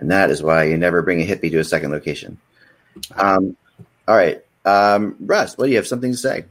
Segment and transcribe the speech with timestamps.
[0.00, 2.38] And that is why you never bring a hippie to a second location.
[3.16, 3.56] Um,
[4.08, 4.42] all right.
[4.64, 6.44] Um, Russ, what do you have something to say?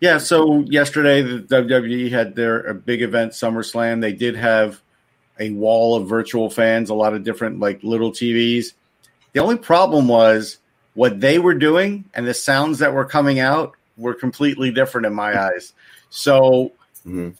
[0.00, 4.02] Yeah, so yesterday the WWE had their a big event, SummerSlam.
[4.02, 4.82] They did have
[5.40, 8.74] a wall of virtual fans, a lot of different like little TVs.
[9.32, 10.58] The only problem was
[10.92, 15.14] what they were doing and the sounds that were coming out were completely different in
[15.14, 15.72] my eyes.
[16.10, 16.72] So
[17.06, 17.30] mm-hmm.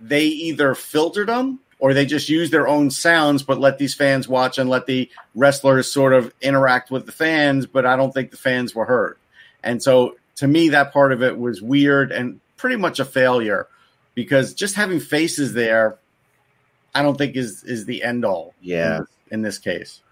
[0.00, 4.28] they either filtered them or they just use their own sounds, but let these fans
[4.28, 7.66] watch and let the wrestlers sort of interact with the fans.
[7.66, 9.18] But I don't think the fans were heard.
[9.64, 13.66] And so to me, that part of it was weird and pretty much a failure
[14.14, 15.98] because just having faces there,
[16.94, 18.54] I don't think is is the end all.
[18.60, 20.02] Yeah, in this, in this case,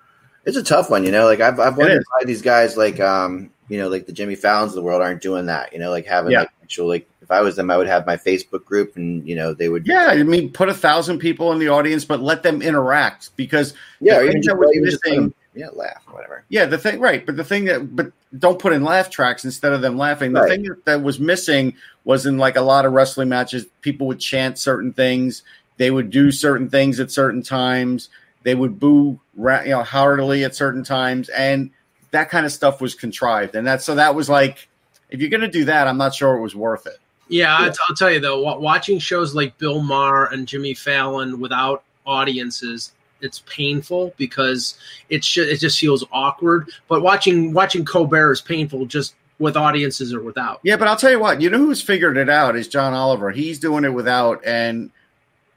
[0.44, 1.05] it's a tough one.
[1.05, 4.12] You know, like I've I've wondered why these guys like um you know like the
[4.12, 5.72] Jimmy Fallons of the world aren't doing that.
[5.72, 6.40] You know, like having yeah.
[6.40, 9.36] like actual like if I was them, I would have my Facebook group, and you
[9.36, 9.86] know they would.
[9.86, 13.73] Yeah, I mean, put a thousand people in the audience, but let them interact because
[14.00, 16.45] yeah, even just, was missing, yeah, laugh or whatever.
[16.48, 17.25] Yeah, the thing, right?
[17.25, 20.33] But the thing that, but don't put in laugh tracks instead of them laughing.
[20.33, 20.51] The right.
[20.51, 24.19] thing that, that was missing was in like a lot of wrestling matches, people would
[24.19, 25.45] chant certain things,
[25.77, 28.08] they would do certain things at certain times,
[28.42, 31.70] they would boo, you know, heartily at certain times, and
[32.11, 34.69] that kind of stuff was contrived, and that so that was like,
[35.11, 36.98] if you're going to do that, I'm not sure it was worth it.
[37.31, 41.84] Yeah, I'll, I'll tell you though, watching shows like Bill Maher and Jimmy Fallon without
[42.05, 44.77] audiences, it's painful because
[45.11, 46.70] it sh- it just feels awkward.
[46.89, 50.61] But watching watching Colbert is painful just with audiences or without.
[50.64, 53.30] Yeah, but I'll tell you what, you know who's figured it out is John Oliver.
[53.30, 54.90] He's doing it without, and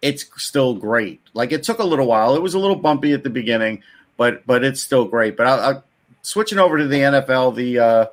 [0.03, 1.21] it's still great.
[1.33, 3.81] Like it took a little while; it was a little bumpy at the beginning,
[4.15, 5.35] but but it's still great.
[5.35, 5.81] But I, I
[6.21, 8.05] switching over to the NFL, the uh,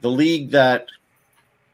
[0.00, 0.86] the league that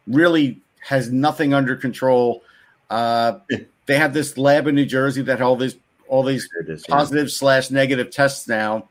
[0.08, 2.42] really has nothing under control.
[2.88, 3.40] Uh,
[3.84, 5.76] they have this lab in New Jersey that all these
[6.06, 7.32] all these is, positive yeah.
[7.32, 8.88] slash negative tests now,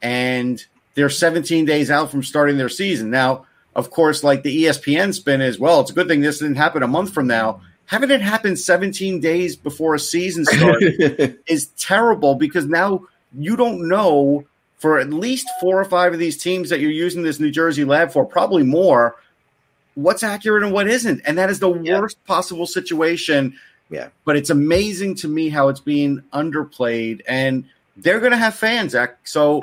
[0.00, 3.10] and they're 17 days out from starting their season.
[3.10, 6.54] Now, of course, like the ESPN spin is, well, it's a good thing this didn't
[6.54, 7.60] happen a month from now.
[7.86, 10.84] Having it happen 17 days before a season starts
[11.48, 13.04] is terrible because now
[13.36, 14.44] you don't know
[14.76, 17.84] for at least four or five of these teams that you're using this New Jersey
[17.84, 19.16] lab for, probably more
[19.94, 21.20] what's accurate and what isn't.
[21.24, 22.00] And that is the yeah.
[22.00, 23.56] worst possible situation.
[23.90, 24.08] Yeah.
[24.24, 27.22] But it's amazing to me how it's being underplayed.
[27.26, 27.64] And
[27.96, 28.94] they're going to have fans.
[29.24, 29.62] So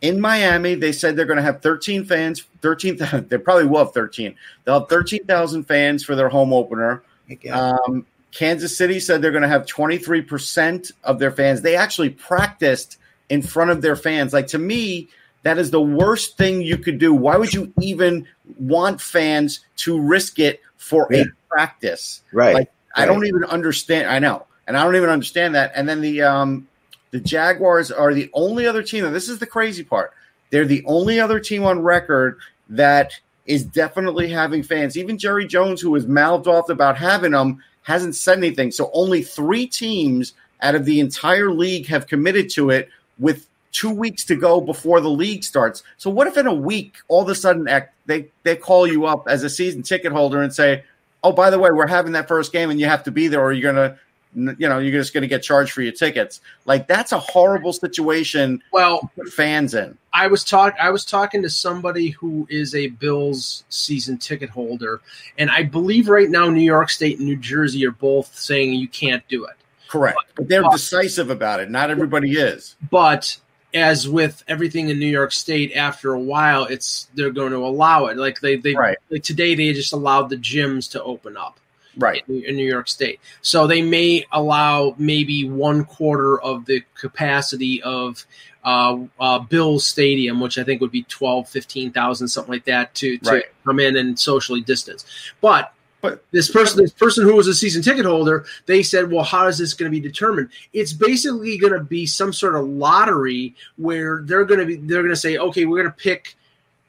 [0.00, 2.44] in Miami, they said they're going to have 13 fans.
[2.62, 2.96] 13,
[3.28, 4.34] they probably will have 13.
[4.64, 7.02] They'll have 13,000 fans for their home opener.
[7.50, 11.62] Um, Kansas City said they're going to have 23% of their fans.
[11.62, 12.98] They actually practiced
[13.28, 14.32] in front of their fans.
[14.32, 15.08] Like to me,
[15.42, 17.14] that is the worst thing you could do.
[17.14, 18.26] Why would you even
[18.58, 21.22] want fans to risk it for yeah.
[21.22, 22.22] a practice?
[22.32, 22.54] Right.
[22.54, 23.02] Like right.
[23.02, 24.08] I don't even understand.
[24.08, 25.72] I know, and I don't even understand that.
[25.74, 26.68] And then the um,
[27.10, 29.04] the Jaguars are the only other team.
[29.04, 30.12] And this is the crazy part.
[30.50, 32.38] They're the only other team on record
[32.70, 33.12] that
[33.46, 34.96] is definitely having fans.
[34.96, 38.70] Even Jerry Jones, who was mouthed off about having them, hasn't said anything.
[38.70, 43.90] So only three teams out of the entire league have committed to it with two
[43.90, 45.82] weeks to go before the league starts.
[45.96, 47.68] So what if in a week all of a sudden
[48.06, 50.84] they they call you up as a season ticket holder and say,
[51.22, 53.40] "Oh, by the way, we're having that first game and you have to be there,
[53.40, 53.98] or you're gonna."
[54.34, 56.42] You know, you're just going to get charged for your tickets.
[56.66, 58.62] Like that's a horrible situation.
[58.72, 59.96] Well, fans in.
[60.12, 60.74] I was talk.
[60.78, 65.00] I was talking to somebody who is a Bills season ticket holder,
[65.38, 68.86] and I believe right now New York State and New Jersey are both saying you
[68.86, 69.56] can't do it.
[69.88, 71.70] Correct, but, but they're but, decisive about it.
[71.70, 72.76] Not everybody is.
[72.90, 73.38] But
[73.74, 78.06] as with everything in New York State, after a while, it's they're going to allow
[78.06, 78.16] it.
[78.16, 78.96] Like they, they right.
[79.10, 81.60] like today, they just allowed the gyms to open up,
[81.96, 83.20] right, in, in, New York State.
[83.42, 88.26] So they may allow maybe one quarter of the capacity of
[88.64, 93.18] uh, uh, Bill's Stadium, which I think would be 12, 15,000, something like that, to,
[93.18, 93.44] to right.
[93.64, 95.04] come in and socially distance.
[95.40, 99.24] But but this person, this person who was a season ticket holder, they said, "Well,
[99.24, 102.66] how is this going to be determined?" It's basically going to be some sort of
[102.66, 106.36] lottery where they're going to be they're going to say, "Okay, we're going to pick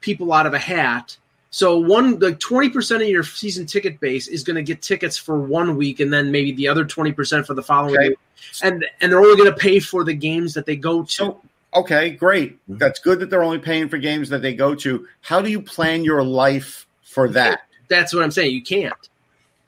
[0.00, 1.16] people out of a hat."
[1.50, 5.16] So one like twenty percent of your season ticket base is going to get tickets
[5.16, 8.08] for one week, and then maybe the other twenty percent for the following Okay.
[8.10, 8.18] week,
[8.62, 11.10] and and they're only going to pay for the games that they go to.
[11.10, 11.40] So
[11.74, 12.64] okay, great.
[12.68, 12.78] Mhm.
[12.78, 15.08] That's good that they're only paying for games that they go to.
[15.22, 17.62] How do you plan your life for that?
[17.90, 18.54] That's what I'm saying.
[18.54, 18.94] You can't.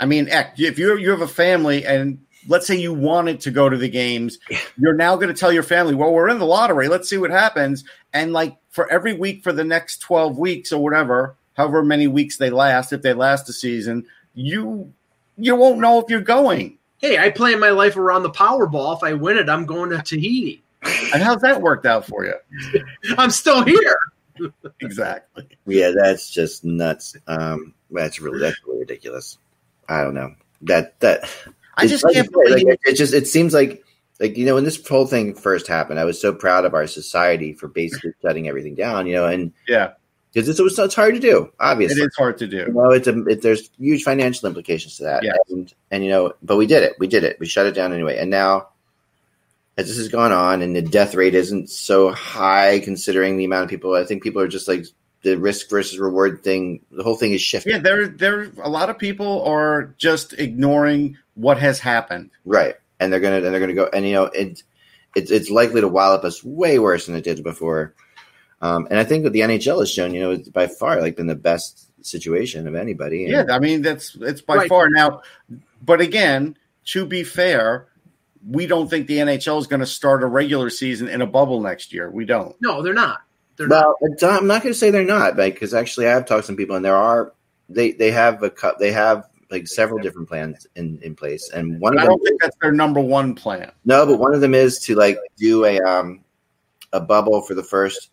[0.01, 3.69] I mean, if you you have a family and let's say you wanted to go
[3.69, 4.39] to the games,
[4.79, 6.89] you're now going to tell your family, "Well, we're in the lottery.
[6.89, 10.83] Let's see what happens." And like for every week for the next 12 weeks or
[10.83, 14.93] whatever, however many weeks they last, if they last a season, you
[15.37, 16.79] you won't know if you're going.
[16.99, 18.97] Hey, I plan my life around the Powerball.
[18.97, 20.63] If I win it, I'm going to Tahiti.
[21.13, 22.35] And how's that worked out for you?
[23.19, 23.97] I'm still here.
[24.81, 25.47] Exactly.
[25.67, 27.17] Yeah, that's just nuts.
[27.27, 29.39] Um, that's really that's really ridiculous.
[29.89, 31.29] I don't know that that.
[31.77, 33.83] I just like can't believe like, it just it seems like
[34.21, 36.87] like you know when this whole thing first happened, I was so proud of our
[36.87, 39.07] society for basically shutting everything down.
[39.07, 39.93] You know, and Yeah,
[40.33, 42.03] because it's, it's it's hard to do, obviously.
[42.03, 42.73] it is hard to You do.
[42.73, 45.33] know, it's a it, there's huge financial implications to that, Yeah.
[45.49, 46.95] and and you know, but we did it.
[46.99, 47.39] We did it.
[47.41, 48.69] We shut it down anyway, and now.
[49.79, 53.65] As this has gone on, and the death rate isn't so high considering the amount
[53.65, 54.85] of people, I think people are just like
[55.23, 56.81] the risk versus reward thing.
[56.91, 57.73] The whole thing is shifting.
[57.73, 62.31] Yeah, there there a lot of people are just ignoring what has happened.
[62.45, 64.63] Right, and they're gonna and they're gonna go, and you know it,
[65.15, 67.95] it's it's likely to wallop us way worse than it did before.
[68.61, 71.17] Um, and I think that the NHL has shown, you know, it's by far like
[71.17, 73.25] been the best situation of anybody.
[73.25, 74.69] And- Yeah, I mean that's it's by Right.
[74.69, 75.23] far now.
[75.85, 77.87] But again, to be fair,
[78.49, 81.61] we don't think the NHL is going to start a regular season in a bubble
[81.61, 82.09] next year.
[82.11, 82.55] We don't.
[82.61, 83.23] No, they're not.
[83.57, 83.69] They're.
[83.69, 86.47] Well, it's- I'm not going to say they're not, because actually I have talked to
[86.47, 87.33] some people, and there are
[87.69, 91.81] they they have a cut they have like several different plans in in place, and
[91.81, 93.73] one of I them don't think that's their number one plan.
[93.85, 96.25] No, but one of them is to like do a um
[96.93, 98.11] a bubble for the first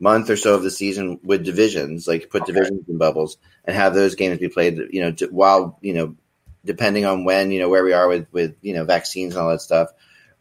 [0.00, 2.52] month or so of the season with divisions, like put Okay.
[2.52, 4.78] divisions in bubbles and have those games be played.
[4.90, 6.16] You know, to, while you know,
[6.64, 9.50] depending on when you know where we are with with you know vaccines and all
[9.50, 9.88] that stuff.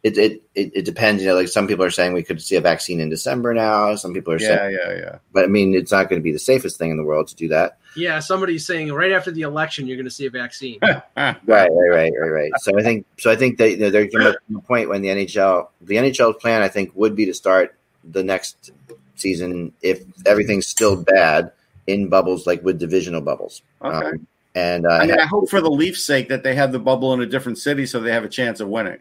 [0.07, 1.35] It, it, it, it depends, you know.
[1.35, 3.95] Like some people are saying, we could see a vaccine in December now.
[3.95, 5.17] Some people are saying, Yeah, yeah, yeah.
[5.33, 7.35] but I mean, it's not going to be the safest thing in the world to
[7.35, 7.77] do that.
[7.95, 10.79] Yeah, somebody's saying right after the election you're going to see a vaccine.
[11.17, 12.51] Right, right, right, right, right.
[12.59, 15.01] So I think, so I think that you know, they're going to a point when
[15.01, 18.71] the NHL, the NHL's plan, I think, would be to start the next
[19.15, 21.51] season if everything's still bad
[21.87, 23.61] in bubbles, like with divisional bubbles.
[23.81, 24.07] Okay.
[24.09, 26.79] Um, and uh, I mean, I hope for the Leafs' sake that they have the
[26.79, 28.97] bubble in a different city so they have a chance of winning.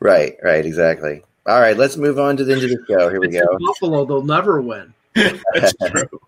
[0.00, 1.22] Right, right, exactly.
[1.46, 3.08] All right, let's move on to the end of the show.
[3.08, 3.46] Here we go.
[3.66, 4.92] Buffalo, they'll never win.
[5.14, 6.20] That's true.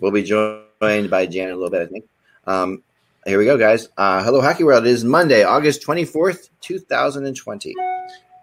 [0.00, 2.04] We'll be joined by Jan a little bit, I think.
[2.46, 2.82] Um,
[3.24, 3.88] here we go, guys.
[3.96, 4.86] Uh, hello, Hockey World.
[4.86, 7.74] It is Monday, August 24th, 2020.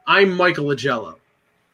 [0.07, 1.15] I'm Michael Augello.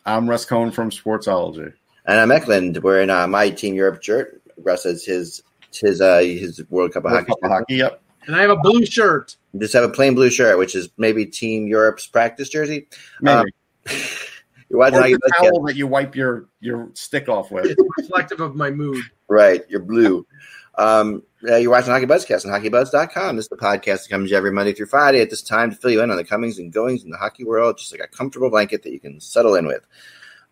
[0.05, 1.73] I'm Russ Cohen from Sportsology.
[2.05, 4.41] And I'm Eklund wearing uh, my Team Europe shirt.
[4.57, 7.41] Russ has his his uh, his World Cup of World Hockey.
[7.41, 7.75] Cup of hockey.
[7.75, 8.01] Yep.
[8.27, 9.35] And I have a blue shirt.
[9.59, 12.87] Just have a plain blue shirt, which is maybe Team Europe's practice jersey.
[13.21, 13.37] Maybe.
[13.37, 13.45] Um,
[14.69, 17.65] You're watching or Hockey the towel that you wipe your your stick off with.
[17.65, 19.03] It's reflective of my mood.
[19.27, 20.25] Right, you're blue.
[20.77, 23.35] Um, uh, you're watching Hockey Buzzcast on HockeyBuzz.com.
[23.35, 25.91] This is the podcast that comes every Monday through Friday at this time to fill
[25.91, 28.49] you in on the comings and goings in the hockey world, just like a comfortable
[28.49, 29.85] blanket that you can settle in with.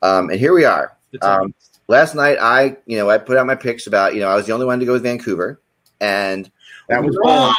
[0.01, 0.95] Um, and here we are.
[1.21, 1.53] Um,
[1.87, 4.45] last night, I you know I put out my picks about you know I was
[4.45, 5.61] the only one to go with Vancouver,
[5.99, 6.49] and
[6.89, 7.55] That was wrong.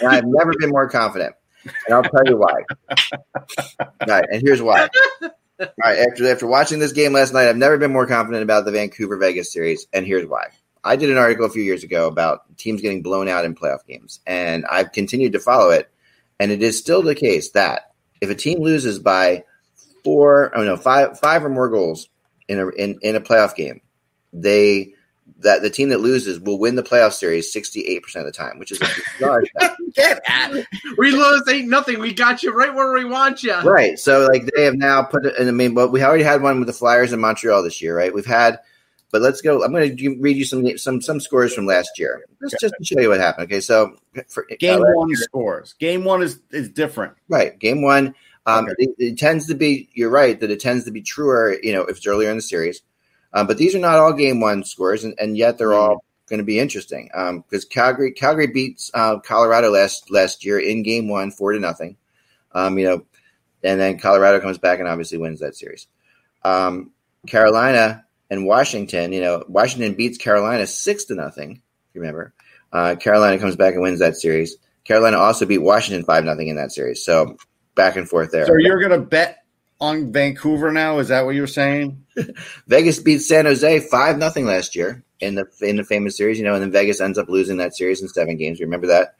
[0.00, 1.34] and I've never been more confident.
[1.64, 2.62] And I'll tell you why.
[3.80, 4.88] All right, and here's why.
[5.22, 8.64] All right, after after watching this game last night, I've never been more confident about
[8.64, 10.48] the Vancouver Vegas series, and here's why.
[10.82, 13.86] I did an article a few years ago about teams getting blown out in playoff
[13.86, 15.90] games, and I've continued to follow it,
[16.38, 19.44] and it is still the case that if a team loses by
[20.02, 22.08] four, oh no, five, five or more goals
[22.48, 23.80] in a in, in a playoff game,
[24.32, 24.94] they
[25.40, 28.36] that the team that loses will win the playoff series sixty eight percent of the
[28.36, 28.86] time, which is a
[29.18, 29.44] bizarre.
[29.94, 30.52] Get at
[30.98, 32.00] We lose ain't nothing.
[32.00, 33.54] We got you right where we want you.
[33.60, 33.98] Right.
[33.98, 36.58] So like they have now put it in I mean, but we already had one
[36.58, 38.12] with the Flyers in Montreal this year, right?
[38.12, 38.58] We've had
[39.14, 39.62] but let's go.
[39.62, 42.84] I'm going to read you some some some scores from last year, just just to
[42.84, 43.44] show you what happened.
[43.44, 43.96] Okay, so
[44.28, 45.74] for, game uh, one scores.
[45.74, 47.12] Game one is is different.
[47.28, 47.56] right?
[47.60, 48.74] Game one, um, Okay.
[48.78, 49.88] it, it tends to be.
[49.94, 51.56] You're right that it tends to be truer.
[51.62, 52.82] You know, if it's earlier in the series,
[53.34, 56.38] um, but these are not all game one scores, and, and yet they're all going
[56.38, 57.10] to be interesting.
[57.12, 61.96] Because Calgary Calgary beats uh, Colorado last last year in game one, four to nothing.
[62.52, 63.04] Um, you know,
[63.64, 65.88] and then Colorado comes back and obviously wins that series.
[66.44, 66.92] Um,
[67.26, 71.62] Carolina and Washington, you know, Washington beats Carolina six to nothing.
[71.88, 72.32] If you remember,
[72.72, 74.56] uh, Carolina comes back and wins that series.
[74.84, 77.04] Carolina also beat Washington five nothing in that series.
[77.04, 77.36] So
[77.74, 78.46] back and forth there.
[78.46, 79.43] So you're going to bet
[79.80, 80.98] on Vancouver now?
[80.98, 82.04] Is that what you're saying?
[82.66, 86.44] Vegas beat San Jose five nothing last year in the in the famous series, you
[86.44, 88.58] know, and then Vegas ends up losing that series in seven games.
[88.58, 89.16] You Remember that?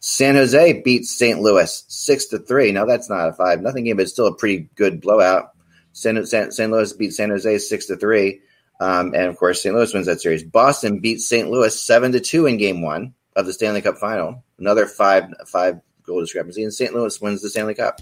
[0.00, 1.40] San Jose beats St.
[1.40, 2.72] Louis six to three.
[2.72, 5.50] Now that's not a five nothing game, but it's still a pretty good blowout.
[5.92, 6.72] San, San, St.
[6.72, 8.40] Louis beat San Jose six to three,
[8.80, 9.74] um, and of course St.
[9.74, 10.42] Louis wins that series.
[10.42, 11.48] Boston beats St.
[11.50, 14.42] Louis seven to two in Game One of the Stanley Cup Final.
[14.58, 16.94] Another five five goal discrepancy, and St.
[16.94, 18.00] Louis wins the Stanley Cup.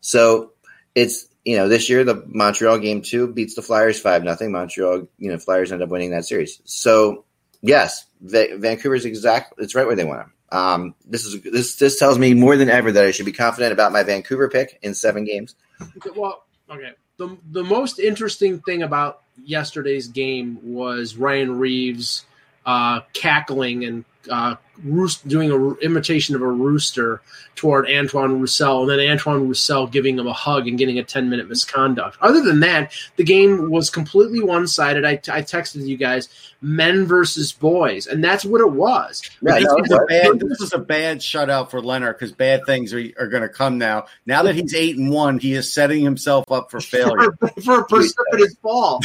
[0.00, 0.52] So
[0.96, 4.50] it's you know this year the Montreal Game Two beats the Flyers five nothing.
[4.50, 6.60] Montreal you know Flyers end up winning that series.
[6.64, 7.24] So
[7.62, 9.54] yes, Va- Vancouver's exact.
[9.58, 10.32] It's right where they want them.
[10.50, 13.72] Um, this is this this tells me more than ever that I should be confident
[13.72, 15.54] about my Vancouver pick in seven games.
[16.16, 16.92] Well, okay.
[17.18, 22.24] The the most interesting thing about yesterday's game was Ryan Reaves
[22.64, 27.20] uh, cackling and uh, roost, doing an imitation of a rooster
[27.56, 31.28] toward Antoine Roussel, and then Antoine Roussel giving him a hug and getting a 10
[31.28, 32.16] minute misconduct.
[32.20, 35.04] Other than that, the game was completely one sided.
[35.04, 36.28] I, I texted you guys
[36.60, 39.22] men versus boys, and that's what it was.
[39.42, 42.60] Yeah, this, no, was a bad, this was a bad shutout for Lehner because bad
[42.66, 44.06] things are, are going to come now.
[44.26, 47.36] Now that he's eight and one, he is setting himself up for failure.
[47.64, 49.00] for, a precipitous fall.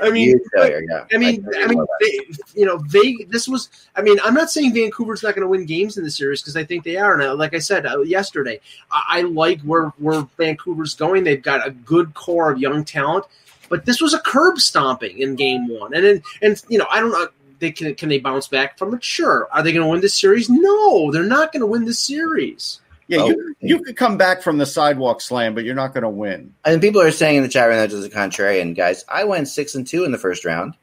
[0.00, 1.04] I mean, failure, yeah.
[1.12, 2.20] I mean, I mean, they,
[2.54, 3.16] you know, they.
[3.28, 3.70] This was.
[3.94, 4.72] I mean, I'm not saying
[5.16, 7.14] Vancouver's not going to win games in the series because I think they are.
[7.14, 11.24] And I, like I said uh, yesterday, I, I like where where Vancouver's going.
[11.24, 13.24] They've got a good core of young talent,
[13.68, 15.94] but this was a curb stomping in Game One.
[15.94, 17.28] And then, and you know, I don't know.
[17.58, 19.02] They can can they bounce back from it?
[19.02, 19.48] Sure.
[19.52, 20.50] Are they going to win this series?
[20.50, 22.80] No, they're not going to win this series.
[23.08, 23.28] Yeah, Oh.
[23.28, 26.52] you, you could come back from the sidewalk slam, but you're not going to win.
[26.64, 29.04] And people are saying in the chat room that just a contrarian, guys.
[29.08, 30.74] I went six and two in the first round,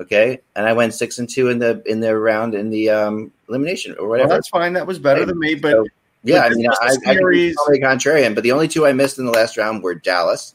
[0.00, 3.32] okay, and I went six and two in the in the round in the um,
[3.48, 4.28] elimination or Well, whatever.
[4.30, 4.72] that's fine.
[4.72, 5.86] That was better than me, but So,
[6.24, 8.86] yeah, I this mean, I, a I can be totally contrarian, but the only two
[8.86, 10.54] I missed in the last round were Dallas,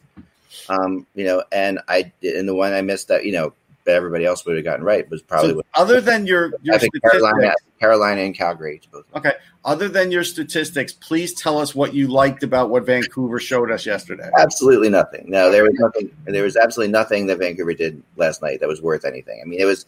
[0.70, 3.54] um, you know, and I and the one I missed that you know,
[3.86, 6.78] but everybody else would have gotten right was probably so other than your your I
[6.80, 9.06] think Carolina, Carolina and Calgary to both.
[9.16, 13.72] okay, other than your statistics, please tell us what you liked about what Vancouver showed
[13.72, 14.30] us yesterday.
[14.38, 15.26] Absolutely nothing.
[15.28, 16.12] No, there was nothing.
[16.26, 19.40] There was absolutely nothing that Vancouver did last night that was worth anything.
[19.42, 19.86] I mean, it was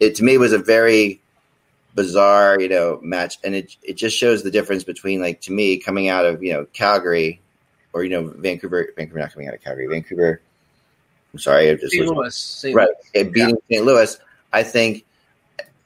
[0.00, 1.20] it to me was a very
[1.94, 5.78] bizarre, you know, match, and it it just shows the difference between like to me
[5.78, 7.40] coming out of you know Calgary
[7.92, 10.40] or you know Vancouver, Vancouver not coming out of Calgary, Vancouver.
[11.34, 12.06] I'm sorry, just St.
[12.06, 12.76] Louis, St.
[12.76, 13.84] right beating St.
[13.84, 14.16] Louis.
[14.52, 15.04] I think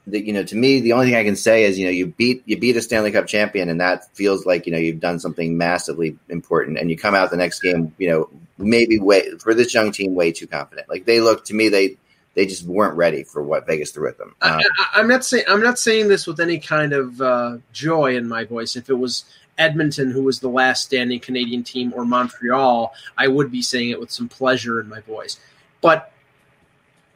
[0.06, 2.06] that you know to me the only thing I can say is you know you
[2.06, 5.18] beat you beat a Stanley Cup champion and that feels like you know you've done
[5.18, 8.28] something massively important and you come out the next game you know
[8.58, 11.96] maybe way for this young team way too confident like they look to me they
[12.34, 14.32] they just weren't ready for what Vegas threw at them.
[14.42, 18.14] Um, I, I'm not saying I'm not saying this with any kind of uh, joy
[18.16, 18.76] in my voice.
[18.76, 19.24] If it was
[19.58, 24.00] Edmonton, who was the last standing Canadian team, or Montreal, I would be saying it
[24.00, 25.38] with some pleasure in my voice.
[25.80, 26.12] But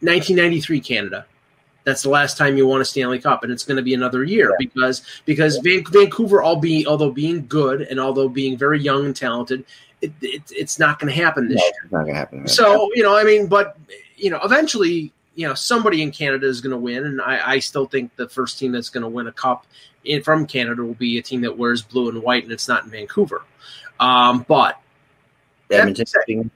[0.01, 1.27] 1993 Canada,
[1.85, 4.25] that's the last time you won a Stanley Cup, and it's going to be another
[4.25, 9.07] year because because Van, Vancouver, all being although being good and although being very young
[9.07, 9.65] and talented,
[10.01, 11.73] it, it, it's not going to happen this no, year.
[11.85, 12.47] it's not gonna happen.
[12.47, 13.77] So you know, I mean, but
[14.17, 17.59] you know, eventually, you know, somebody in Canada is going to win, and I, I
[17.59, 19.67] still think the first team that's going to win a cup
[20.05, 22.85] in, from Canada will be a team that wears blue and white, and it's not
[22.85, 23.43] in Vancouver.
[24.01, 24.81] Um, but
[25.71, 26.51] Edmonton,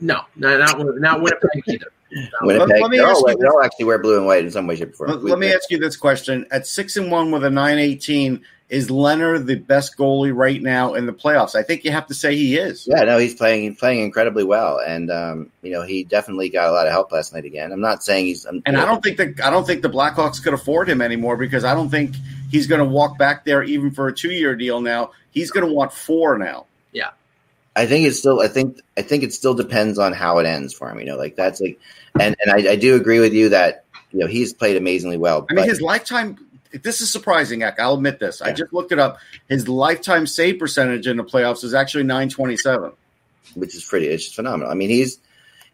[0.00, 1.92] no, not not, not Winnipeg either.
[2.42, 4.50] Winnipeg, Let- let me ask all- you they all actually wear blue and white in
[4.50, 5.10] some way, shape, or form.
[5.10, 8.42] Let, let me ask you this question: At six and one with a nine eighteen,
[8.70, 11.54] is Lehner the best goalie right now in the playoffs?
[11.54, 12.88] I think you have to say he is.
[12.90, 13.70] Yeah, no, he's playing.
[13.70, 17.12] He's playing incredibly well, and um, you know he definitely got a lot of help
[17.12, 17.72] last night again.
[17.72, 20.42] I'm not saying he's, I'm, And I don't think the I don't think the Blackhawks
[20.42, 22.14] could afford him anymore because I don't think
[22.50, 24.80] he's going to walk back there even for a two year deal.
[24.80, 26.66] Now he's going to want four now.
[27.76, 28.40] I think it's still.
[28.40, 28.80] I think.
[28.96, 31.00] I think it still depends on how it ends for him.
[31.00, 31.78] You know, like that's like,
[32.18, 35.46] and and I, I do agree with you that you know he's played amazingly well.
[35.50, 36.38] I mean, his lifetime.
[36.82, 37.78] This is surprising, Eck.
[37.78, 38.42] I'll admit this.
[38.42, 39.18] I just looked it up.
[39.48, 42.92] His lifetime save percentage in the playoffs is actually nine twenty seven.
[43.54, 44.06] which is pretty.
[44.08, 44.70] It's just phenomenal.
[44.70, 45.18] I mean, he's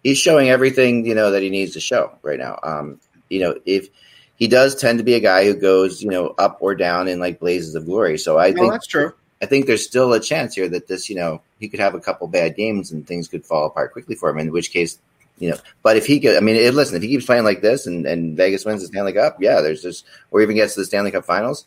[0.02, 2.59] he's showing everything you know that he needs to show right now.
[2.62, 3.88] Um, you know, if
[4.37, 7.19] he does tend to be a guy who goes you know up or down in
[7.21, 9.12] like blazes of glory, so I No, think that's true.
[9.42, 12.00] I think there's still a chance here that this, you know, he could have a
[12.00, 14.38] couple bad games and things could fall apart quickly for him.
[14.38, 14.99] In which case,
[15.38, 17.61] you know, but if he could, I mean, if, listen, if he keeps playing like
[17.61, 20.81] this and, and Vegas wins the Stanley Cup, yeah, there's just, or even gets to
[20.81, 21.67] the Stanley Cup Finals,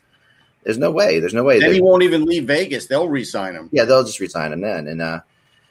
[0.64, 1.60] there's no way, there's no way.
[1.60, 2.88] Then he won't even leave Vegas.
[2.88, 3.70] They'll re-sign him.
[3.72, 5.20] yeah, they'll just resign him then, and uh,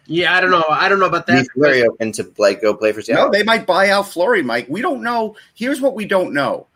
[0.07, 0.65] Yeah, I don't know.
[0.69, 1.39] I don't know about that.
[1.39, 3.27] he's very open to like go play for Seattle.
[3.27, 4.67] No, they might buy out Fleury, Mike.
[4.69, 5.37] We don't know.
[5.55, 6.67] Here's what we don't know.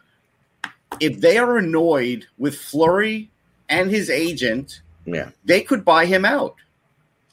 [1.00, 3.29] If they are annoyed with Fleury
[3.69, 6.55] and his agent, yeah, they could buy him out.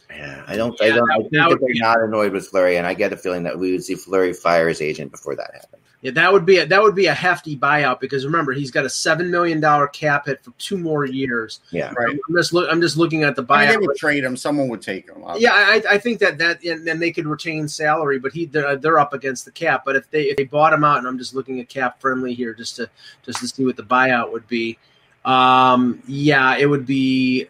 [0.09, 2.77] Yeah, I don't, I don't, I think that that they're be- not annoyed with Fleury,
[2.77, 5.51] and I get a feeling that we would see Fleury fire his agent before that
[5.53, 5.81] happened.
[6.01, 8.83] Yeah, that would be a, that would be a hefty buyout because remember he's got
[8.83, 11.61] a seven million dollar cap hit for two more years.
[11.71, 12.09] Yeah, Right.
[12.27, 12.67] I'm just look.
[12.69, 13.55] I'm just looking at the buyout.
[13.55, 14.35] I mean, they would trade him.
[14.35, 15.23] Someone would take him.
[15.37, 18.75] yeah, I, I think that that and then they could retain salary, but he they're,
[18.75, 19.83] they're up against the cap.
[19.85, 22.33] But if they if they bought him out, and I'm just looking at cap friendly
[22.33, 22.89] here, just to
[23.25, 24.77] just to see what the buyout would be.
[25.23, 27.47] Um, yeah, it would be.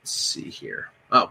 [0.00, 0.90] Let's see here.
[1.14, 1.26] Uh,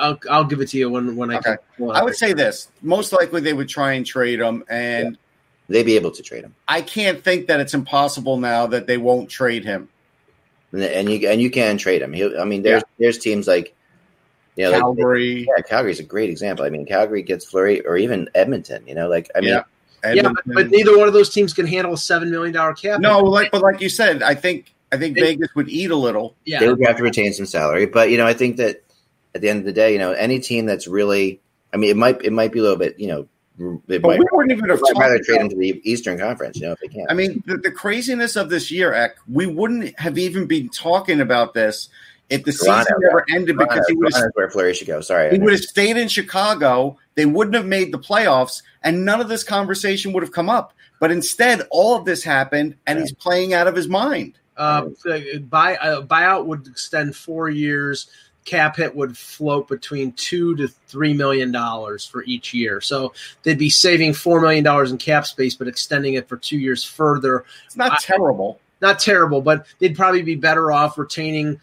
[0.00, 1.56] I'll I'll give it to you when when I Okay.
[1.76, 5.18] can I would say this: most likely they would try and trade him, and
[5.68, 8.96] they'd be able to trade him, I can't think that it's impossible now that they
[8.96, 9.88] won't trade him.
[10.72, 12.12] and, and you and you can trade him.
[12.14, 13.74] He'll, I mean, there's there's teams like
[14.56, 16.64] you know, like- Calgary, yeah, Calgary's a great example.
[16.64, 18.86] I mean, Calgary gets Fleury, or even Edmonton.
[18.88, 19.62] You know, like I mean, Yeah.
[20.14, 23.00] Yeah, but, but neither one of those teams can handle a seven million dollar cap.
[23.00, 25.96] no, like but like you said, I think I think They- Vegas would eat a
[25.96, 26.36] little.
[26.46, 27.86] yeah, they would have to retain some salary.
[27.86, 28.82] But you know, I think that
[29.36, 31.40] at the end of the day, you know, any team that's really,
[31.72, 33.28] I mean, it might it might be a little bit, you know,
[33.88, 36.18] it But might, we wouldn't even have might rather trade about- him to the Eastern
[36.18, 36.56] Conference.
[36.56, 37.06] You know, if they can.
[37.08, 41.20] I mean, the, the craziness of this year, Eck, we wouldn't have even been talking
[41.20, 41.88] about this
[42.28, 45.00] if the season never ended because he would have where Fleury should go.
[45.00, 46.98] Sorry, he would have stayed in Chicago.
[47.14, 50.72] They wouldn't have made the playoffs, and none of this conversation would have come up.
[50.98, 54.38] But instead, all of this happened, and he's playing out of his mind.
[54.56, 54.88] Uh,
[55.50, 58.08] buy uh, buyout would extend four years.
[58.46, 62.80] Cap hit would float between two to three million dollars for each year.
[62.80, 63.12] So
[63.42, 66.82] they'd be saving four million dollars in cap space, but extending it for two years
[66.82, 67.44] further.
[67.66, 68.60] It's not I- terrible.
[68.80, 71.60] Not terrible, but they'd probably be better off retaining,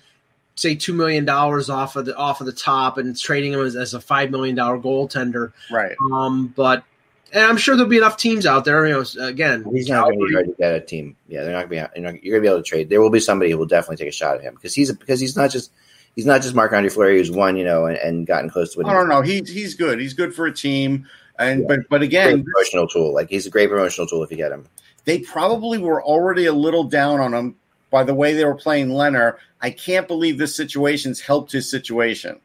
[0.56, 3.76] say, two million dollars off of the off of the top and trading him as,
[3.76, 5.54] as a five million dollar goaltender.
[5.72, 5.96] Right.
[6.12, 6.84] Um, but
[7.32, 8.86] and I'm sure there'll be enough teams out there.
[8.88, 11.16] You know, again, He's not going to be Calgary- hard to get a team.
[11.28, 12.00] Yeah, they're not going to be.
[12.02, 12.90] You're, you're going to be able to trade.
[12.90, 15.20] There will be somebody who will definitely take a shot at him because he's because
[15.20, 15.72] he's not just
[16.16, 18.80] he's not just Marc Andre Fleury who's won, you know, and, and gotten close to
[18.80, 18.92] winning.
[18.92, 19.22] I don't know.
[19.22, 20.00] He's he's good.
[20.00, 21.08] He's good for a team.
[21.40, 21.68] And Yeah.
[21.68, 23.14] but but Great again, promotional tool.
[23.14, 24.66] Like he's a great promotional tool if you get him.
[25.06, 27.56] they probably were already a little down on him
[27.90, 29.38] by the way they were playing Lehner.
[29.62, 32.40] I can't believe this situation's helped his situation.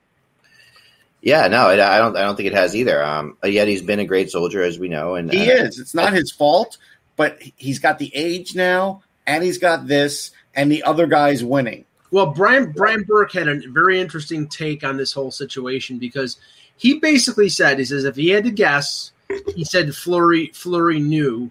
[1.21, 2.17] Yeah, no, I I don't.
[2.17, 3.03] I don't think it has either.
[3.03, 5.79] Um, yet he's been a great soldier, as we know, and He uh, is.
[5.81, 6.79] It's not his fault,
[7.17, 11.85] but he's got the age now, and he's got this, and the other guy's winning.
[12.11, 16.39] Well, Brian Brian Burke had a very interesting take on this whole situation because
[16.77, 19.13] he basically said he says if he had to guess,
[19.55, 21.51] he said Fleury Fleury knew.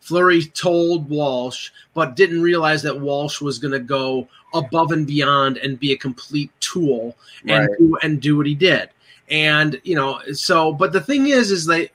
[0.00, 5.58] Fleury told Walsh, but didn't realize that Walsh was going to go above and beyond
[5.58, 7.14] and be a complete tool
[7.46, 7.78] and Right.
[7.78, 8.88] do, and do what he did.
[9.28, 11.90] And you know, so but the thing is, is that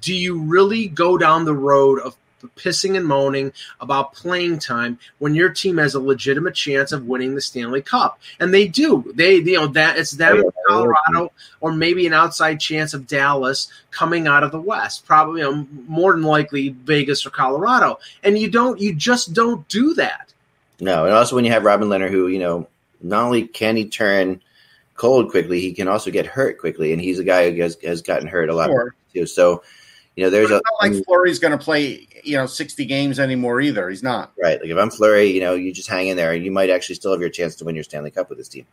[0.00, 2.16] do you really go down the road of
[2.56, 7.34] pissing and moaning about playing time when your team has a legitimate chance of winning
[7.34, 8.18] the Stanley Cup.
[8.40, 9.12] And they do.
[9.14, 13.68] They you know that it's them in Colorado or maybe an outside chance of Dallas
[13.90, 15.06] coming out of the West.
[15.06, 17.98] Probably you know, more than likely Vegas or Colorado.
[18.22, 20.32] And you don't you just don't do that.
[20.80, 22.68] No, and also when you have Robin Lehner, who you know,
[23.00, 24.40] not only can he turn
[24.94, 28.02] cold quickly, he can also get hurt quickly, and he's a guy who has, has
[28.02, 28.94] gotten hurt a lot Sure.
[29.12, 29.26] too.
[29.26, 29.62] So,
[30.16, 33.60] you know, there's a not like Fleury's going to play, you know, sixty games anymore
[33.60, 33.88] either.
[33.88, 34.32] He's not.
[34.40, 34.60] right.
[34.60, 36.96] Like if I'm Fleury, you know, you just hang in there, and you might actually
[36.96, 38.66] still have your chance to win your Stanley Cup with this team.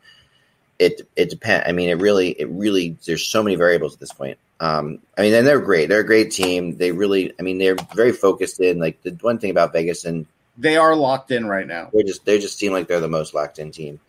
[0.80, 1.68] It it depends.
[1.68, 4.38] I mean, it really it really there's so many variables at this point.
[4.60, 5.90] Um, I mean, and they're great.
[5.90, 6.78] They're a great team.
[6.78, 8.80] They really, I mean, they're very focused in.
[8.80, 11.90] Like the one thing about Vegas and They are locked in right now.
[11.94, 14.00] They're just they just seem like they're the most locked in team.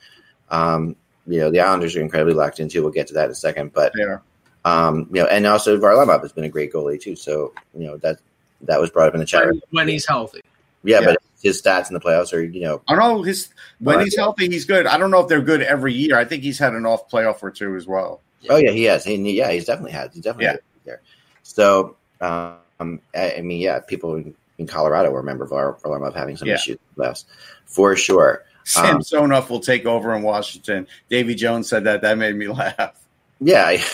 [0.50, 2.82] Um, you know, the Islanders are incredibly locked in too.
[2.82, 4.18] We'll get to that in a second, but yeah.
[4.64, 7.16] um, you know, and also Varlamov has been a great goalie too.
[7.16, 8.18] So you know that
[8.62, 9.46] that was brought up in the chat.
[9.46, 10.40] When, when he's healthy.
[10.84, 11.06] Yeah, Yeah.
[11.06, 13.48] but his stats in the playoffs are you know I know his
[13.80, 14.86] when he's healthy, he's good.
[14.86, 16.16] I don't know if they're good every year.
[16.18, 18.20] I think he's had an off playoff or two as well.
[18.50, 20.56] oh yeah he has he, yeah he's definitely had he's definitely Yeah.
[20.84, 21.00] there.
[21.42, 26.48] So um, I, I mean yeah people in, in Colorado remember Var, Varlamov having some
[26.48, 26.54] Yeah.
[26.54, 27.24] issues in the playoffs
[27.66, 28.44] for sure.
[28.76, 30.86] Um, Samsonov will take over in Washington.
[31.10, 32.00] Davy Jones said that.
[32.02, 32.94] That made me laugh.
[33.40, 33.84] Yeah, I-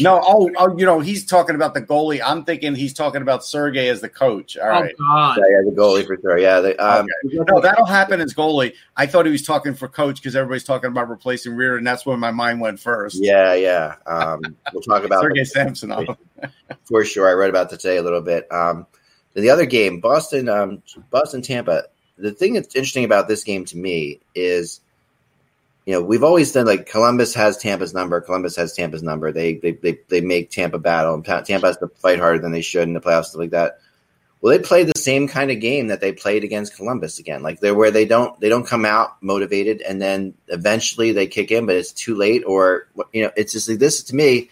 [0.00, 2.20] No, oh, oh, you know, he's talking about the goalie.
[2.24, 4.56] I'm thinking he's talking about Sergey as the coach.
[4.56, 4.94] All right.
[5.00, 5.38] Oh God.
[5.38, 6.38] yeah, the goalie for sure.
[6.38, 8.74] Yeah, they, um, No, that'll happen as goalie.
[8.96, 12.06] I thought he was talking for coach because everybody's talking about replacing Reirden, and that's
[12.06, 13.18] where my mind went first.
[13.20, 13.96] yeah, yeah.
[14.06, 14.40] Um,
[14.72, 16.16] we'll talk about Sergey Samsonov.
[16.84, 17.28] for sure.
[17.28, 18.50] I read about that today a little bit.
[18.52, 18.86] Um,
[19.34, 21.84] the other game, Boston, um, Boston, Tampa.
[22.18, 24.80] The thing that's interesting about this game to me is,
[25.86, 28.20] you know, we've always done like Columbus has Tampa's number.
[28.20, 29.32] Columbus has Tampa's number.
[29.32, 32.62] They they they, they make Tampa battle, and Tampa has to fight harder than they
[32.62, 33.80] should in the playoffs, stuff like that.
[34.40, 37.42] Well, they play the same kind of game that they played against Columbus again.
[37.42, 41.50] Like they're where they don't they don't come out motivated, and then eventually they kick
[41.50, 42.44] in, but it's too late.
[42.46, 44.50] Or you know, it's just like this to me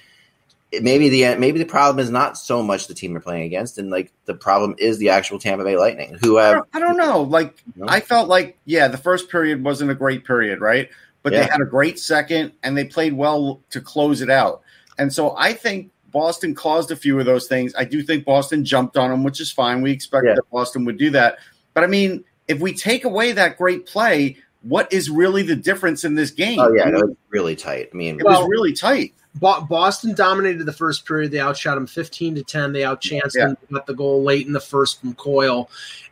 [0.80, 3.90] maybe the maybe the problem is not so much the team you're playing against, and
[3.90, 6.96] like the problem is the actual Tampa Bay Lightning, who I have don't, I don't
[6.96, 7.22] know.
[7.22, 7.86] Like No?
[7.88, 10.90] I felt like yeah, the first period wasn't a great period, right?
[11.22, 11.40] But Yeah.
[11.40, 14.62] they had a great second and they played well to close it out.
[14.98, 17.72] And so I think Boston caused a few of those things.
[17.76, 19.80] I do think Boston jumped on them, which is fine.
[19.82, 20.34] We expected Yeah.
[20.36, 21.38] that Boston would do that.
[21.74, 26.04] But I mean, if we take away that great play, what is really the difference
[26.04, 26.58] in this game?
[26.58, 27.90] oh yeah, no, it's really tight.
[27.92, 29.14] I mean, it Well- was really tight.
[29.36, 31.30] Boston dominated the first period.
[31.30, 32.72] They outshot them 15 to 10.
[32.72, 33.46] They outchanced Yeah.
[33.46, 35.70] them, got the goal late in the first from Coyle.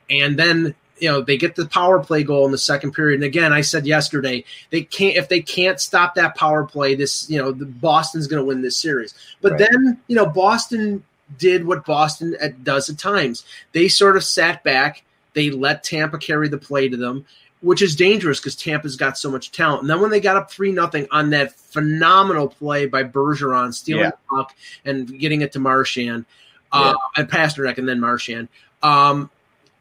[0.08, 3.16] And then, you know, they get the power play goal in the second period.
[3.16, 7.28] And again, I said yesterday, they can't if they can't stop that power play, this,
[7.30, 9.14] you know, the Boston's going to win this series.
[9.40, 9.68] But Right.
[9.70, 11.02] then, you know, Boston
[11.38, 13.44] did what Boston at- does at times.
[13.72, 15.02] They sort of sat back,
[15.34, 17.24] they let Tampa carry the play to them.
[17.60, 19.80] Which is dangerous because Tampa's got so much talent.
[19.80, 24.04] And then when they got up three nothing on that phenomenal play by Bergeron, stealing
[24.04, 24.10] Yeah.
[24.10, 26.24] the puck and getting it to Marchand,
[26.70, 28.46] uh, and Pastrnak, and then Marchand.
[28.80, 29.28] Um,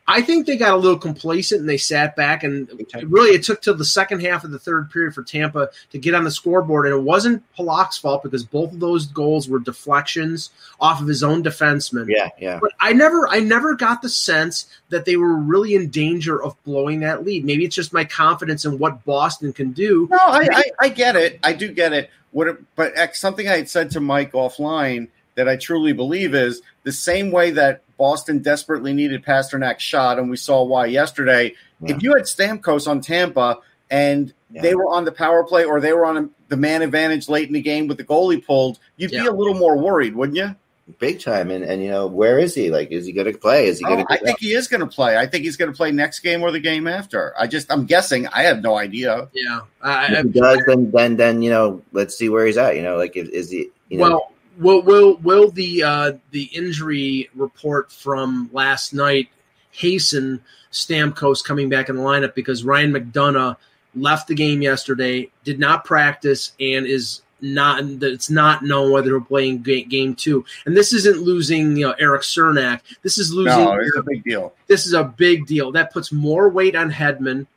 [0.10, 2.70] I think they got a little complacent and they sat back and
[3.04, 6.16] really it took till the second half of the third period for Tampa to get
[6.16, 10.52] on the scoreboard and it wasn't Halak's fault because both of those goals were deflections
[10.80, 12.06] off of his own defenseman.
[12.08, 12.58] yeah, yeah.
[12.62, 16.56] But I never I never got the sense that they were really in danger of
[16.64, 17.44] blowing that lead.
[17.44, 20.08] Maybe it's just my confidence in what Boston can do.
[20.10, 21.40] No, I, I, I get it.
[21.44, 22.10] I do get it.
[22.32, 26.62] What, it- but something I had said to Mike offline that I truly believe is
[26.84, 31.54] the same way that Boston desperately needed Pastrnak's shot, and we saw why yesterday.
[31.82, 31.96] Yeah.
[31.96, 34.62] If you had Stamkos on Tampa and Yeah.
[34.62, 37.54] they were on the power play or they were on the man advantage late in
[37.54, 40.56] the game with the goalie pulled, you'd be a little more worried, wouldn't you?
[41.00, 42.72] Big time, and and you know where is he?
[42.72, 43.68] Like, is he going to play?
[43.68, 44.14] Is he going Oh, to?
[44.14, 45.18] I think he is going to play.
[45.18, 47.34] I think he's going to play next game or the game after.
[47.38, 48.26] I just, I'm guessing.
[48.28, 49.28] I have no idea.
[49.34, 49.60] Yeah.
[49.82, 52.78] I, if he does, then then then you know, let's see where he's at.
[52.78, 53.70] You know, like is, is he?
[53.90, 59.30] You know, well, will will will the uh, the injury report from last night
[59.72, 60.42] hasten
[60.72, 63.58] Stamkos coming back in the lineup because Ryan McDonagh
[63.96, 67.84] left the game yesterday, did not practice, and is not.
[67.84, 70.46] It's not known whether he'll play in ga- game two.
[70.66, 72.82] And this isn't losing, you know, Eric Cernak.
[73.04, 73.64] This is losing.
[73.64, 74.54] No, it's a big deal.
[74.68, 75.72] this is a big deal.
[75.72, 77.48] That puts more weight on Hedman.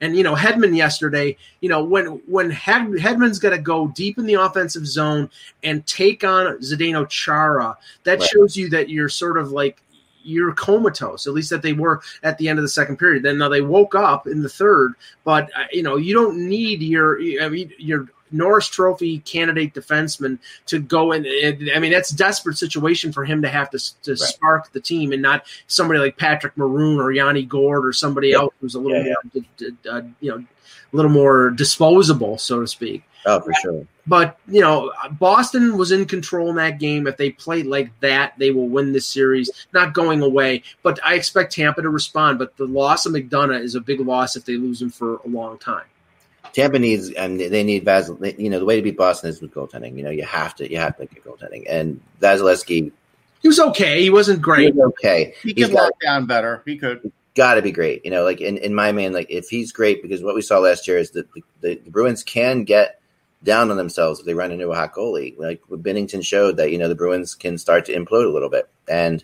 [0.00, 4.18] And you know, Hedman yesterday, you know, when when Hed, Hedman's got to go deep
[4.18, 5.30] in the offensive zone
[5.64, 8.28] and take on Zdeno Chara, that Right.
[8.28, 9.80] shows you that you're sort of like
[10.22, 11.26] you're comatose.
[11.26, 13.22] At least that they were at the end of the second period.
[13.22, 16.82] Then now they woke up in the third, but uh, you know, you don't need
[16.82, 21.24] your I mean your Norris Trophy candidate defenseman to go in.
[21.74, 24.18] I mean, that's a desperate situation for him to have to, to Right.
[24.18, 28.38] spark the team and not somebody like Patrick Maroon or Yanni Gourde or somebody Yeah.
[28.38, 30.38] else who's a little Yeah, more, d- uh, you know,
[30.92, 33.02] a little more disposable, so to speak.
[33.26, 33.86] oh for sure.
[34.08, 37.08] But you know, Boston was in control in that game.
[37.08, 39.50] If they play like that, they will win this series.
[39.72, 42.38] Not going away, but I expect Tampa to respond.
[42.38, 45.28] But the loss of McDonagh is a big loss if they lose him for a
[45.28, 45.86] long time.
[46.56, 48.38] Tampa needs and they need Vasil.
[48.38, 49.94] You know, the way to beat Boston is with goaltending.
[49.98, 52.90] You know, you have to you have to get goaltending, and Vasilevskiy
[53.42, 54.00] He was okay.
[54.00, 54.72] He wasn't great.
[54.72, 55.34] he's okay.
[55.42, 56.62] He could lock down better.
[56.64, 57.12] He could.
[57.34, 58.06] got to be great.
[58.06, 60.58] You know, like in, in my man, like if he's great, because what we saw
[60.58, 63.02] last year is that the, the, the Bruins can get
[63.44, 65.38] down on themselves if they run into a hot goalie.
[65.38, 68.66] Like Binnington showed that you know the Bruins can start to implode a little bit,
[68.88, 69.22] and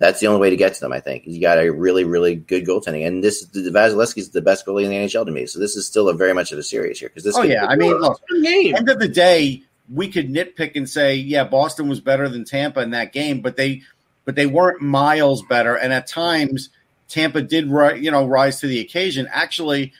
[0.00, 0.92] that's the only way to get to them.
[0.92, 4.40] I think you got a really really good goaltending, and this the Vasilevskiy is the
[4.40, 5.46] best goalie in the NHL to me.
[5.46, 7.36] So this is still a very much of a series here because this.
[7.36, 11.44] Oh yeah, I mean, look, end of the day, we could nitpick and say, yeah,
[11.44, 13.82] Boston was better than Tampa in that game, but they,
[14.24, 15.74] but they weren't miles better.
[15.74, 16.70] And at times,
[17.08, 19.28] Tampa did, ri- you know, rise to the occasion.
[19.30, 19.92] Actually,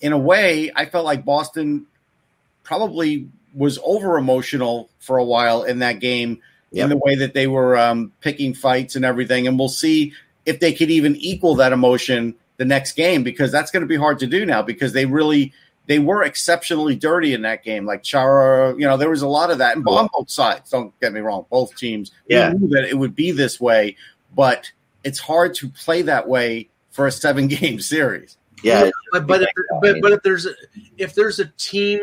[0.00, 1.86] in a way, I felt like Boston
[2.64, 6.40] probably was over emotional for a while in that game
[6.74, 6.84] Yep.
[6.84, 9.46] in the way that they were um, picking fights and everything.
[9.46, 10.12] And we'll see
[10.44, 13.96] if they could even equal that emotion the next game because that's going to be
[13.96, 15.52] hard to do now because they really
[15.86, 17.84] they were exceptionally dirty in that game.
[17.84, 20.70] Like Chara, you know, there was a lot of that and on both sides.
[20.70, 22.52] Don't get me wrong, both teams Yeah.
[22.52, 23.96] knew that it would be this way,
[24.34, 24.70] but
[25.02, 28.36] it's hard to play that way for a seven game series.
[28.62, 29.48] yeah, but but if,
[29.82, 30.54] but, but if there's a,
[30.96, 32.00] if there's a team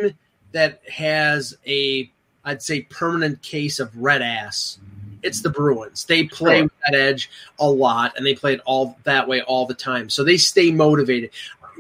[0.51, 2.11] that has a
[2.43, 5.15] I'd say permanent case of red ass, mm-hmm.
[5.23, 6.05] it's the Bruins.
[6.05, 6.63] They play Sure.
[6.63, 10.09] with that edge a lot, and they play it all that way all the time.
[10.09, 11.29] So they stay motivated.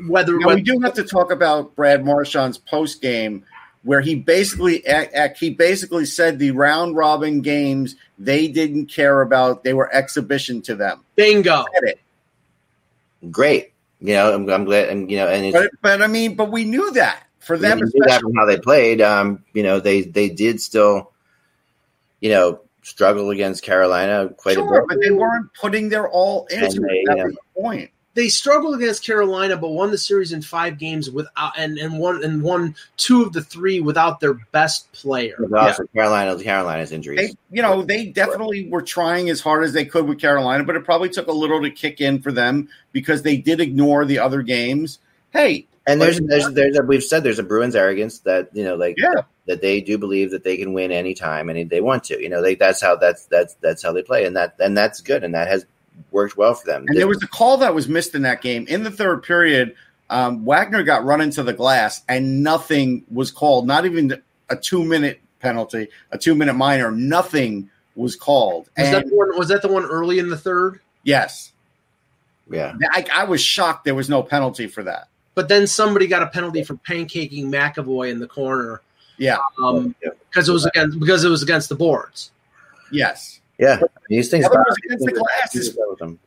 [0.07, 3.43] Whether, Now, whether we do have to talk about Brad Marchand's post game,
[3.83, 9.21] where he basically ac- ac- he basically said the round robin games they didn't care
[9.21, 11.01] about; they were exhibition to them.
[11.15, 11.99] bingo, it.
[13.31, 13.73] great.
[13.99, 16.51] You know, I'm, I'm glad, and you know, and it's, But but I mean, but
[16.51, 18.21] we knew that for them, you knew that especially.
[18.21, 19.01] from how they played.
[19.01, 21.11] Um, you know, they they did still
[22.21, 24.89] you know, struggle against Carolina quite Sure, a bit.
[24.89, 27.05] but they weren't putting their all into And they, it.
[27.07, 27.89] That um, was the point.
[28.13, 32.23] they struggled against Carolina, but won the series in five games without and and won
[32.23, 35.35] and won two of the three without their best player.
[35.49, 37.31] But also Carolina, Carolina's injuries.
[37.31, 40.75] They, you know, they definitely were trying as hard as they could with Carolina, but
[40.75, 44.19] it probably took a little to kick in for them because they did ignore the
[44.19, 44.99] other games.
[45.31, 48.75] Hey, And there's there's there's a, we've said there's a Bruins arrogance that you know
[48.75, 49.21] like Yeah.
[49.47, 52.21] that they do believe that they can win anytime and they want to.
[52.21, 55.01] You know, they that's how that's that's that's how they play and that and that's
[55.01, 55.65] good and that has
[56.11, 56.85] worked well for them.
[56.87, 58.65] And there was a call that was missed in that game.
[58.67, 59.75] In the third period,
[60.09, 64.83] um, Wagner got run into the glass and nothing was called, not even a two
[64.83, 68.69] minute penalty, a two minute minor, nothing was called.
[68.77, 69.35] Was And that the one?
[69.37, 70.79] Was that the one early in the third?
[71.03, 71.51] yes,
[72.49, 72.73] yeah.
[72.91, 75.07] I, I was shocked there was no penalty for that.
[75.33, 78.81] But then somebody got a penalty for pancaking McAvoy in the corner
[79.17, 79.95] Yeah, um,
[80.29, 82.31] because it was against because it was against the boards.
[82.91, 83.39] yes.
[83.57, 84.45] Yeah, these things.
[84.45, 86.19] Otherwise, against the glass is- with them.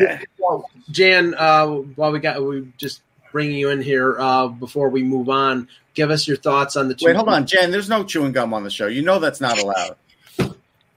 [0.00, 0.20] Yeah.
[0.38, 5.02] Well, Jan, uh, while we got we just bringing you in here uh, before we
[5.04, 7.06] move on, give us your thoughts on the two.
[7.06, 7.70] Wait, hold on, Jen.
[7.70, 8.88] There's no chewing gum on the show.
[8.88, 9.96] You know that's not allowed.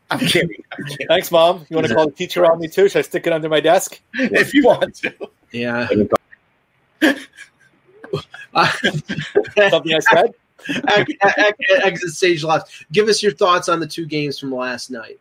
[0.10, 0.64] I'm kidding.
[0.76, 1.08] I'm kidding.
[1.08, 1.66] Thanks, mom.
[1.70, 2.90] You want to call the teacher on me too?
[2.90, 4.02] Should I stick it under my desk?
[4.16, 5.14] If you want to.
[5.52, 5.88] Yeah.
[9.70, 10.34] Something I said.
[10.88, 12.86] Ex- ex- exit stage left.
[12.92, 15.20] Give us your thoughts on the two games from last night.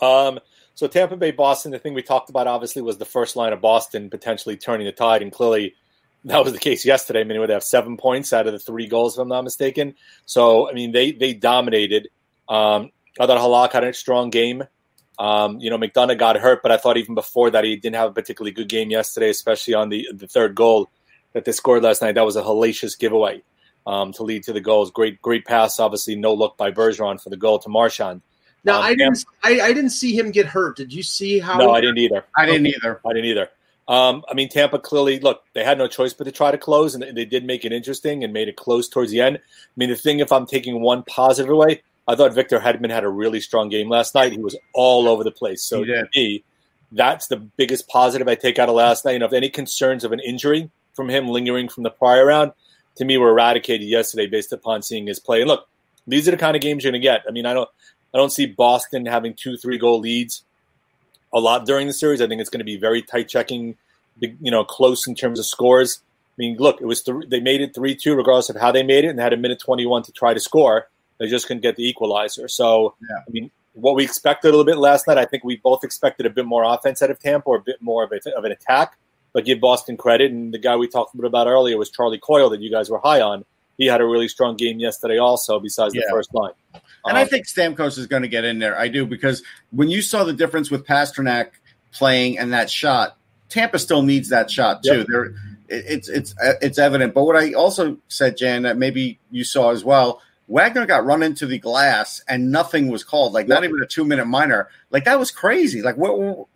[0.00, 0.40] Um,
[0.74, 1.72] so Tampa Bay, Boston.
[1.72, 4.92] The thing we talked about obviously was the first line of Boston potentially turning the
[4.92, 5.74] tide, and clearly
[6.24, 7.20] that was the case yesterday.
[7.20, 9.94] I mean, they have seven points out of the three goals, if I'm not mistaken.
[10.26, 12.08] So I mean, they they dominated.
[12.48, 14.64] Um, I thought Halak had a strong game.
[15.18, 18.10] Um, you know, McDonagh got hurt, but I thought even before that he didn't have
[18.10, 20.90] a particularly good game yesterday, especially on the the third goal
[21.32, 22.12] that they scored last night.
[22.14, 23.42] That was a hellacious giveaway
[23.86, 24.90] um, to lead to the goals.
[24.90, 25.78] Great, great pass.
[25.80, 28.22] Obviously, no look by Bergeron for the goal to Marchand.
[28.64, 30.76] Now Um, I didn't I, I didn't see him get hurt.
[30.76, 31.58] Did you see how?
[31.58, 32.24] No, I didn't either.
[32.36, 33.00] I didn't either.
[33.06, 33.48] I didn't either.
[33.86, 35.44] Um, I mean, Tampa clearly look.
[35.54, 37.72] They had no choice but to try to close, and they- they did make it
[37.72, 39.38] interesting and made it close towards the end.
[39.38, 39.40] I
[39.76, 43.08] mean, the thing, if I'm taking one positive away, I thought Victor Hedman had a
[43.08, 44.32] really strong game last night.
[44.32, 45.62] He was all over the place.
[45.62, 46.44] So to me,
[46.92, 49.12] that's the biggest positive I take out of last night.
[49.12, 52.50] You know, if any concerns of an injury from him lingering from the prior round,
[52.96, 55.40] to me, were eradicated yesterday based upon seeing his play.
[55.40, 55.68] And look,
[56.06, 57.22] these are the kind of games you're going to get.
[57.28, 57.68] I mean, I don't,
[58.12, 60.42] I don't see Boston having two, three goal leads
[61.32, 62.20] a lot during the series.
[62.20, 63.76] I think it's going to be very tight checking,
[64.20, 66.00] you know, close in terms of scores.
[66.02, 68.82] I mean, look, it was th- they made it three two regardless of how they
[68.82, 70.88] made it, and they had a minute twenty one to try to score.
[71.18, 72.48] They just couldn't get the equalizer.
[72.48, 73.16] So, Yeah.
[73.26, 76.26] I mean, what we expected a little bit last night, I think we both expected
[76.26, 78.52] a bit more offense out of Tampa or a bit more of, a, of an
[78.52, 78.96] attack.
[79.32, 82.18] But give Boston credit, and the guy we talked a bit about earlier was Charlie
[82.18, 83.44] Coyle that you guys were high on.
[83.76, 86.10] He had a really strong game yesterday, also besides the Yeah.
[86.10, 86.52] first line.
[87.04, 88.76] And I Um, think Stamkos is going to get in there.
[88.78, 91.50] I do because when you saw the difference with Pastrnak
[91.92, 93.16] playing and that shot,
[93.48, 94.98] Tampa still needs that shot too.
[94.98, 95.06] Yep.
[95.08, 95.34] There,
[95.68, 97.14] it's it's it's evident.
[97.14, 100.20] But what I also said, Jan, that maybe you saw as well.
[100.48, 103.32] Wagner got run into the glass and nothing was called.
[103.34, 104.68] Like not even a two minute minor.
[104.90, 105.82] Like that was crazy.
[105.82, 106.18] Like what?
[106.18, 106.46] what-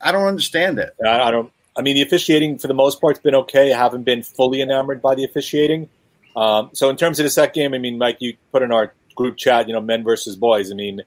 [0.00, 0.94] I don't understand it.
[1.04, 1.50] I, I don't.
[1.76, 3.72] I mean, the officiating for the most part's been okay.
[3.72, 5.88] I haven't been fully enamored by the officiating.
[6.36, 8.92] Um, so in terms of the set game, I mean, Mike, you put in our
[9.14, 10.70] group chat, you know, men versus boys.
[10.70, 11.02] I mean,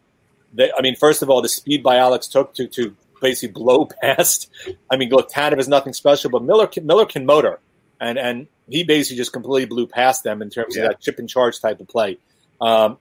[0.53, 3.85] they, I mean, first of all, the speed by Alex Tuch to to basically blow
[4.01, 4.49] past.
[4.89, 7.59] I mean, look, Tanev is nothing special, but Miller can, Miller can motor,
[7.99, 10.83] and and he basically just completely blew past them in terms Yeah.
[10.83, 12.17] of that chip and charge type of play.
[12.59, 12.97] Um,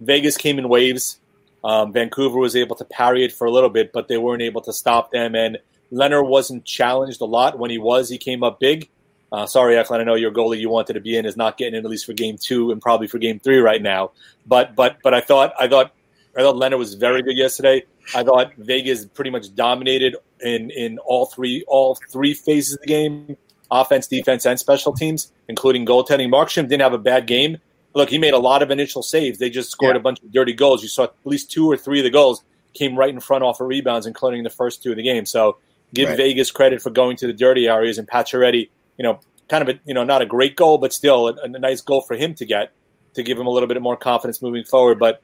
[0.00, 1.18] Vegas came in waves.
[1.64, 4.60] Um, Vancouver was able to parry it for a little bit, but they weren't able
[4.62, 5.34] to stop them.
[5.34, 5.58] And
[5.92, 7.58] Lehner wasn't challenged a lot.
[7.58, 8.88] When he was, he came up big.
[9.30, 11.74] Uh, sorry, Eklund, I know your goalie you wanted to be in is not getting
[11.74, 14.12] in at least for game two and probably for game three right now.
[14.46, 15.92] But but but I thought I thought
[16.36, 17.84] I thought Lehner was very good yesterday.
[18.14, 22.86] I thought Vegas pretty much dominated in in all three all three phases of the
[22.86, 23.36] game,
[23.70, 26.28] offense, defense, and special teams, including goaltending.
[26.30, 27.58] Markstrom didn't have a bad game.
[27.94, 29.38] Look, he made a lot of initial saves.
[29.38, 30.00] They just scored Yeah.
[30.00, 30.82] a bunch of dirty goals.
[30.82, 33.60] You saw at least two or three of the goals came right in front off
[33.60, 35.26] of rebounds, including the first two of the game.
[35.26, 35.56] So
[35.94, 36.16] give Right.
[36.18, 39.80] Vegas credit for going to the dirty areas and Pacioretty, you know, kind of a
[39.86, 42.44] you know not a great goal, but still a, a nice goal for him to
[42.44, 42.72] get
[43.14, 44.98] to give him a little bit more confidence moving forward.
[44.98, 45.22] But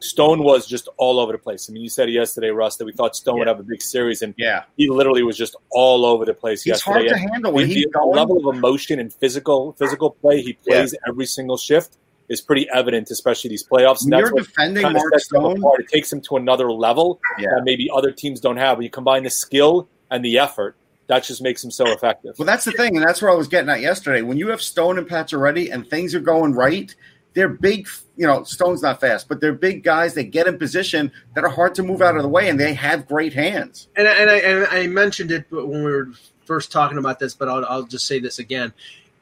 [0.00, 1.68] Stone was just all over the place.
[1.68, 4.20] I mean, you said yesterday, Russ, that we thought Stone would have a big series,
[4.22, 6.92] and Yeah, he literally was just all over the place he's yesterday.
[6.92, 8.14] hard to And handle when the, going.
[8.16, 11.96] level of emotion and physical physical play he plays every single shift
[12.28, 14.04] is pretty evident, especially these playoffs.
[14.04, 15.62] When And you're defending Mark Stone.
[15.78, 17.50] It takes him to another level Yeah.
[17.54, 18.78] that maybe other teams don't have.
[18.78, 20.76] When you combine the skill and the effort,
[21.08, 22.34] that just makes him so effective.
[22.38, 24.22] Well, that's the thing, and that's where I was getting at yesterday.
[24.22, 26.92] When you have Stone and Pacioretty and things are going right,
[27.34, 27.86] they're big.
[28.16, 30.14] You know, Stone's not fast, but they're big guys.
[30.14, 32.74] They get in position that are hard to move out of the way, and they
[32.74, 33.88] have great hands.
[33.94, 36.08] And, and, I, and I mentioned it when we were
[36.44, 38.72] first talking about this, but I'll, I'll just say this again.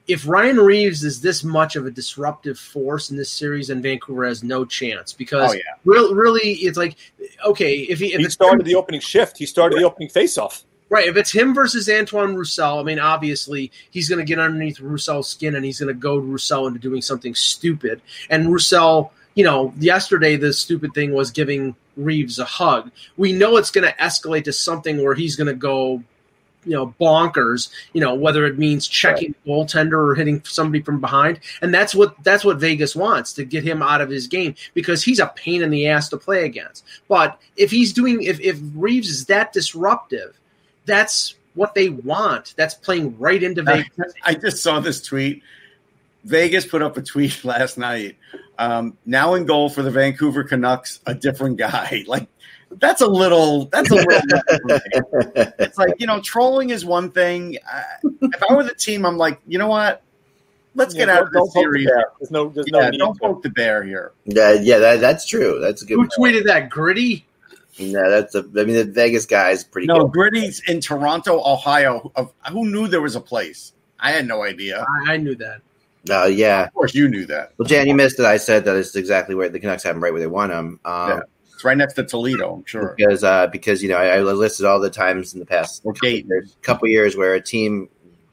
[0.06, 4.26] If Ryan Reaves is this much of a disruptive force in this series, then Vancouver
[4.26, 5.62] has no chance because Oh, yeah.
[5.84, 6.96] real, really, it's like
[7.46, 9.38] okay, if he if He started the opening shift.
[9.38, 10.64] He started the opening faceoff.
[10.94, 11.08] Right.
[11.08, 15.26] If it's him versus Antoine Roussel, I mean, obviously he's going to get underneath Roussel's
[15.26, 18.00] skin and he's going to goad Roussel into doing something stupid.
[18.30, 22.92] And Roussel, you know, yesterday the stupid thing was giving Reaves a hug.
[23.16, 26.00] We know it's going to escalate to something where he's going to go,
[26.64, 27.70] you know, bonkers.
[27.92, 31.92] You know, whether it means checking the goaltender or hitting somebody from behind, and that's
[31.96, 35.26] what that's what Vegas wants to get him out of his game because he's a
[35.34, 36.84] pain in the ass to play against.
[37.08, 40.38] But if he's doing, if if Reaves is that disruptive
[40.86, 42.54] that's what they want.
[42.56, 44.14] That's playing right into Vegas.
[44.22, 45.42] I just saw this tweet.
[46.24, 48.16] Vegas put up a tweet last night.
[48.58, 52.04] Um, now in goal for the Vancouver Canucks, a different guy.
[52.08, 52.28] Like
[52.80, 53.66] that's a little.
[53.66, 54.22] That's a little.
[55.58, 57.58] it's like you know, trolling is one thing.
[57.72, 60.02] Uh, if I were the team, I'm like, you know what?
[60.74, 61.88] Let's get out of don't this poke the series.
[62.18, 64.12] There's no, there's Yeah, no don't poke the bear here.
[64.24, 65.60] Yeah, yeah, that, that's true.
[65.60, 65.94] That's a good.
[65.94, 66.12] Who point.
[66.34, 66.68] tweeted that?
[66.68, 67.24] Gritty?
[67.78, 68.40] No, that's a.
[68.40, 70.12] I mean, the Vegas guy is pretty No, good.
[70.12, 72.12] Gritty's in Toronto, Ohio.
[72.14, 73.72] Of who knew there was a place?
[73.98, 74.84] I had no idea.
[75.06, 75.60] I, I knew that.
[76.08, 76.64] Uh, yeah.
[76.64, 77.52] Of course, you knew that.
[77.56, 78.26] Well, Jan, you missed it.
[78.26, 80.78] I said that it's exactly where the Canucks have them, right where they want them.
[80.84, 81.20] Um, Yeah.
[81.54, 82.54] It's right next to Toledo.
[82.54, 82.94] I'm sure.
[82.96, 85.92] Because uh, because you know I, I listed all the times in the past Or
[85.94, 86.28] Dayton.
[86.28, 87.88] there's a couple years where a team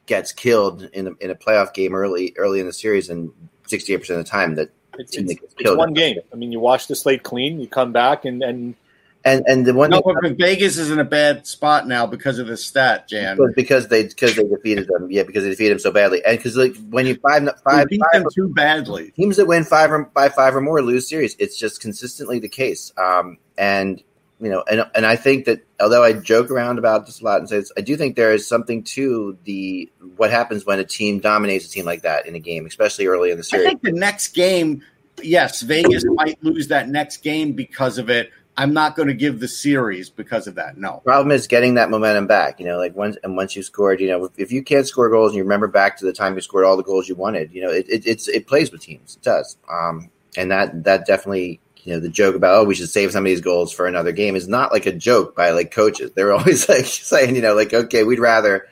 [0.08, 3.32] gets killed in a, in a playoff game early early in the series, and
[3.68, 6.18] sixty eight percent of the time that It's, team it's, that gets it's one game.
[6.34, 8.76] I mean, you watch the slate clean, you come back, and, and
[9.24, 12.40] and and the one No, thing but Vegas is in a bad spot now because
[12.40, 13.38] of the stat, Jan.
[13.38, 16.38] But because they because they defeated them, yeah, because they defeated them so badly, and
[16.38, 19.12] because like when you five five, beat five them too badly.
[19.12, 22.50] teams that win five or by five or more lose series, it's just consistently the
[22.50, 22.92] case.
[22.98, 24.04] Um, and
[24.40, 27.40] you know, and and I think that although I joke around about this a lot
[27.40, 30.84] and say this, I do think there is something to the what happens when a
[30.84, 33.68] team dominates a team like that in a game, especially early in the series.
[33.68, 34.82] I think the next game,
[35.22, 38.32] yes, Vegas might lose that next game because of it.
[38.58, 40.78] I'm not going to give the series because of that.
[40.78, 41.02] No.
[41.06, 42.60] problem is getting that momentum back.
[42.60, 45.10] You know, like once and once you scored, you know, if, if you can't score
[45.10, 47.54] goals and you remember back to the time you scored all the goals you wanted,
[47.54, 49.16] you know, it, it it's it plays with teams.
[49.16, 52.90] It does, um, and that that definitely, you know, the joke about oh we should
[52.90, 55.72] save some of these goals for another game is not like a joke by like
[55.72, 56.12] coaches.
[56.12, 58.68] They're always like saying, you know, like okay, we'd rather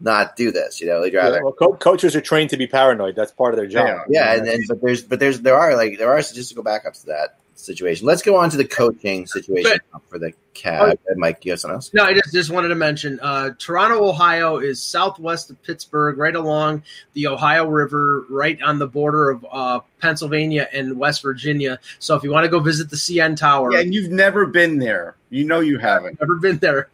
[0.00, 0.80] not do this.
[0.80, 1.42] You know, they'd rather.
[1.44, 3.14] well, co- coaches are trained to be paranoid.
[3.14, 4.06] That's part of their job.
[4.08, 4.34] Yeah.
[4.34, 7.06] Yeah, and, and but there's but there's there are like there are statistical backups to
[7.06, 8.06] that situation.
[8.06, 10.96] Let's go on to the coaching situation for the Cavs.
[11.16, 11.90] Mike, you have something else?
[11.94, 16.34] No, I just, just wanted to mention uh, Toronto, Ohio is southwest of Pittsburgh, right
[16.34, 16.82] along
[17.14, 21.78] the Ohio River, right on the border of uh, Pennsylvania and West Virginia.
[21.98, 24.78] So if you want to go visit the CN Tower, Yeah, and you've never been
[24.78, 25.16] there.
[25.30, 26.20] You know you haven't.
[26.20, 26.88] never been there.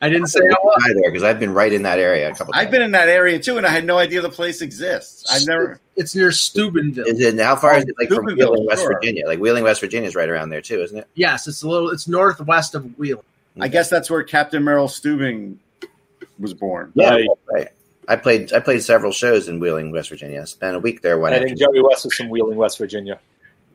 [0.00, 0.82] I didn't say I was.
[0.84, 2.52] Hi there, because I've been right in that area a couple.
[2.52, 2.60] Times.
[2.60, 2.72] I've times.
[2.72, 5.24] been in that area too, and I had no idea the place exists.
[5.30, 5.80] I've never.
[5.96, 7.06] It's near Steubenville.
[7.06, 8.92] Is it how far is it like from Wheeling, West sure.
[8.94, 9.26] Virginia?
[9.26, 11.06] Like Wheeling, West Virginia is right around there too, isn't it?
[11.14, 11.90] Yes, it's a little.
[11.90, 13.24] It's northwest of Wheeling.
[13.60, 15.56] I guess that's where Captain Merrill Stubing
[16.38, 16.92] was born.
[16.94, 17.28] Yeah, Right.
[17.52, 17.68] right.
[18.06, 20.40] I played I played several shows in Wheeling, West Virginia.
[20.40, 21.74] I spent a week there one I think afternoon.
[21.74, 23.18] Jerry West is from Wheeling, West Virginia.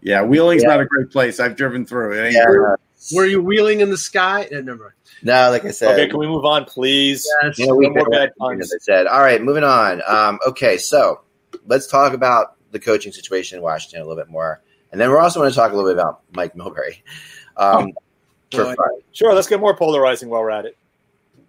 [0.01, 0.69] Yeah, Wheeling's Yeah.
[0.69, 1.39] not a great place.
[1.39, 2.25] I've driven through it.
[2.25, 2.75] Ain't Yeah.
[3.13, 4.43] Were you wheeling in the sky?
[4.45, 4.93] Uh, never mind.
[5.23, 7.27] No, like I said, Okay, can we move on, please?
[7.41, 7.57] Yes.
[7.59, 8.73] you know, we No more bad as puns.
[8.73, 9.07] I said.
[9.07, 10.01] All right, moving on.
[10.07, 11.21] Um, okay, so
[11.65, 14.61] let's talk about the coaching situation in Washington a little bit more,
[14.91, 17.01] and then we're also going to talk a little bit about Mike Milbury.
[17.57, 17.93] Um,
[18.51, 18.75] for boy.
[18.75, 18.89] fun.
[19.11, 20.77] Sure, let's get more polarizing while we're at it.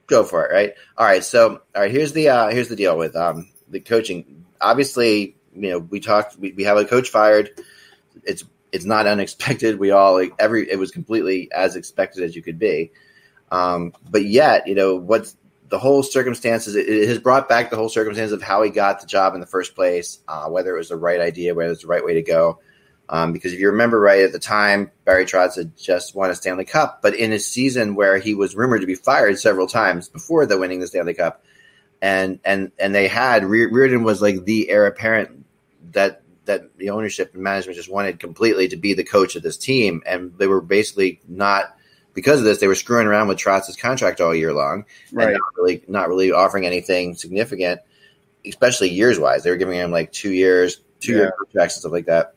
[0.06, 0.74] go for it, right?
[0.98, 1.24] All right.
[1.24, 1.90] So, all right.
[1.90, 4.44] Here's the uh, here's the deal with um, the coaching.
[4.60, 6.38] Obviously, you know, we talked.
[6.38, 7.50] We, we have a coach fired.
[8.24, 9.78] It's it's not unexpected.
[9.78, 10.70] We all like every.
[10.70, 12.90] It was completely as expected as you could be.
[13.50, 15.36] Um, but yet, you know, what's
[15.68, 16.74] the whole circumstances?
[16.74, 19.40] It, it has brought back the whole circumstance of how he got the job in
[19.40, 20.18] the first place.
[20.26, 22.58] Uh, whether it was the right idea, whether it's the right way to go.
[23.08, 26.34] Um, because if you remember right at the time, Barry Trotz had just won a
[26.34, 30.08] Stanley Cup, but in a season where he was rumored to be fired several times
[30.08, 31.44] before the winning the Stanley Cup,
[32.02, 35.44] and and and they had Re- Reirden was like the heir apparent
[35.92, 39.56] that that the ownership and management just wanted completely to be the coach of this
[39.56, 41.76] team, and they were basically not
[42.12, 42.58] because of this.
[42.58, 45.32] They were screwing around with Trotz's contract all year long, and Right.
[45.32, 47.80] not really not really offering anything significant,
[48.46, 49.42] especially years wise.
[49.42, 51.18] They were giving him like two years, two Yeah.
[51.18, 52.34] year contracts and stuff like that.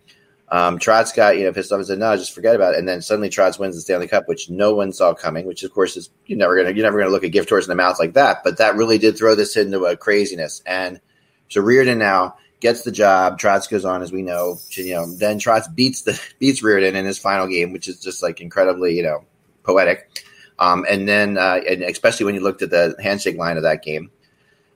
[0.50, 2.88] Um, Trotz got you know pissed off and said, "No, just forget about it." And
[2.88, 5.46] then suddenly Trotz wins the Stanley Cup, which no one saw coming.
[5.46, 7.70] Which of course is you're never gonna you're never gonna look a gift horse in
[7.70, 8.44] the mouth like that.
[8.46, 10.62] But that really did throw this into a craziness.
[10.66, 11.02] And
[11.50, 13.40] so Reirden now gets the job.
[13.40, 14.60] Trotz goes on, as we know.
[14.72, 18.24] You know, then Trotz beats the beats Reirden in his final game, which is just
[18.24, 19.24] like incredibly, you know,
[19.64, 20.24] poetic.
[20.60, 23.84] Um, and then, uh, and especially when you looked at the handshake line of that
[23.84, 24.10] game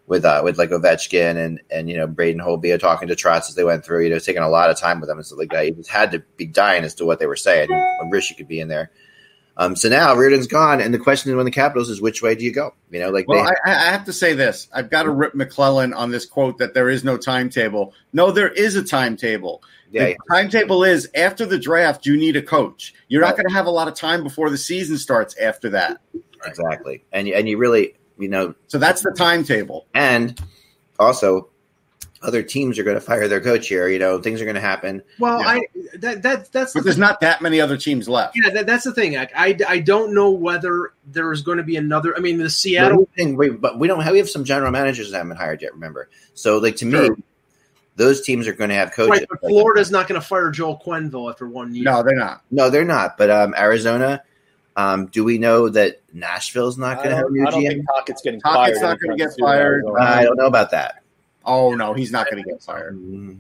[0.06, 3.56] with uh, with like Ovechkin and and you know Braden Holtby talking to Trotz as
[3.56, 5.52] they went through, you know, taking a lot of time with them and stuff like
[5.52, 5.66] that.
[5.66, 7.72] He just had to be dying as to what they were saying.
[7.72, 8.92] I wish you could be in there.
[9.62, 12.44] Um, so now Reirden's gone, and the question when the Capitals is which way do
[12.44, 12.74] you go?
[12.90, 14.68] You know, like Well, they, I, I have to say this.
[14.74, 17.94] I've got to rip MacLellan on this quote that there is no timetable.
[18.12, 19.62] No, there is a timetable.
[19.92, 22.96] yeah, the timetable is after the draft, you need a coach.
[23.08, 26.02] You're not going to have a lot of time before the season starts after that.
[26.44, 27.04] exactly.
[27.12, 29.86] And and you really, you know, So that's the timetable.
[29.94, 30.42] and
[30.98, 31.51] also
[32.24, 33.88] other teams are going to fire their coach here.
[33.88, 35.02] You know, things are going to happen.
[35.20, 35.48] Well, Yeah.
[35.48, 35.62] I
[35.98, 38.36] that that that's But there's not that many other teams left.
[38.42, 39.18] yeah that, that's the thing.
[39.18, 42.16] I, I I don't know whether there's going to be another.
[42.16, 43.00] I mean, the Seattle.
[43.00, 45.38] we, think- we- but we don't have we have some general managers that haven't been
[45.38, 45.74] hired yet.
[45.74, 47.10] Remember, so like to me,
[47.96, 49.10] those teams are going to have coaches.
[49.20, 51.84] Right, but Florida's not going to fire Joel Quenneville after one year.
[51.86, 52.42] No, they're not.
[52.52, 53.18] no, they're not.
[53.18, 54.24] But um, Arizona,
[54.76, 57.64] um, do we know that Nashville's not going to have a don't, new I don't
[57.64, 57.68] GM?
[57.68, 58.90] think Tocchet's getting Tocchet's fired.
[58.90, 59.84] not gonna get fired.
[60.00, 61.01] I don't know about that.
[61.46, 62.96] Oh no, he's not going to get fired.
[62.96, 63.40] Mm,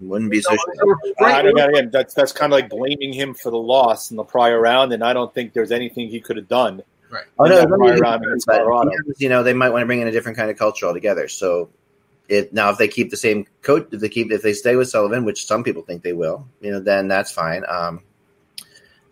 [0.00, 0.54] Wouldn't be so.
[0.54, 1.66] So, so, I don't know.
[1.66, 4.92] Again, that's that's kind of like blaming him for the loss in the prior round,
[4.92, 6.82] and I don't think there's anything he could have done.
[7.10, 7.24] Right.
[7.38, 8.90] Oh no, that let me- prior round against but, Colorado.
[9.18, 11.28] you know they might want to bring in a different kind of culture altogether.
[11.28, 11.70] So,
[12.28, 14.88] if now if they keep the same coach, if they keep if they stay with
[14.88, 17.64] Sullivan, which some people think they will, you know, then that's fine.
[17.68, 18.02] Um,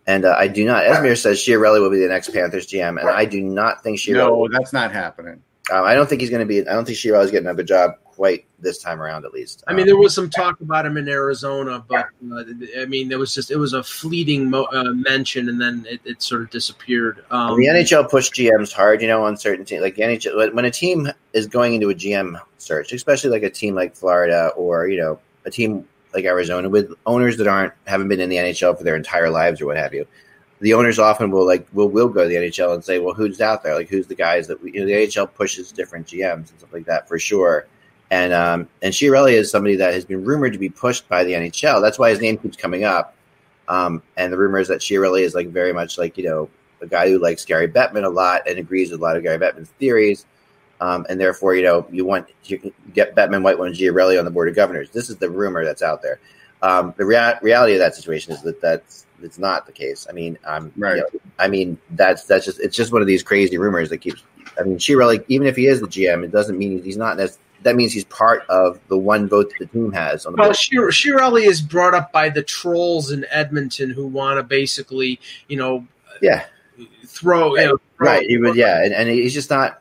[0.07, 0.83] and uh, I do not.
[0.85, 4.17] Esmir says Chiarelli will be the next Panthers GM, and I do not think Chiarelli.
[4.17, 5.43] No, that's not happening.
[5.71, 6.61] Um, I don't think he's going to be.
[6.61, 9.65] I don't think Chiarelli's getting another job quite this time around, at least.
[9.67, 12.45] I mean, Um, there was some talk about him in Arizona, but uh,
[12.79, 16.01] I mean, there was just it was a fleeting mo- uh, mention, and then it,
[16.05, 17.25] it sort of disappeared.
[17.31, 19.83] Um, the NHL push GMs hard, you know, on certain teams.
[19.83, 23.43] Like the NHL, when- when a team is going into a GM search, especially like
[23.43, 25.85] a team like Florida or you know a team
[26.15, 29.61] like Arizona with owners that aren't haven't been in the NHL for their entire lives
[29.61, 30.07] or what have you,
[30.61, 33.41] the owners often will like will will go to the NHL and say, well, who's
[33.41, 33.75] out there?
[33.75, 36.73] Like who's the guys that we, you know the NHL pushes different GMs and stuff
[36.73, 37.67] like that for sure.
[38.13, 41.33] And um, and Chiarelli is somebody that has been rumored to be pushed by the
[41.33, 41.81] NHL.
[41.81, 43.15] That's why his name keeps coming up.
[43.69, 46.51] Um, and the rumor is that Chiarelli is like very much like you know
[46.83, 49.39] a guy who likes Gary Bettman a lot and agrees with a lot of Gary
[49.39, 50.27] Bettman's theories.
[50.79, 54.31] Um, and therefore, you know, you want to get Bettman, White one, Chiarelli on the
[54.31, 54.91] board of governors.
[54.91, 56.21] This is the rumor that's out there.
[56.61, 60.07] Um, the rea- reality of that situation is that that's it's not the case.
[60.11, 60.97] I mean, um, Right.
[60.97, 63.99] you know, I mean, that's that's just it's just one of these crazy rumors that
[63.99, 64.23] keeps.
[64.61, 67.17] I mean, Chiarelli, even if he is the GM, it doesn't mean he's not.
[67.63, 70.53] That means he's part of the one vote that the team has on the Well.
[70.53, 75.57] Shir- Chiarelli is brought up by the trolls in Edmonton who want to basically, you
[75.57, 75.87] know,
[76.21, 76.45] Yeah,
[77.07, 78.27] throw, you know, throw- right.
[78.27, 79.81] He would, yeah, and, and he's just not.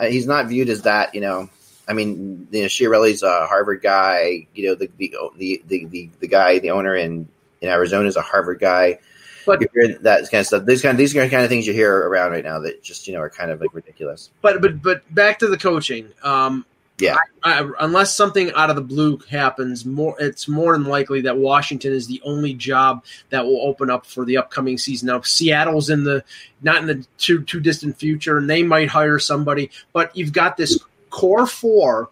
[0.00, 1.14] He's not viewed as that.
[1.14, 1.50] You know,
[1.88, 4.46] I mean, you know, Chiarelli's a Harvard guy.
[4.54, 7.28] You know, the the the the, the, the guy, the owner in
[7.60, 8.98] in Arizona is a Harvard guy.
[9.44, 10.64] But- you hear that kind of stuff.
[10.66, 13.06] These kind of these are kind of things you hear around right now that just
[13.06, 14.30] you know are kind of like ridiculous.
[14.42, 16.12] But but but back to the coaching.
[16.22, 16.64] Um,
[16.98, 17.16] Yeah.
[17.42, 21.36] I, I, unless something out of the blue happens, more it's more than likely that
[21.36, 25.08] Washington is the only job that will open up for the upcoming season.
[25.08, 26.24] Now Seattle's in the
[26.62, 29.70] not in the too too distant future, and they might hire somebody.
[29.92, 30.78] But you've got this
[31.10, 32.08] core four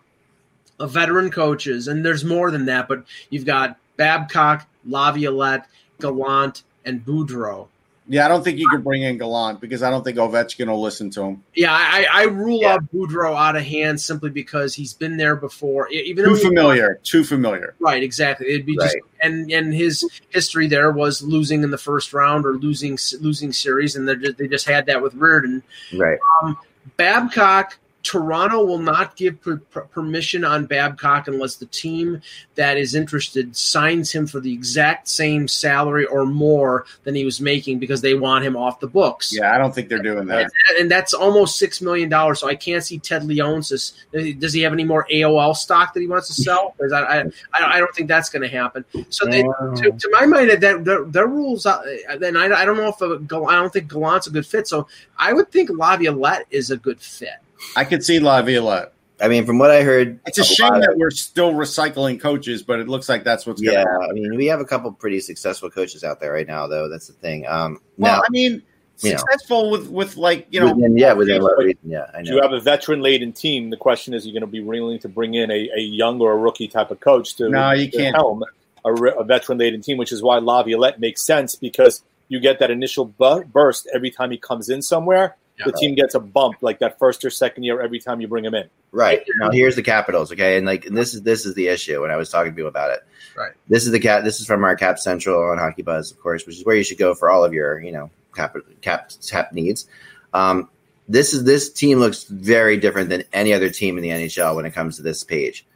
[0.78, 2.86] of veteran coaches, and there's more than that.
[2.88, 5.66] But you've got Babcock, Laviolette,
[6.00, 7.68] Gallant, and Boudreau.
[8.06, 10.82] Yeah, I don't think you could bring in Gallant because I don't think Ovechkin will
[10.82, 11.42] listen to him.
[11.54, 12.74] Yeah, I, I rule Yeah.
[12.74, 15.88] out Boudreau out of hand simply because he's been there before.
[15.88, 17.00] Even Too familiar.
[17.02, 17.74] Too familiar.
[17.80, 18.02] right?
[18.02, 18.48] Exactly.
[18.48, 22.52] It'd be just and and his history there was losing in the first round or
[22.58, 25.62] losing losing series, and they just, they just had that with Reirden.
[25.96, 26.18] Right.
[26.42, 26.58] Um,
[26.98, 27.78] Babcock.
[28.04, 32.20] Toronto will not give per- per- permission on Babcock unless the team
[32.54, 37.40] that is interested signs him for the exact same salary or more than he was
[37.40, 39.34] making because they want him off the books.
[39.34, 40.42] Yeah, I don't think they're doing that.
[40.42, 42.40] And, and that's almost six million dollars.
[42.40, 43.94] So I can't see Ted Leonsis.
[44.38, 46.74] Does he have any more AOL stock that he wants to sell?
[46.84, 47.20] Because I,
[47.54, 48.84] I, I don't think that's going to happen.
[49.08, 51.64] So they, to, to my mind, that their, their rules.
[51.64, 51.80] uh,
[52.18, 54.68] Then I, I don't know if a, Gal- I don't think Gallant's a good fit.
[54.68, 54.86] So
[55.16, 57.30] I would think Laviolette is a good fit.
[57.76, 58.92] I could see Laviolette.
[59.20, 62.20] I mean, from what I heard, It's a shame lot of- that we're still recycling
[62.20, 64.08] coaches, but it looks like that's what's going Yeah, to happen.
[64.10, 66.88] I mean, we have a couple pretty successful coaches out there right now, though.
[66.88, 67.46] That's the thing.
[67.46, 68.62] Um, Well, now, I mean,
[69.02, 69.16] you know.
[69.18, 70.74] successful with with like you know.
[70.74, 71.78] within, yeah, within what reason?
[71.84, 72.34] Yeah, I If know.
[72.36, 74.98] you have a veteran laden team, the question is, are you're going to be willing
[75.00, 77.90] to bring in a, a young or a rookie type of coach to, No, you
[77.90, 78.16] to can't.
[78.16, 78.42] helm
[78.84, 82.70] a, a veteran laden team, which is why Laviolette makes sense because you get that
[82.70, 85.36] initial bu- burst every time he comes in somewhere.
[85.64, 88.44] The team gets a bump like that first or second year every time you bring
[88.44, 88.68] him in.
[88.92, 90.32] Right now, here's the Capitals.
[90.32, 92.56] Okay, and like and this is this is the issue when I was talking to
[92.56, 93.00] people about it.
[93.36, 93.52] Right.
[93.68, 94.24] This is the cap.
[94.24, 96.84] This is from our Cap Central on Hockey Buzz, of course, which is where you
[96.84, 99.86] should go for all of your you know cap cap cap needs.
[100.32, 100.68] Um,
[101.08, 104.64] this is this team looks very different than any other team in the NHL when
[104.64, 105.66] it comes to this page.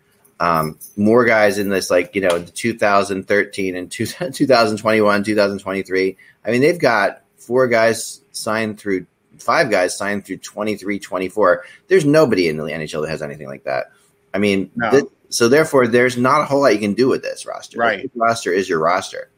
[0.41, 6.17] Um, more guys in this, like you know, 2013 and two, 2021, 2023.
[6.45, 9.07] I mean, they've got four guys signed through,
[9.39, 11.65] five guys signed through 23, 24.
[11.89, 13.87] There's nobody in the NHL that has anything like that.
[14.35, 14.91] I mean, No.
[14.91, 17.79] th- so therefore, there's not a whole lot you can do with this roster.
[17.79, 18.03] Right.
[18.03, 19.31] This roster is your roster.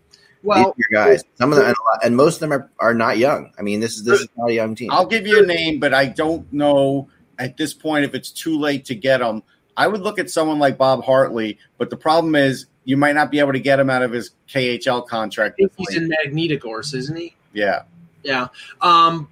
[0.43, 1.25] Well, These are your guys.
[1.37, 3.53] Some of them, and, a lot- and most of them are, are not young.
[3.59, 4.91] I mean, this is this is not a young team.
[4.91, 8.59] I'll give you a name, but I don't know at this point if it's too
[8.59, 9.43] late to get them.
[9.77, 13.31] I would look at someone like Bob Hartley, but the problem is you might not
[13.31, 15.55] be able to get him out of his KHL contract.
[15.55, 17.35] I think he's in Magnitogorsk, isn't he?
[17.53, 17.83] yeah,
[18.23, 18.49] Yeah.
[18.81, 19.29] Um,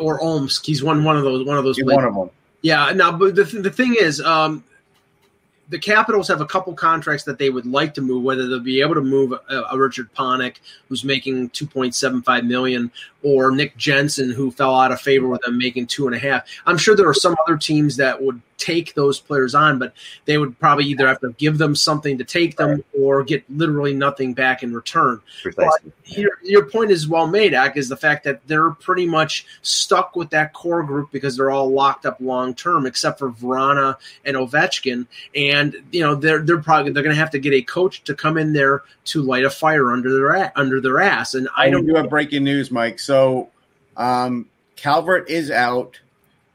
[0.00, 0.64] or Omsk.
[0.64, 1.78] He's one one of those one of those.
[1.82, 2.30] one of them.
[2.62, 4.62] Yeah, Now, but the, the thing is, um,
[5.68, 8.22] the Capitals have a couple contracts that they would like to move.
[8.22, 10.56] Whether they'll be able to move a, a Richard Panik,
[10.88, 12.90] who's making two point seven five million,
[13.22, 16.46] or Nick Jensen, who fell out of favor with them making two and a half.
[16.66, 19.92] I'm sure there are some other teams that would take those players on, but
[20.24, 23.92] they would probably either have to give them something to take them or get literally
[23.92, 25.92] nothing back in return Precisely.
[26.04, 30.14] your, your point is well made, Ak, is the fact that they're pretty much stuck
[30.14, 34.36] with that core group because they're all locked up long term, except for Vrana and
[34.36, 35.06] Ovechkin.
[35.34, 38.14] And you know they're they're probably they're going to have to get a coach to
[38.14, 41.34] come in there to light a fire under their under their ass.
[41.34, 43.00] And I I don't do have breaking news, Mike.
[43.00, 43.11] So
[43.96, 46.00] um, Calvert is out,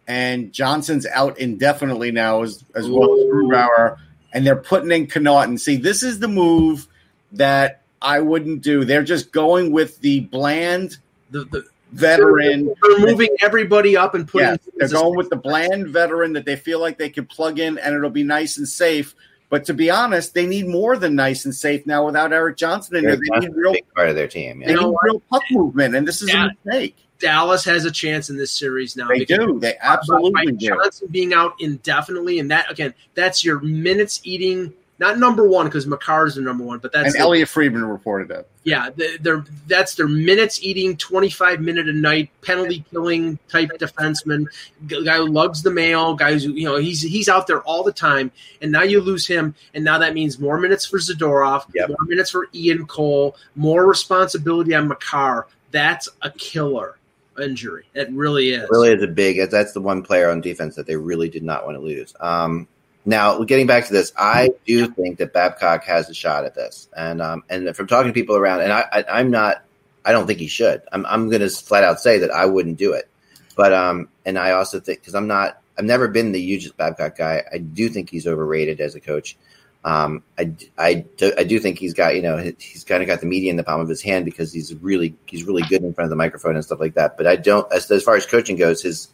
[0.08, 3.98] and Johnson's out indefinitely now, as as well as Grubauer,
[4.34, 5.60] and they're putting in Connauton.
[5.60, 6.88] See, this is the move
[7.34, 8.86] that I wouldn't do.
[8.86, 10.98] They're just going with the bland
[11.30, 12.74] the, the veteran.
[12.82, 14.50] they're moving everybody up and putting.
[14.50, 17.78] Yes, they're going with the bland veteran that they feel like they can plug in
[17.78, 19.16] and it'll be nice and safe.
[19.50, 22.98] But to be honest, they need more than nice and safe now without Erik Johnson
[22.98, 23.16] in there.
[23.16, 24.60] They Johnson's need a real, big part of their team.
[24.60, 24.82] they Yeah.
[24.82, 26.48] need real puck movement, and this is Yeah.
[26.48, 26.96] a mistake.
[27.20, 29.08] Dallas has a chance in this series now.
[29.08, 29.58] They do.
[29.60, 30.68] They by absolutely do.
[30.68, 34.74] Johnson being out indefinitely, and that again, that's your minutes eating.
[35.00, 37.86] Not number one because Makar is the number one, but that's And the- Elliotte Friedman
[37.86, 38.48] reported that.
[38.64, 43.70] Yeah, they- they're that's their minutes eating, twenty five minute a night penalty killing type
[43.80, 44.48] defenseman.
[44.88, 47.92] Guy who lugs the mail, guys who you know he's he's out there all the
[47.92, 48.32] time,
[48.62, 51.90] and now you lose him, and now that means more minutes for Zadorov, Yep.
[51.90, 55.46] more minutes for Ian Cole, more responsibility on Makar.
[55.72, 56.98] That's a killer
[57.40, 57.86] injury.
[57.94, 58.68] It really is.
[58.72, 59.48] really is a big.
[59.52, 62.16] That's the one player on defense that they really did not want to lose.
[62.20, 62.68] Um,
[63.08, 66.90] now, getting back to this, I do think that Babcock has a shot at this,
[66.96, 69.64] and um, and from talking to people around, and I, I I'm not,
[70.04, 70.82] I don't think he should.
[70.92, 73.08] I'm I'm going to flat out say that I wouldn't do it,
[73.56, 77.18] but um, and I also think because I'm not, I've never been the hugest Babcock
[77.18, 77.46] guy.
[77.50, 79.38] I do think he's overrated as a coach.
[79.86, 83.22] Um, I, I, do, I do think he's got you know he's kind of got
[83.22, 85.94] the media in the palm of his hand because he's really he's really good in
[85.94, 87.16] front of the microphone and stuff like that.
[87.16, 89.08] But I don't as as far as coaching goes, his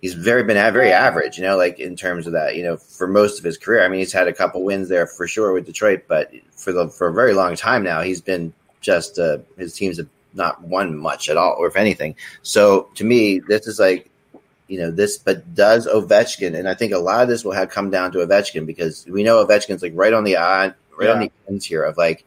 [0.00, 3.06] he's very been very average, you know, like in terms of that, you know, for
[3.06, 3.84] most of his career.
[3.84, 6.88] I mean, he's had a couple wins there for sure with Detroit, but for the
[6.88, 10.96] for a very long time now, he's been just uh, his teams have not won
[10.96, 12.14] much at all, or if anything.
[12.42, 14.10] So to me, this is like
[14.68, 17.70] you know this, but does Ovechkin, and I think a lot of this will have
[17.70, 21.20] come down to Ovechkin because we know Ovechkin's like right on the eye, right on
[21.20, 22.24] the ends here of like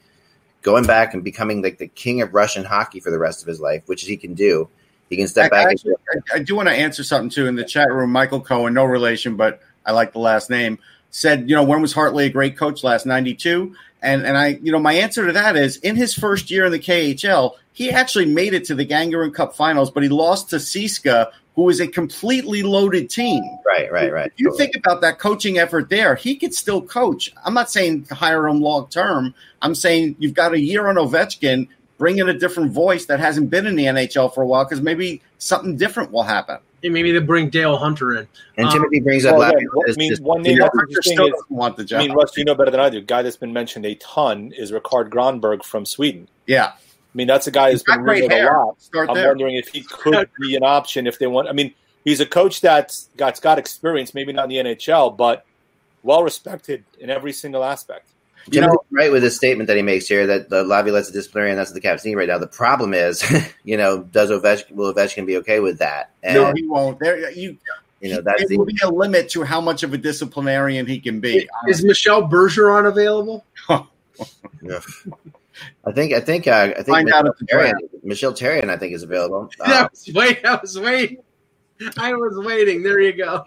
[0.61, 3.59] going back and becoming like the king of Russian hockey for the rest of his
[3.59, 4.69] life, which he can do.
[5.09, 5.71] He can step back.
[5.71, 8.11] Actually, I, I do want to answer something too in the chat room.
[8.11, 10.77] Michael Cohen, no relation, but I like the last name,
[11.09, 13.75] said, you know, when was Hartley a great coach last 92?
[14.01, 16.71] And and I, you know, my answer to that is in his first year in
[16.71, 20.57] the KHL, he actually made it to the Gagarin Cup finals, but he lost to
[20.57, 23.43] CSKA, who is a completely loaded team.
[23.65, 24.27] right, right, right.
[24.27, 27.33] If you think about that coaching effort there, he could still coach.
[27.43, 29.33] I'm not saying hire him long term.
[29.61, 31.67] I'm saying you've got a year on Ovechkin,
[31.99, 34.81] bring in a different voice that hasn't been in the NHL for a while because
[34.81, 36.57] maybe something different will happen.
[36.83, 38.27] And maybe they bring Dale Hunter in.
[38.57, 39.37] And Um, Timothy brings up.
[39.37, 41.51] well, Lavi- again, I mean, just- one name you know, Hunter thing still is- doesn't
[41.51, 41.99] want the job.
[41.99, 43.01] I mean, Russ, you know better than I do.
[43.01, 46.27] Guy that's been mentioned a ton is Rikard Grönborg from Sweden.
[46.47, 46.71] yeah, I
[47.13, 48.81] mean, that's a guy who's He's been rumored a lot.
[48.81, 49.27] Start I'm there.
[49.27, 51.49] wondering if he could be an option if they want.
[51.49, 51.73] I mean,
[52.05, 55.43] he's a coach that's got got experience, maybe not in the NHL, but
[56.01, 58.07] well respected in every single aspect.
[58.51, 61.51] You know, right with his statement that he makes here that the Laviolette a disciplinary
[61.51, 62.37] and that's what the Caps need right now.
[62.37, 63.23] The problem is,
[63.63, 66.11] you know, does Ovechkin will Ovechkin be okay with that?
[66.23, 66.99] And no, he won't.
[66.99, 67.57] There, you,
[68.01, 70.85] you know, that's there the will be a limit to how much of a disciplinarian
[70.87, 71.47] he can be.
[71.67, 73.45] Is Michel Bergeron available?
[75.85, 77.75] I think I think uh, I think Find out at the Marion.
[78.03, 79.49] Michel Therrien, I think, is available.
[79.61, 80.45] I Um, was waiting.
[80.45, 81.17] I was waiting.
[81.97, 82.83] I was waiting.
[82.83, 83.43] There you go.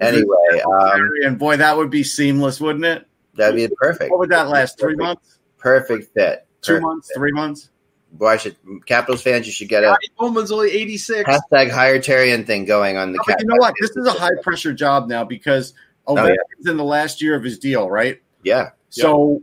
[0.00, 3.06] anyway, um, and boy, that would be seamless, wouldn't it?
[3.34, 4.10] That'd be perfect.
[4.10, 4.78] What would that last?
[4.78, 5.38] Three months?
[5.58, 6.46] Perfect fit.
[6.60, 7.08] Two Perfect months?
[7.08, 7.16] fit.
[7.16, 7.70] Three months?
[8.12, 11.28] Boy, I should Capitals fans, you should get a Bowman's only 86.
[11.28, 13.16] hashtag hire Therrien thing going on the.
[13.18, 13.74] No, but you know what?
[13.80, 15.72] This is a high pressure job now because
[16.06, 16.32] Oh, yeah.
[16.32, 18.20] Ovechkin's in the last year of his deal, right?
[18.42, 19.40] Yeah, So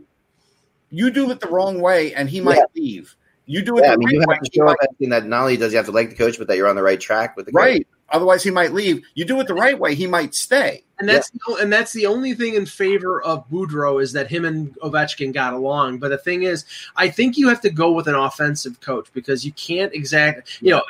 [0.90, 2.64] you do it the wrong way, and he might Yeah.
[2.76, 3.16] leave.
[3.46, 3.88] You do it yeah.
[3.88, 5.72] the I mean, right you way, have to show might- Ovechkin that not only does
[5.72, 7.52] he have to like the coach, but that you're on the right track with the
[7.52, 7.82] coach.
[8.10, 8.16] Right.
[8.16, 9.04] Otherwise, he might leave.
[9.14, 10.84] You do it the right way, he might stay.
[10.98, 14.44] And that's the, and that's the only thing in favor of Boudreau is that him
[14.44, 15.98] and Ovechkin got along.
[15.98, 19.44] But the thing is, I think you have to go with an offensive coach because
[19.44, 20.82] you can't exactly, you know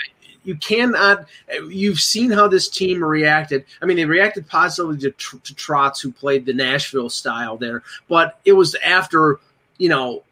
[0.45, 1.27] you cannot.
[1.69, 3.65] You've seen how this team reacted.
[3.83, 7.83] I mean, they reacted positively to, Tr- to Trotz, who played the Nashville style there,
[8.09, 9.39] but it was after
[9.79, 10.23] you know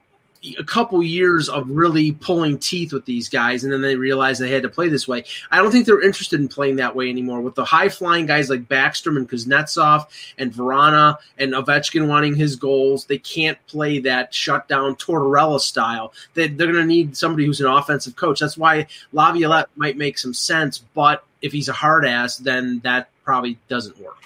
[0.58, 4.50] a couple years of really pulling teeth with these guys, and then they realized they
[4.50, 5.24] had to play this way.
[5.50, 7.40] I don't think they're interested in playing that way anymore.
[7.40, 10.06] With the high flying guys like Backstrom and Kuznetsov
[10.38, 16.12] and Vrana and Ovechkin wanting his goals, they can't play that shutdown Tortorella style.
[16.34, 18.40] They, they're going to need somebody who's an offensive coach.
[18.40, 23.10] That's why Laviolette might make some sense, but if he's a hard ass, then that
[23.24, 24.16] probably doesn't work.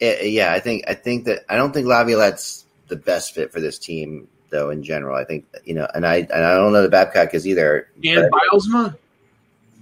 [0.00, 3.60] Eh, yeah, I think I think that I don't think Laviolette's the best fit for
[3.60, 4.70] this team, though.
[4.70, 7.46] In general, I think you know, and I and I don't know the Babcock is
[7.46, 7.88] either.
[8.04, 8.96] And but- Bylsma,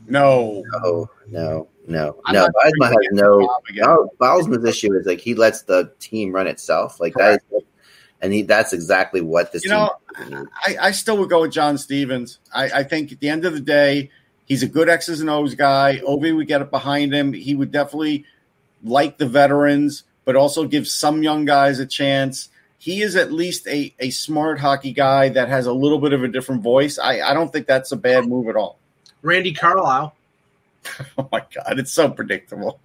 [0.08, 0.64] No.
[0.82, 2.40] no, no, no, I'm no.
[2.42, 3.38] not Bylsma has no.
[3.68, 3.80] the.
[3.80, 7.00] No, Bylsma's issue is like he lets the team run itself.
[7.00, 7.62] Like that, is,
[8.22, 9.78] and he that's exactly what this You team.
[10.30, 10.46] know.
[10.66, 12.38] I, I still would go with John Stevens.
[12.54, 14.10] I, I think at the end of the day,
[14.46, 16.00] he's a good X's and O's guy.
[16.06, 17.32] Ovi would get it behind him.
[17.34, 18.24] He would definitely
[18.82, 22.48] like the veterans, but also give some young guys a chance.
[22.78, 26.22] He is at least a, a smart hockey guy that has a little bit of
[26.22, 26.98] a different voice.
[26.98, 28.78] I, I don't think that's a bad move at all.
[29.22, 30.14] Randy Carlyle.
[31.18, 32.78] Oh my God, it's so predictable.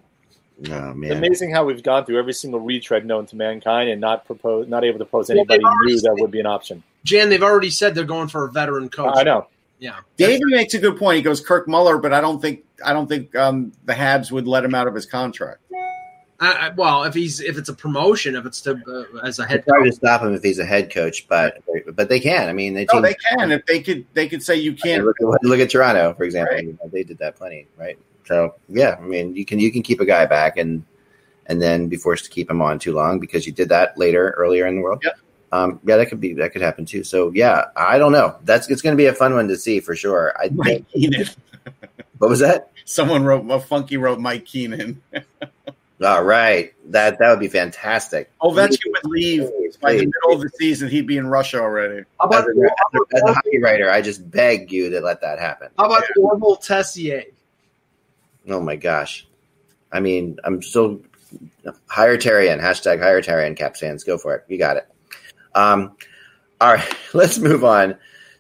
[0.57, 1.11] no It's man.
[1.11, 4.83] amazing how we've gone through every single retread known to mankind and not propose, not
[4.83, 6.81] able to propose anybody they've already new that would be an option.
[7.03, 9.13] Jan, they've already said they're going for a veteran coach.
[9.15, 9.45] I know.
[9.77, 9.99] Yeah.
[10.17, 11.17] David makes a good point.
[11.17, 14.47] He goes Kirk Muller, but I don't think I don't think um, the Habs would
[14.47, 15.59] let him out of his contract.
[16.41, 19.45] I, I, well, if he's if it's a promotion, if it's to uh, as a
[19.45, 21.61] head It's hard coach, to stop him if he's a head coach, but
[21.93, 22.49] but they can.
[22.49, 24.05] I mean, they, No, they can if they could.
[24.13, 25.05] They could say you can't.
[25.05, 26.55] Look at, look at Toronto, for example.
[26.55, 26.65] Right.
[26.65, 27.97] You know, They did that plenty, right?
[28.25, 30.83] So yeah, I mean, you can you can keep a guy back and
[31.45, 34.31] and then be forced to keep him on too long because you did that later
[34.31, 35.01] earlier in the world.
[35.03, 35.19] Yep.
[35.51, 37.03] Um, yeah, that could be that could happen too.
[37.03, 38.37] So yeah, I don't know.
[38.45, 40.33] That's it's going to be a fun one to see for sure.
[40.39, 40.89] I Mike think.
[40.89, 41.27] Keenan.
[42.17, 42.71] What was that?
[42.85, 45.01] Someone wrote a funky wrote Mike Keenan.
[46.03, 48.31] All right, that that would be fantastic.
[48.41, 49.47] Ovechkin would leave
[49.81, 50.89] by the middle of the season.
[50.89, 52.03] He'd be in Russia already.
[52.19, 52.55] how As a, as
[52.93, 55.69] a- as a hockey writer, I just beg you to let that happen.
[55.77, 57.25] how about Orval Tessier?
[58.49, 59.27] Oh my gosh.
[59.91, 61.01] I mean, I'm still
[61.87, 64.03] hire Therrien, hashtag hire Therrien, Caps fans.
[64.03, 64.45] Go for it.
[64.47, 64.87] You got it.
[65.53, 65.95] Um,
[66.59, 67.95] all right, let's move on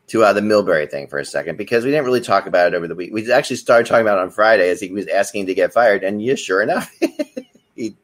[0.07, 2.75] to uh, the Milbury thing for a second because we didn't really talk about it
[2.75, 3.13] over the week.
[3.13, 6.03] We actually started talking about it on Friday as he was asking to get fired,
[6.03, 6.91] and yeah, sure enough,
[7.75, 7.95] he,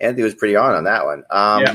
[0.00, 1.24] Anthony was pretty on on that one.
[1.30, 1.74] Um, Yeah.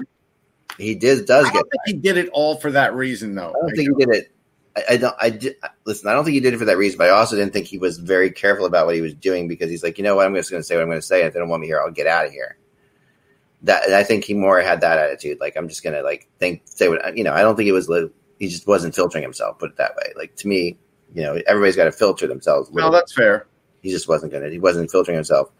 [0.78, 1.53] He did does I get.
[1.53, 3.49] don't think he did it all for that reason, though.
[3.49, 4.32] I don't think he did it.
[4.75, 5.15] I, I don't.
[5.19, 5.55] I did,
[5.86, 6.07] listen.
[6.07, 7.80] I don't think he did it for that reason, but I also didn't think he
[7.80, 10.36] was very careful about what he was doing because he's like, you know what, I'm
[10.36, 11.23] just going to say what I'm going to say.
[11.23, 12.57] If they don't want me here, I'll get out of here.
[13.63, 15.39] That and I think he more had that attitude.
[15.39, 17.34] Like I'm just going to like think say what you know.
[17.34, 17.89] I don't think it was.
[17.89, 19.57] li- He just wasn't filtering himself.
[19.57, 20.13] Put it that way.
[20.15, 20.78] Like to me,
[21.15, 22.69] you know, everybody's got to filter themselves.
[22.69, 23.47] a No, little that's fair.
[23.82, 24.51] he just wasn't going to.
[24.51, 25.51] He wasn't filtering himself.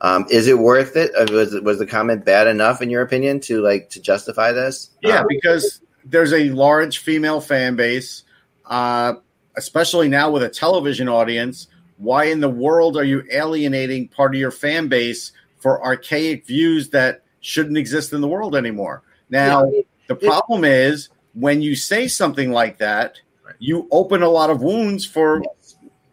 [0.00, 1.12] Um, is it worth it?
[1.14, 4.90] Uh, Was was the comment bad enough in your opinion to like to justify this?
[5.02, 8.22] Yeah, Um, because there's a large female fan base,
[8.66, 9.14] uh,
[9.56, 11.66] especially now with a television audience.
[11.96, 16.90] Why in the world are you alienating part of your fan base for archaic views
[16.90, 19.02] that shouldn't exist in the world anymore?
[19.30, 19.70] Now,
[20.06, 23.16] the problem is when you say something like that,
[23.58, 25.42] you open a lot of wounds for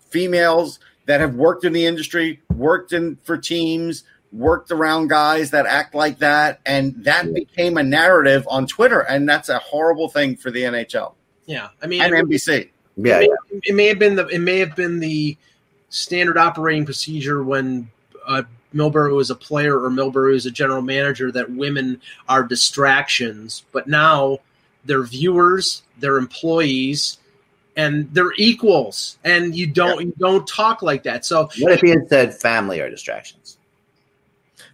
[0.10, 5.66] females that have worked in the industry, worked in for teams, worked around guys that
[5.66, 7.32] act like that, and that Yeah.
[7.32, 11.88] became a narrative on Twitter, and that's a horrible thing for the NHL Yeah, I
[11.88, 12.70] mean, and it, NBC.
[12.98, 13.36] yeah, it, yeah.
[13.52, 15.38] may, it may have been the it may have been the
[15.90, 17.90] standard operating procedure when
[18.28, 18.42] uh,
[18.74, 23.88] Milbury was a player or Milbury was a general manager that women are distractions, but
[23.88, 24.40] now
[24.84, 27.20] they're viewers, they're employees,
[27.76, 31.26] and they're equals, and you don't you don't talk like that.
[31.26, 33.58] So What if he had said family or distractions?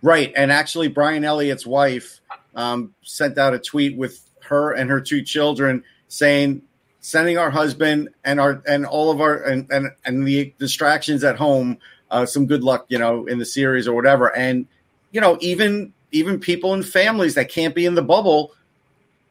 [0.02, 0.34] Right.
[0.36, 2.22] And actually, Brian Elliott's wife
[2.56, 6.62] um, sent out a tweet with her and her two children saying
[7.00, 11.36] sending our husband and our and all of our and and, and the distractions at
[11.36, 11.78] home
[12.12, 14.36] uh, some good luck, you know, in the series or whatever.
[14.36, 14.68] And
[15.12, 18.52] you know, even even people in families that can't be in the bubble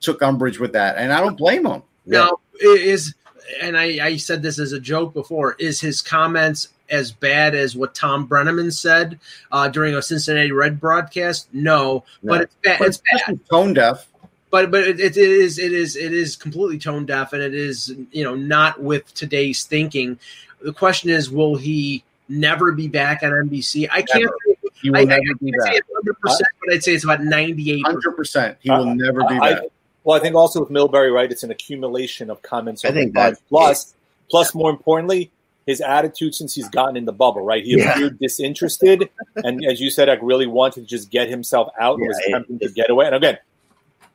[0.00, 1.82] took umbrage with that, and I don't blame them.
[2.06, 3.14] Now is
[3.60, 5.54] and I, I said this as a joke before.
[5.58, 9.18] Is his comments as bad as what Thom Brennaman said
[9.52, 11.48] uh, during a Cincinnati Red broadcast?
[11.52, 12.32] No, No.
[12.32, 12.78] but it's bad.
[12.78, 13.40] But It's bad.
[13.50, 14.06] tone deaf.
[14.50, 17.94] but but it, it is it is it is completely tone deaf and it is
[18.10, 20.18] you know not with today's thinking
[20.60, 24.34] the question is will he never be back on nbc i can't Never.
[24.82, 25.74] He will I, I, never can't be say back.
[25.76, 28.58] it's 100% but i'd say it's about 98 Hundred percent.
[28.60, 29.62] He will Uh, never be I- back.
[30.04, 32.84] Well, I think also with Milbury, right, it's an accumulation of comments.
[32.84, 33.94] I think that- plus,
[34.30, 35.30] plus more importantly,
[35.66, 37.62] his attitude since he's gotten in the bubble, right?
[37.64, 37.92] He Yeah.
[37.92, 42.02] appeared disinterested, and as you said, I really wanted to just get himself out and
[42.04, 43.06] Yeah, was it- attempting to get away.
[43.06, 43.38] And again,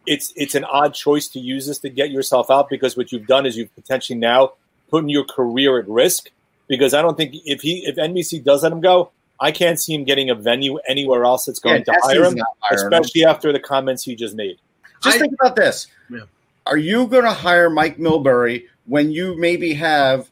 [0.07, 3.27] it's it's an odd choice to use this to get yourself out because what you've
[3.27, 4.53] done is you've potentially now
[4.89, 6.29] putting your career at risk.
[6.67, 9.93] Because I don't think if he if NBC does let him go, I can't see
[9.93, 12.93] him getting a venue anywhere else that's going Yeah, to hire him, not hiring him.
[12.93, 14.57] especially after the comments he just made.
[15.01, 15.87] Just I- think about this.
[16.09, 16.21] Yeah.
[16.65, 20.29] Are you going to hire Mike Milbury when you maybe have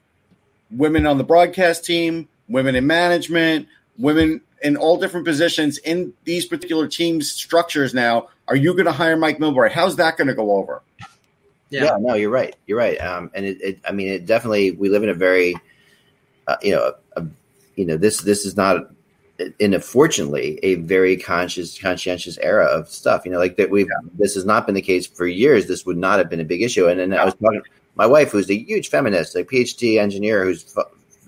[0.71, 6.45] women on the broadcast team, women in management, women in all different positions in these
[6.45, 8.29] particular teams structures now?
[8.47, 9.71] Are you going to hire Mike Milbury?
[9.71, 10.81] How's that going to go over?
[11.69, 11.83] Yeah.
[11.83, 11.97] Yeah.
[11.99, 12.55] no, you're right.
[12.65, 12.97] You're right.
[12.97, 15.55] Um, and it, it, I mean, it definitely, we live in a very,
[16.47, 17.27] uh, you know, a, a,
[17.75, 18.91] you know, this, this is not,
[19.59, 23.25] in a fortunately, a very conscious, conscientious era of stuff.
[23.25, 23.69] You know, like that.
[23.69, 25.67] We've this has not been the case for years.
[25.67, 26.87] This would not have been a big issue.
[26.87, 27.61] And then I was talking,
[27.95, 30.75] my wife, who's a huge feminist, a PhD engineer, who's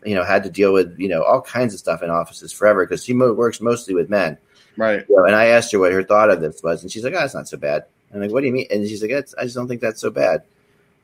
[0.06, 2.86] you know had to deal with you know all kinds of stuff in offices forever
[2.86, 4.38] because she mo- works mostly with men.
[4.78, 5.06] Right.
[5.10, 7.14] You know, and I asked her what her thought of this was, and she's like,
[7.16, 9.34] "Oh, it's not so bad." I'm like, "What do you mean?" And she's like, "It's-
[9.38, 10.44] "I just don't think that's so bad."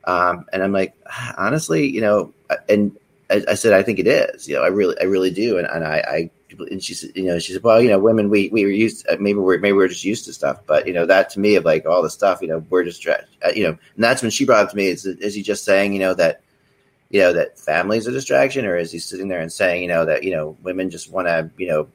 [0.06, 0.94] Um, and I'm like,
[1.38, 2.34] honestly, you know,
[2.70, 2.96] and
[3.30, 5.58] I, I said, "I think it is." You know, I really, I really do.
[5.58, 6.30] And, and I, I,
[6.60, 9.06] and she said, you know, she said, "Well, you know, women, we we were used,
[9.20, 11.66] maybe we're maybe we're just used to stuff, but you know, that to me of
[11.66, 13.18] like all the stuff, you know, we're just, uh,
[13.56, 15.94] you know, and that's when she brought up to me, is is he just saying,
[15.94, 16.42] you know, that."
[17.14, 20.06] You know that family's a distraction, or is he sitting there and saying, you know,
[20.06, 21.90] that you know women just want to, you know,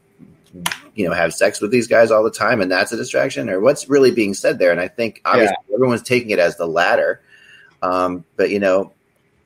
[0.94, 3.58] you know have sex with these guys all the time and that's a distraction or
[3.60, 7.22] what's really being said there and i think obviously everyone's taking it as the latter
[7.82, 8.92] um, but you know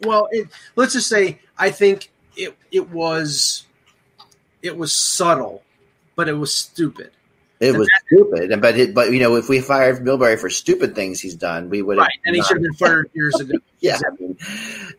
[0.03, 3.67] Well, it, let's just say I think it it was
[4.63, 5.63] it was subtle,
[6.17, 7.11] but it was stupid.
[7.61, 10.95] it was stupid and but it, but you know if we fired Milbury for stupid
[10.95, 13.59] things he's done we would have Right, and he should have been fired years ago.
[13.81, 14.39] yeah I mean,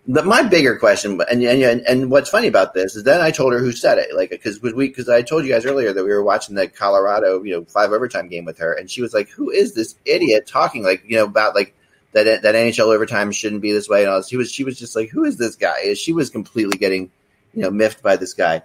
[0.07, 3.53] the, my bigger question and, and and what's funny about this is then i told
[3.53, 6.12] her who said it like because we because i told you guys earlier that we
[6.12, 9.28] were watching the colorado you know five overtime game with her and she was like
[9.30, 11.74] who is this idiot talking like you know about like
[12.12, 14.30] that that nhl overtime shouldn't be this way and all this.
[14.30, 17.09] she was she was just like who is this guy she was completely getting
[17.55, 18.62] you know miffed by this guy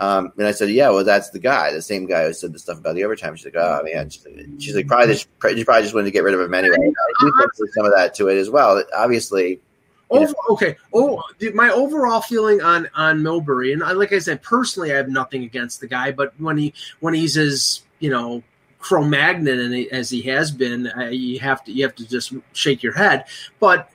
[0.00, 2.58] um, and I said, "Yeah, well, that's the guy, the same guy who said the
[2.58, 5.64] stuff about the overtime." She's like, "Oh man," she's like, she's like "Probably, just, she
[5.64, 6.94] probably just wanted to get rid of him anyway." Think
[7.58, 8.82] there's some of that to it as well.
[8.94, 9.60] Obviously,
[10.10, 10.76] Over, okay.
[10.94, 11.22] Oh,
[11.54, 15.44] my overall feeling on on Milbury, and I, like I said, personally, I have nothing
[15.44, 18.42] against the guy, but when he when he's as you know
[18.78, 22.82] Cro-Magnon and as he has been, uh, you have to you have to just shake
[22.82, 23.26] your head.
[23.60, 23.90] But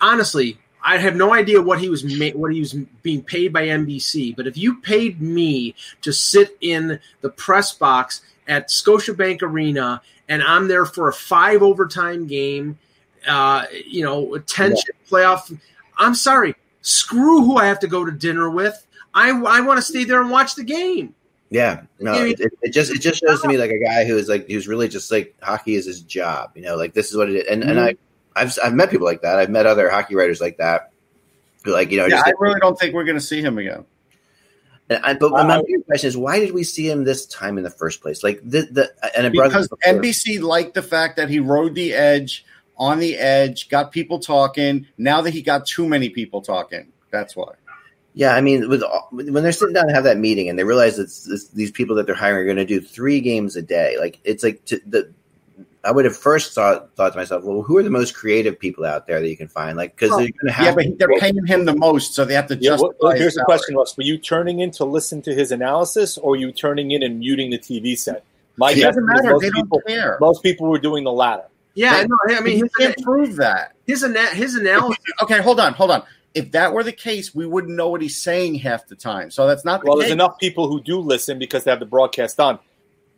[0.00, 0.58] honestly,
[0.88, 2.72] I have no idea what he was ma- what he was
[3.02, 4.34] being paid by NBC.
[4.34, 10.42] But if you paid me to sit in the press box at Scotiabank Arena and
[10.42, 12.78] I'm there for a five overtime game,
[13.28, 15.54] uh, you know, attention playoff.
[15.98, 18.86] I'm sorry, screw who I have to go to dinner with.
[19.12, 21.14] I, I want to stay there and watch the game.
[21.50, 24.06] Yeah, no, Yeah, it, it, it just it just shows to me like a guy
[24.06, 26.52] who is like who's really just like hockey is his job.
[26.54, 27.48] You know, like this is what it is.
[27.48, 27.96] And and I
[28.38, 29.38] I've I've met people like that.
[29.38, 30.90] I've met other hockey writers like that.
[31.64, 33.84] Like you know Yeah, just I really don't think we're going to see him again.
[34.88, 37.58] and I, but I- my bigger question is why did we see him this time
[37.58, 38.22] in the first place?
[38.22, 39.68] Like the the and because.
[39.86, 42.44] NBC liked the fact that he rode the edge
[42.76, 44.86] on the edge, got people talking.
[44.96, 47.52] Now that he got too many people talking, that's why.
[48.14, 50.64] Yeah, I mean, with all- when they're sitting down to have that meeting and they
[50.64, 53.96] realize that these people that they're hiring are going to do three games a day,
[53.98, 55.12] like it's like to, the.
[55.84, 58.84] I would have first thought thought to myself, well, who are the most creative people
[58.84, 59.76] out there that you can find?
[59.76, 62.24] Like, because Well, they're going to have Yeah, but they're paying him the most, so
[62.24, 62.82] they have to Yeah, justify.
[62.82, 63.44] well, well, here's the salary.
[63.46, 63.96] question, Russ.
[63.96, 67.20] Were you turning in to listen to his analysis, or were you turning in and
[67.20, 68.24] muting the TV set?
[68.56, 69.30] My It guess doesn't matter.
[69.30, 70.18] most They people, don't care.
[70.20, 71.44] most people were doing the latter.
[71.74, 73.72] Yeah, They- no, I mean he can't prove that.
[73.86, 74.98] his, ana- his analysis.
[75.22, 76.02] Okay, hold on, hold on.
[76.34, 79.30] If that were the case, we wouldn't know what he's saying half the time.
[79.30, 80.02] So that's not the Well, case.
[80.04, 82.58] there's enough people who do listen because they have the broadcast on.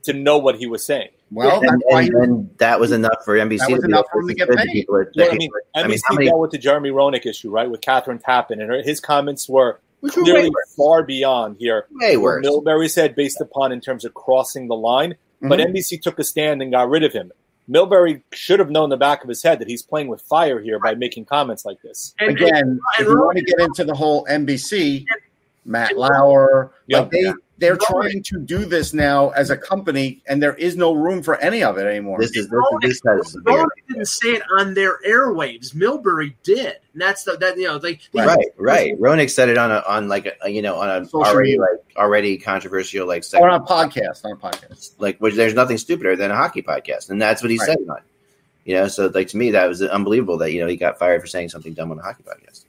[0.04, 1.10] To know what he was saying.
[1.30, 3.58] Well, and, that's and, and that was enough for NBC.
[3.58, 4.66] That was to be enough for him to get paid.
[4.72, 7.50] people that- I mean, NBC I mean, how many- dealt with the Jeremy Roenick issue,
[7.50, 10.74] right, with Kathryn Tappen, and her, his comments were which clearly worse.
[10.74, 11.86] far beyond here.
[12.00, 12.44] Way worse.
[12.46, 15.66] Milbury said based upon in terms of crossing the line, but Mhm.
[15.74, 17.30] NBC took a stand and got rid of him.
[17.70, 20.78] Milbury should have known the back of his head that he's playing with fire here
[20.80, 22.14] by making comments like this.
[22.18, 25.04] And, again, and if you want to get into the whole NBC,
[25.64, 27.02] Matt Lauer, Yep.
[27.02, 30.76] like they they're Rowan- trying to do this now as a company, and there is
[30.76, 32.18] no room for any of it anymore.
[32.18, 35.72] This is this, this has Rowan didn't say it on their airwaves.
[35.74, 38.98] Milbury did, and that's the that you know they, they right, right.
[39.00, 41.60] Roenick said it on a on like a you know on a Social already media.
[41.60, 44.92] like already controversial like or segment, on a podcast, on a podcast.
[44.98, 47.66] like which there's nothing stupider than a hockey podcast, and that's what he Right.
[47.66, 47.98] said on.
[48.64, 51.20] You know, so like to me that was unbelievable that you know he got fired
[51.20, 52.64] for saying something dumb on a hockey podcast.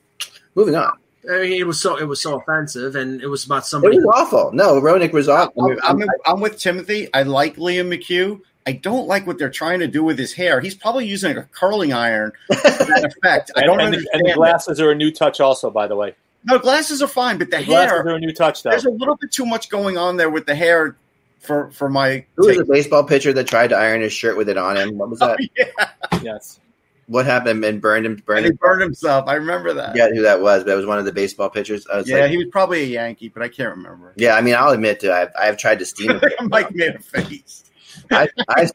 [0.55, 0.97] Moving on,
[1.29, 3.97] I mean, it was so it was so offensive, and it was about somebody.
[3.97, 4.19] it somebody.
[4.19, 4.51] was awful.
[4.53, 5.71] No, Roenick was awful.
[5.83, 7.07] I'm, I'm, I'm with Timothy.
[7.13, 8.41] I like Liam McHugh.
[8.67, 10.61] I don't like what they're trying to do with his hair.
[10.61, 13.51] He's probably using a curling iron for that effect.
[13.55, 14.07] I don't and, the, understand.
[14.13, 14.35] and the that.
[14.35, 16.15] glasses are a new touch, also, by the way.
[16.43, 18.07] No, glasses are fine, but the, The glasses hair.
[18.07, 18.71] are a new touch, though.
[18.71, 20.95] There's a little bit too much going on there with the hair
[21.39, 22.25] for for my.
[22.35, 22.67] Who was taste.
[22.67, 24.97] the baseball pitcher that tried to iron his shirt with it on him?
[24.97, 25.49] What was oh, that?
[26.11, 26.59] yeah, Yes.
[27.07, 28.15] What happened and burned him?
[28.25, 28.57] Burned and he him.
[28.61, 29.27] burned himself.
[29.27, 29.95] I remember that.
[29.95, 31.85] Yeah, who that was, but it was one of the baseball pitchers.
[31.91, 34.13] I was Yeah, like, he was probably a Yankee, but I can't remember.
[34.15, 34.35] yeah.
[34.35, 36.21] I mean, I'll admit to I've, I've tried to steam him.
[36.49, 37.63] Mike made a face.
[38.11, 38.69] I, I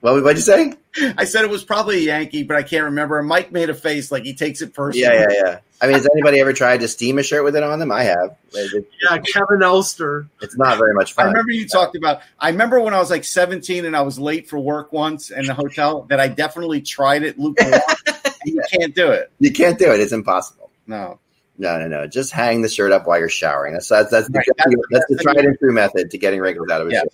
[0.00, 0.74] what what'd you say?
[1.16, 3.18] I said it was probably a Yankee, but I can't remember.
[3.18, 5.02] And Mike made a face like he takes it personally.
[5.02, 5.58] Yeah, yeah, yeah.
[5.80, 7.90] I mean, has anybody ever tried to steam a shirt with it on them?
[7.90, 8.36] I have.
[8.52, 10.26] It- it- Yeah, Kevin Elster.
[10.40, 11.26] it's not very much fun.
[11.26, 12.20] I remember you talked about.
[12.38, 15.46] I remember when I was like 17 and I was late for work once in
[15.46, 17.80] the hotel that I definitely tried it lukewarm.
[18.44, 19.30] you can't do it.
[19.40, 19.98] You can't do it.
[20.00, 20.70] It's impossible.
[20.86, 21.18] No.
[21.58, 22.06] No, no, no.
[22.06, 23.72] Just hang the shirt up while you're showering.
[23.72, 24.44] That's that's that's, Right.
[24.46, 24.54] the,
[24.90, 27.00] that's, That's- the tried and true method to getting wrinkles out of a Yeah.
[27.00, 27.12] shirt.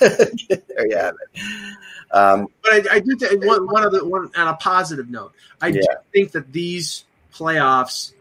[0.00, 1.40] There you have it.
[2.10, 5.32] Um, But I, I do think one one other one on a positive note.
[5.60, 5.82] I do
[6.12, 8.12] think that these playoffs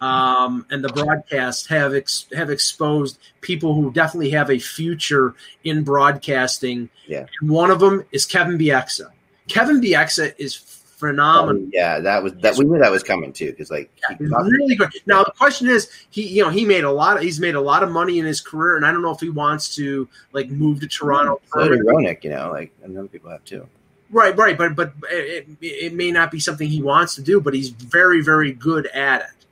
[0.00, 5.84] um, and the broadcast have ex, have exposed people who definitely have a future in
[5.84, 6.90] broadcasting.
[7.06, 7.26] Yeah.
[7.40, 9.10] And one of them is Kevin Bieksa.
[9.46, 11.62] Kevin Bieksa is phenomenal.
[11.64, 12.56] Oh, yeah, that was that.
[12.56, 14.90] We knew that was coming too because like he He's really good.
[15.04, 17.16] Now the question is, he you know he made a lot.
[17.16, 19.20] Of, he's made a lot of money in his career, and I don't know if
[19.20, 21.40] he wants to like move to Toronto.
[21.52, 23.66] so did Roenick, you know, like and other people have too.
[24.10, 27.54] Right, right, but but it, it may not be something he wants to do, but
[27.54, 29.46] he's very, very good at it.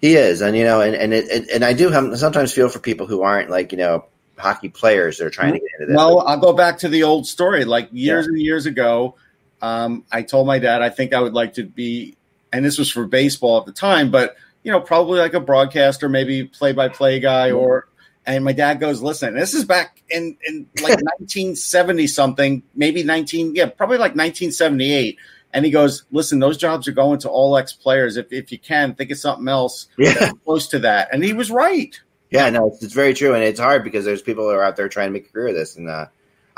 [0.00, 2.78] He is, and you know, and and it, and I do have, sometimes feel for
[2.78, 4.04] people who aren't like you know
[4.36, 5.96] hockey players that are trying to get into this.
[5.96, 7.64] Well, I'll go back to the old story.
[7.64, 9.16] Like years and years ago,
[9.62, 12.16] um, I told my dad I think I would like to be,
[12.52, 16.08] and this was for baseball at the time, but you know, probably like a broadcaster,
[16.08, 17.86] maybe play-by-play guy, or.
[18.26, 23.54] And my dad goes, "Listen, this is back in in like 1970 something, maybe 19,
[23.54, 25.16] yeah, probably like 1978."
[25.54, 28.18] And he goes, "Listen, those jobs are going to all ex players.
[28.18, 31.50] If if you can, think of something else yeah, close to that." And he was
[31.50, 31.98] right.
[32.30, 34.76] yeah, no, it's, it's very true, and it's hard because there's people who are out
[34.76, 36.06] there trying to make a career of this, and uh,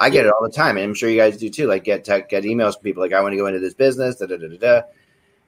[0.02, 1.66] I get it all the time, and I'm sure you guys do too.
[1.66, 4.16] Like get tech, get emails from people like I want to go into this business,
[4.16, 4.82] da da da da da,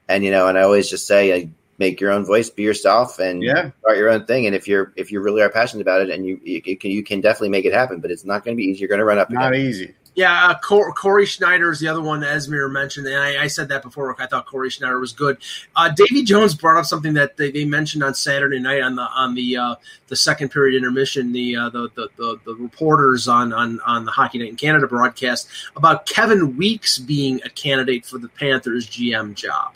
[0.07, 1.47] and you know, and I always just say, uh,
[1.77, 3.71] make your own voice, be yourself, and Yeah.
[3.79, 4.45] start your own thing.
[4.45, 7.03] And if you're if you really are passionate about it, and you you, can you
[7.03, 8.79] can definitely make it happen, but it's not going to be easy.
[8.79, 9.93] You're going to run up Not easy.
[10.15, 13.67] Yeah, uh, Cor- Cory Schneider is the other one Esmir mentioned, and I, I said
[13.67, 14.15] that before.
[14.19, 15.37] I thought Cory Schneider was good.
[15.75, 19.01] Uh, Davy Jones brought up something that they, they mentioned on Saturday night on the
[19.01, 19.75] on the uh,
[20.07, 21.33] the second period intermission.
[21.33, 24.87] The, uh, the, the the the reporters on on on the Hockey Night in Canada
[24.87, 29.73] broadcast about Kevin Weeks being a candidate for the Panthers GM job.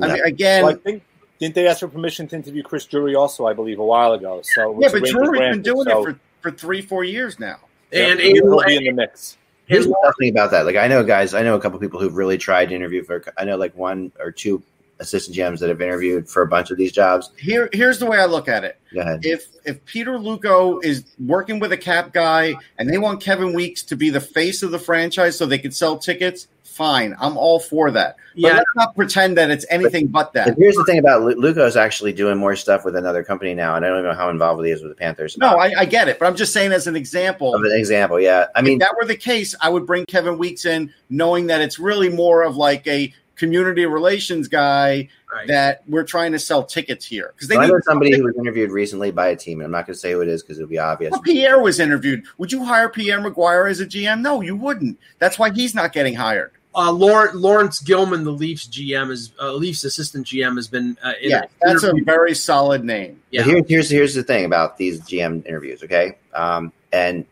[0.00, 1.02] I mean, again, Well, I think
[1.38, 3.46] didn't they ask for permission to interview Chris Drury also?
[3.46, 4.40] I believe a while ago.
[4.42, 7.58] So Yeah, but Rangers Drury's been doing so, it for, for three, four years now.
[7.90, 9.36] yeah, And he'll and, be in the mix.
[9.72, 10.66] Here's and the thing about that.
[10.66, 13.24] Like I know guys, I know a couple people who've really tried to interview for.
[13.38, 14.62] I know like one or two
[15.02, 17.30] assistant GMs that have interviewed for a bunch of these jobs.
[17.36, 18.78] Here, here's the way I look at it.
[18.92, 23.82] If if Peter Luukko is working with a cap guy and they want Kevin Weeks
[23.84, 27.14] to be the face of the franchise so they can sell tickets, fine.
[27.20, 28.16] I'm all for that.
[28.34, 30.56] But yeah, let's not pretend that it's anything but But that.
[30.58, 33.84] here's the thing about Lu- Luukko's actually doing more stuff with another company now, and
[33.84, 35.36] I don't know how involved he is with the Panthers.
[35.38, 37.54] No, I, I get it, but I'm just saying as an example.
[37.54, 38.46] of an example, yeah.
[38.54, 41.60] I mean, if that were the case, I would bring Kevin Weeks in, knowing that
[41.60, 45.48] it's really more of like a community relations guy right.
[45.48, 48.36] that we're trying to sell tickets here because they I need know somebody who was
[48.36, 50.58] interviewed recently by a team, and I'm not going to say who it is because
[50.58, 51.10] it'll be obvious.
[51.10, 52.24] Well, Pierre was interviewed.
[52.38, 54.20] Would you hire Pierre McGuire as a GM?
[54.20, 54.98] No, you wouldn't.
[55.18, 56.52] That's why he's not getting hired.
[56.74, 60.96] Uh, Lawrence, Laurence Gilman, the Leafs GM, is uh, Leafs assistant GM, has been.
[61.02, 63.20] Uh, in- Yeah, that's a very solid name.
[63.30, 63.42] Yeah.
[63.42, 66.16] Here, here's here's the thing about these GM interviews, okay?
[66.32, 67.26] Um, and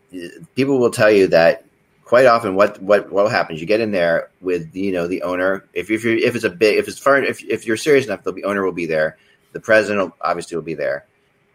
[0.55, 1.65] people will tell you that
[2.03, 3.59] quite often what what what happens?
[3.61, 5.65] You get in there with you know the owner.
[5.73, 8.23] If if you if it's a big if it's far if if you're serious enough,
[8.23, 9.17] the owner will be there.
[9.53, 11.05] The president will, obviously will be there,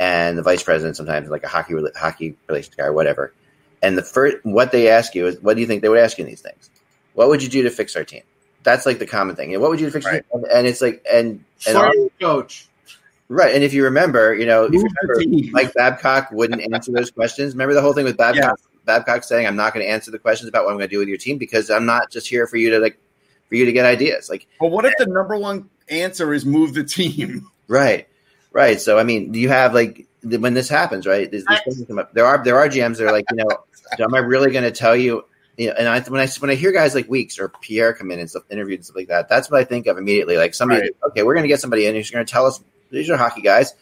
[0.00, 3.32] and the vice president sometimes like a hockey rela- hockey relations guy or whatever.
[3.80, 6.18] And the first what they ask you is, what do you think they would ask
[6.18, 6.68] you in these things?
[7.16, 8.22] What would you do to fix our team?
[8.62, 9.52] That's like the common thing.
[9.52, 10.06] And what would you do to fix?
[10.06, 10.24] our Right.
[10.30, 10.44] team?
[10.44, 12.68] And, and it's like and and Fire the coach.
[13.28, 15.50] Right, and if you remember, you know, if you remember.
[15.50, 17.54] Mike Babcock wouldn't answer those questions.
[17.54, 18.60] Remember the whole thing with Babcock?
[18.84, 21.00] Babcock saying, "I'm not going to answer the questions about what I'm going to do
[21.00, 22.98] with your team because I'm not just here for you to like
[23.48, 26.74] for you to get ideas." Like, But what if the number one answer is move
[26.74, 27.50] the team?
[27.68, 28.06] right,
[28.52, 28.80] right.
[28.80, 31.28] So, I mean, do you have like when this happens, right?
[31.30, 32.12] These, these things come up.
[32.12, 33.48] There are there are GMs that are like, you know,
[33.98, 35.24] am I really going to tell you?
[35.56, 38.10] You know, and I when I when I hear guys like Weeks or Pierre come
[38.10, 40.36] in and stuff, interviewed and stuff like that, that's what I think of immediately.
[40.36, 40.96] Like somebody, Right.
[41.08, 43.40] okay, we're going to get somebody in who's going to tell us these are hockey
[43.40, 43.74] guys.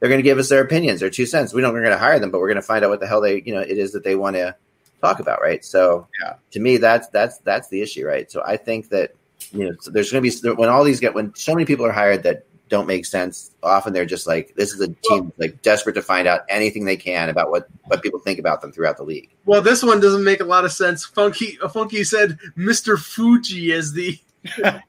[0.00, 1.52] They're going to give us their opinions, their two cents.
[1.52, 1.72] We don't.
[1.74, 3.42] We're going to hire them, but we're going to find out what the hell they,
[3.42, 4.56] you know, it is that they want to
[5.00, 5.64] talk about, right?
[5.64, 6.34] So, Yeah.
[6.52, 8.30] to me, that's that's that's the issue, right?
[8.30, 9.12] So I think that
[9.52, 11.84] you know, so there's going to be when all these get when so many people
[11.84, 13.50] are hired that don't make sense.
[13.62, 16.96] Often they're just like this is a team like desperate to find out anything they
[16.96, 19.28] can about what what people think about them throughout the league.
[19.44, 21.04] Well, this one doesn't make a lot of sense.
[21.04, 22.98] Funky, uh, Funky said Mr.
[22.98, 24.18] Fuji as the.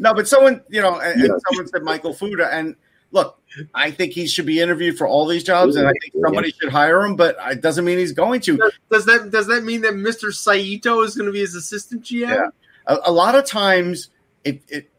[0.00, 2.74] No, but someone, you know, and, and someone said Michael Futa, and
[3.12, 3.40] look,
[3.72, 6.72] I think he should be interviewed for all these jobs, and I think somebody should
[6.72, 8.56] hire him, but it doesn't mean he's going to.
[8.56, 10.34] does, does that does that mean that Mr.
[10.34, 12.28] Saito is going to be his assistant GM?
[12.28, 12.48] Yeah.
[12.88, 14.10] A, a lot of times,
[14.42, 14.90] it, it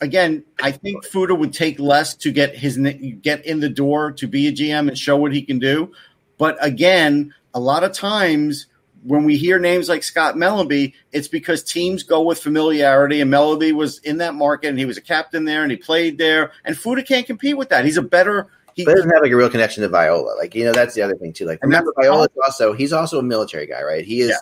[0.00, 2.76] again, I think Futa would take less to get his
[3.22, 5.92] get in the door to be a GM and show what he can do.
[6.38, 8.66] But again, a lot of times
[9.02, 13.72] when we hear names like Scott Mellanby, it's because teams go with familiarity, and Mellanby
[13.72, 16.76] was in that market, and he was a captain there, and he played there, and
[16.76, 17.84] Futa can't compete with that.
[17.84, 18.48] He's a better.
[18.74, 20.34] He, But doesn't have like a real connection to Viola.
[20.36, 21.46] Like you know, that's the other thing too.
[21.46, 24.04] Like remember, Viola's also he's also a military guy, right?
[24.04, 24.30] He is.
[24.30, 24.36] Yeah.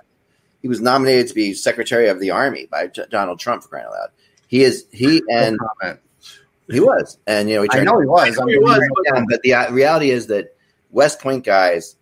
[0.60, 3.92] He was nominated to be Secretary of the Army by Donald Trump for crying out
[3.92, 4.08] loud.
[4.54, 5.98] He is he and comment.
[6.70, 8.38] he was, and you know, he I know he was.
[8.38, 8.88] I know he was.
[9.04, 10.56] Yeah, but the uh, reality is that
[10.92, 11.96] West Point guys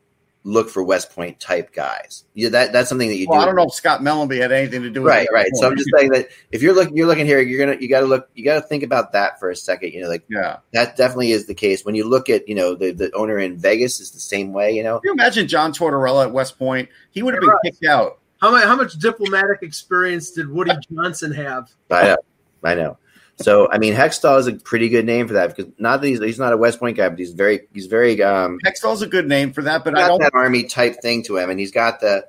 [0.45, 2.25] look for West Point type guys.
[2.35, 3.43] Yeah, that that's something that you Well, do.
[3.43, 5.33] I don't know if Scott Mellanby had anything to do with Right, it.
[5.33, 5.47] right.
[5.55, 8.01] So I'm just saying that if you're looking, you're looking here, you're gonna, you got
[8.01, 9.93] to look, you got to think about that for a second.
[9.95, 10.59] You know, like yeah.
[10.75, 11.87] that definitely is the case.
[11.87, 14.73] When you look at, you know, the the owner in Vegas is the same way.
[14.73, 16.91] You know, Can you imagine John Tortorella at West Point?
[17.13, 18.19] He would have been kicked out.
[18.43, 21.71] How much how much diplomatic experience did Woody Johnson have?
[21.91, 22.17] I know,
[22.63, 22.99] I know.
[23.37, 26.21] So I mean, Hextall is a pretty good name for that because not that he's
[26.21, 29.27] he's not a West Point guy, but he's very he's very um Hextall's a good
[29.27, 30.21] name for that, but I got don't.
[30.21, 32.27] that army type thing to him, and he's got the,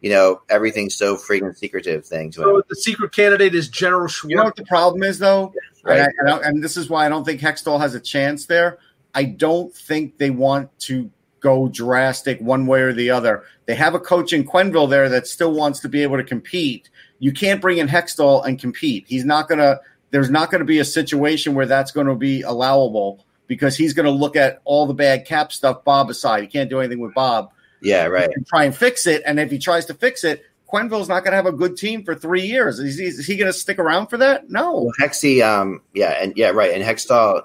[0.00, 2.46] you know, everything's so freaking secretive thing to him.
[2.48, 4.30] So the secret candidate is General Schwartz.
[4.30, 5.52] You know what the problem is, though,
[5.84, 5.98] Right.
[6.00, 8.46] and, I, and, I- and this is why I don't think Hextall has a chance
[8.46, 8.78] there.
[9.14, 11.10] I don't think they want to
[11.40, 13.44] go drastic one way or the other.
[13.66, 16.88] They have a coach in Quenneville there that still wants to be able to compete.
[17.20, 19.04] You can't bring in Hextall and compete.
[19.06, 19.80] He's not going to.
[20.10, 23.94] There's not going to be a situation where that's going to be allowable because he's
[23.94, 26.42] going to look at all the bad cap stuff Bob aside.
[26.42, 27.52] He can't do anything with Bob.
[27.80, 28.28] yeah, right.
[28.34, 29.22] and try and fix it.
[29.24, 32.04] And if he tries to fix it, Quenneville's not going to have a good team
[32.04, 32.78] for three years.
[32.78, 34.50] Is he, is he going to stick around for that?
[34.50, 34.82] No.
[34.82, 36.72] Well, Hexy, um, yeah, and yeah, right.
[36.72, 37.42] And Hextall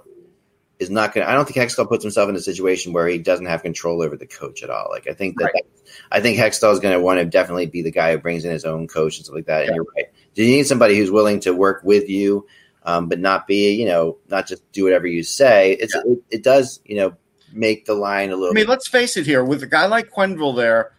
[0.79, 1.25] is not going.
[1.25, 4.01] to I don't think Hextall puts himself in a situation where he doesn't have control
[4.01, 4.87] over the coach at all.
[4.89, 5.65] Like I think that, Right.
[6.11, 8.51] I think Hextall is going to want to definitely be the guy who brings in
[8.51, 9.67] his own coach and stuff like that.
[9.67, 10.07] And you're right.
[10.33, 12.45] Do you need somebody who's willing to work with you,
[12.83, 15.73] um, but not be, you know, not just do whatever you say?
[15.73, 17.15] It's it, it does, you know,
[17.53, 18.51] make the line a little.
[18.51, 20.91] I mean, let's face it here with a guy like Quenneville there,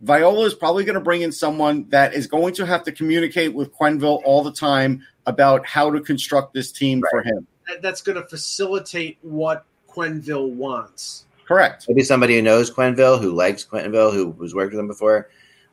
[0.00, 3.54] Viola is probably going to bring in someone that is going to have to communicate
[3.54, 7.46] with Quenneville all the time about how to construct this team for him.
[7.68, 11.26] That- that's going to facilitate what Quenneville wants.
[11.46, 11.86] Correct.
[11.88, 15.28] maybe somebody who knows Quenneville, who likes Quenneville, who was worked with him before.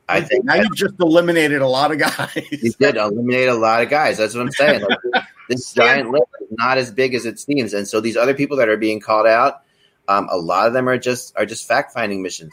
[0.08, 2.30] I think now you've just eliminated a lot of guys.
[2.34, 2.74] He guys.
[2.74, 4.18] did eliminate a lot of guys.
[4.18, 4.82] That's what I'm saying.
[4.82, 8.34] Like, this giant list is not as big as it seems, and so these other
[8.34, 9.62] people that are being called out,
[10.08, 12.52] um, a lot of them are just are just fact finding missions.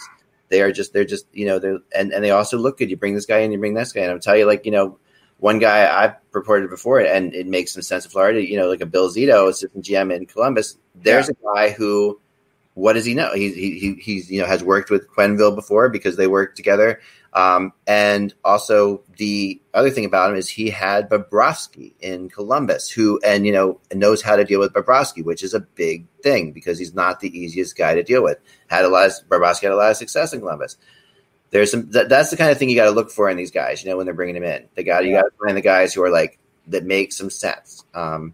[0.49, 2.89] They are just they're just you know they're and, and they also look good.
[2.89, 4.11] You bring this guy in, you bring this guy in.
[4.11, 4.99] I'm tell you like you know
[5.37, 8.47] one guy I've reported before, and it makes some sense in Florida.
[8.47, 10.77] You know like a Bill Zito, assistant GM in Columbus.
[10.95, 12.19] There's a guy who.
[12.73, 13.33] What does he know?
[13.33, 16.99] He, he, he he's you know has worked with Quenneville before because they worked together.
[17.33, 23.19] Um, and also the other thing about him is he had Bobrovsky in Columbus, who
[23.23, 26.79] and you know knows how to deal with Bobrovsky, which is a big thing because
[26.79, 28.37] he's not the easiest guy to deal with.
[28.67, 30.77] Had a lot of Bobrovsky had a lot of success in Columbus.
[31.51, 33.51] There's some that, that's the kind of thing you got to look for in these
[33.51, 33.83] guys.
[33.83, 35.93] You know, when they're bringing them in, they got you got to find the guys
[35.93, 37.83] who are like that make some sense.
[37.93, 38.33] Um,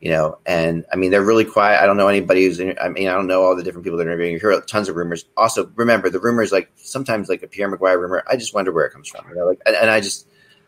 [0.00, 1.82] you know, and I mean they're really quiet.
[1.82, 2.60] I don't know anybody who's.
[2.60, 4.32] In, I mean, I don't know all the different people that are interviewing.
[4.32, 5.24] You hear tons of rumors.
[5.36, 8.24] Also, remember the rumors like sometimes like a Pierre McGuire rumor.
[8.28, 9.28] I just wonder where it comes from.
[9.28, 10.26] You know, like and, and I just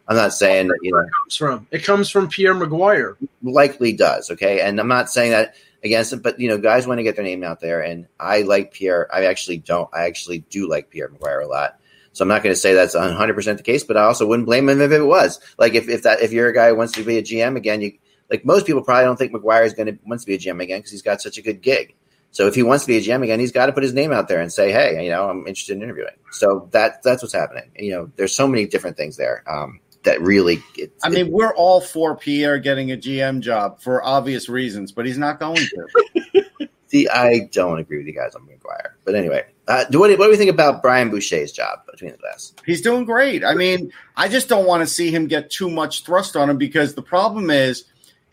[0.08, 3.16] I'm not saying that you know it comes from it comes from Pierre McGuire.
[3.42, 4.30] likely does.
[4.30, 7.16] Okay, and I'm not saying that against it, but you know, guys want to get
[7.16, 9.12] their name out there, and I like Pierre.
[9.14, 9.88] I actually don't.
[9.92, 11.78] I actually do like Pierre McGuire a lot.
[12.12, 14.46] So I'm not going to say that's 100 percent the case, but I also wouldn't
[14.46, 15.40] blame him if it was.
[15.58, 17.80] Like if, if that if you're a guy who wants to be a GM again,
[17.80, 17.92] you
[18.30, 20.62] like most people probably don't think McGuire is going to wants to be a GM
[20.62, 21.94] again because he's got such a good gig.
[22.32, 24.10] So if he wants to be a GM again, he's got to put his name
[24.10, 27.34] out there and say, "Hey, you know, I'm interested in interviewing." So that that's what's
[27.34, 27.70] happening.
[27.76, 30.62] You know, there's so many different things there um, that really.
[30.76, 35.04] It, I mean, we're all for Pierre getting a GM job for obvious reasons, but
[35.04, 36.68] he's not going to.
[36.86, 40.26] see, I don't agree with you guys on McGuire, but anyway, uh, do what, what
[40.26, 42.52] do we think about Brian Boucher's job between the glass?
[42.66, 43.44] He's doing great.
[43.44, 46.58] I mean, I just don't want to see him get too much thrust on him
[46.58, 47.84] because the problem is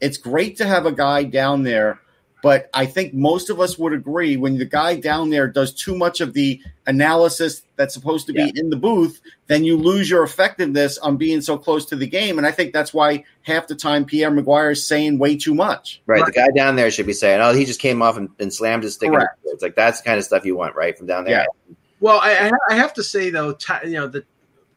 [0.01, 1.99] it's great to have a guy down there,
[2.41, 5.95] but I think most of us would agree when the guy down there does too
[5.97, 8.51] much of the analysis that's supposed to be Yeah.
[8.55, 12.37] in the booth, then you lose your effectiveness on being so close to the game.
[12.37, 16.01] And I think that's why half the time Pierre McGuire is saying way too much.
[16.05, 16.25] Right, Right.
[16.25, 18.83] the guy down there should be saying, "Oh, he just came off and, and slammed
[18.83, 19.37] his stick." in Correct.
[19.45, 21.41] It's like that's the kind of stuff you want, right, from down there.
[21.41, 21.73] Yeah.
[21.99, 24.23] Well, I, I- I have to say though, te- you know, the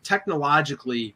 [0.02, 1.14] technologically,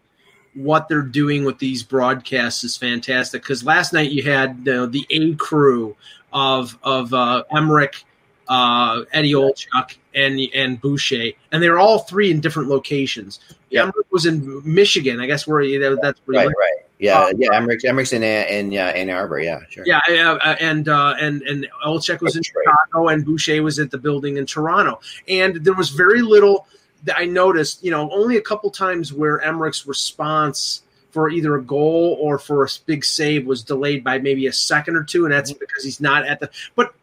[0.54, 3.42] what they're doing with these broadcasts is fantastic.
[3.42, 5.94] Because last night you had you know, the A crew
[6.36, 8.04] of of uh, Emrick,
[8.46, 13.40] uh, Eddie Olczyk, and and Boucher, and they were all three in different locations.
[13.70, 13.86] Yeah.
[13.86, 17.48] Emrick was in Michigan, I guess where he, that's where Right, right, yeah, Uh, yeah.
[17.58, 19.84] Emrick, Emrick's in in Ann Arbor, yeah, sure.
[19.86, 22.66] Yeah, uh, and uh, and and Olczyk was in Detroit.
[22.66, 25.00] Chicago, and Boucher was at the building in Toronto.
[25.28, 26.66] And there was very little
[27.04, 27.82] that I noticed.
[27.82, 30.82] You know, only a couple times where Emrick's response
[31.16, 34.96] for either a goal or for a big save was delayed by maybe a second
[34.96, 35.58] or two, and that's mhm.
[35.60, 36.50] because he's not at the.
[36.74, 36.94] But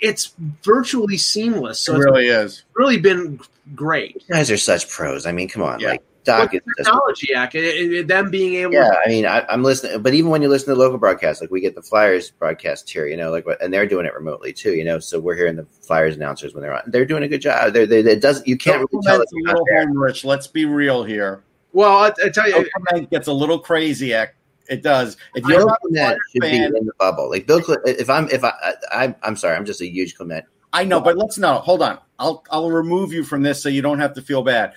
[0.00, 2.62] it's virtually seamless, so it it's really is.
[2.76, 3.40] really been
[3.74, 4.22] great.
[4.28, 5.26] You guys are such pros.
[5.26, 5.88] I mean, come on, Yeah.
[5.88, 8.74] like Doc But is the just technology act, it, it- them being able.
[8.74, 11.50] Yeah, I mean, I, I'm listening, but even when you listen to local broadcasts, like
[11.50, 14.74] we get the Flyers broadcast here, you know, like and they're doing it remotely too,
[14.74, 15.00] you know.
[15.00, 16.82] So we're hearing the Flyers announcers when they're on.
[16.86, 17.72] They're doing a good job.
[17.72, 18.46] They're, they it doesn't.
[18.46, 20.24] you can't really tell Clement's that a not little home rich.
[20.24, 21.42] Let's be real here.
[21.72, 24.12] Well, I, I tell you, Clement gets a little crazy.
[24.12, 25.16] It does.
[25.34, 27.28] If you're not a Clement Flyers should be fan, in the bubble.
[27.28, 28.52] Like Bill, Cle- if I'm if I,
[28.92, 30.44] I I'm sorry, I'm just a huge Clement.
[30.72, 31.54] I know, but let's know.
[31.58, 31.98] Hold on.
[32.18, 34.72] I'll I'll remove you from this so you don't have to feel bad.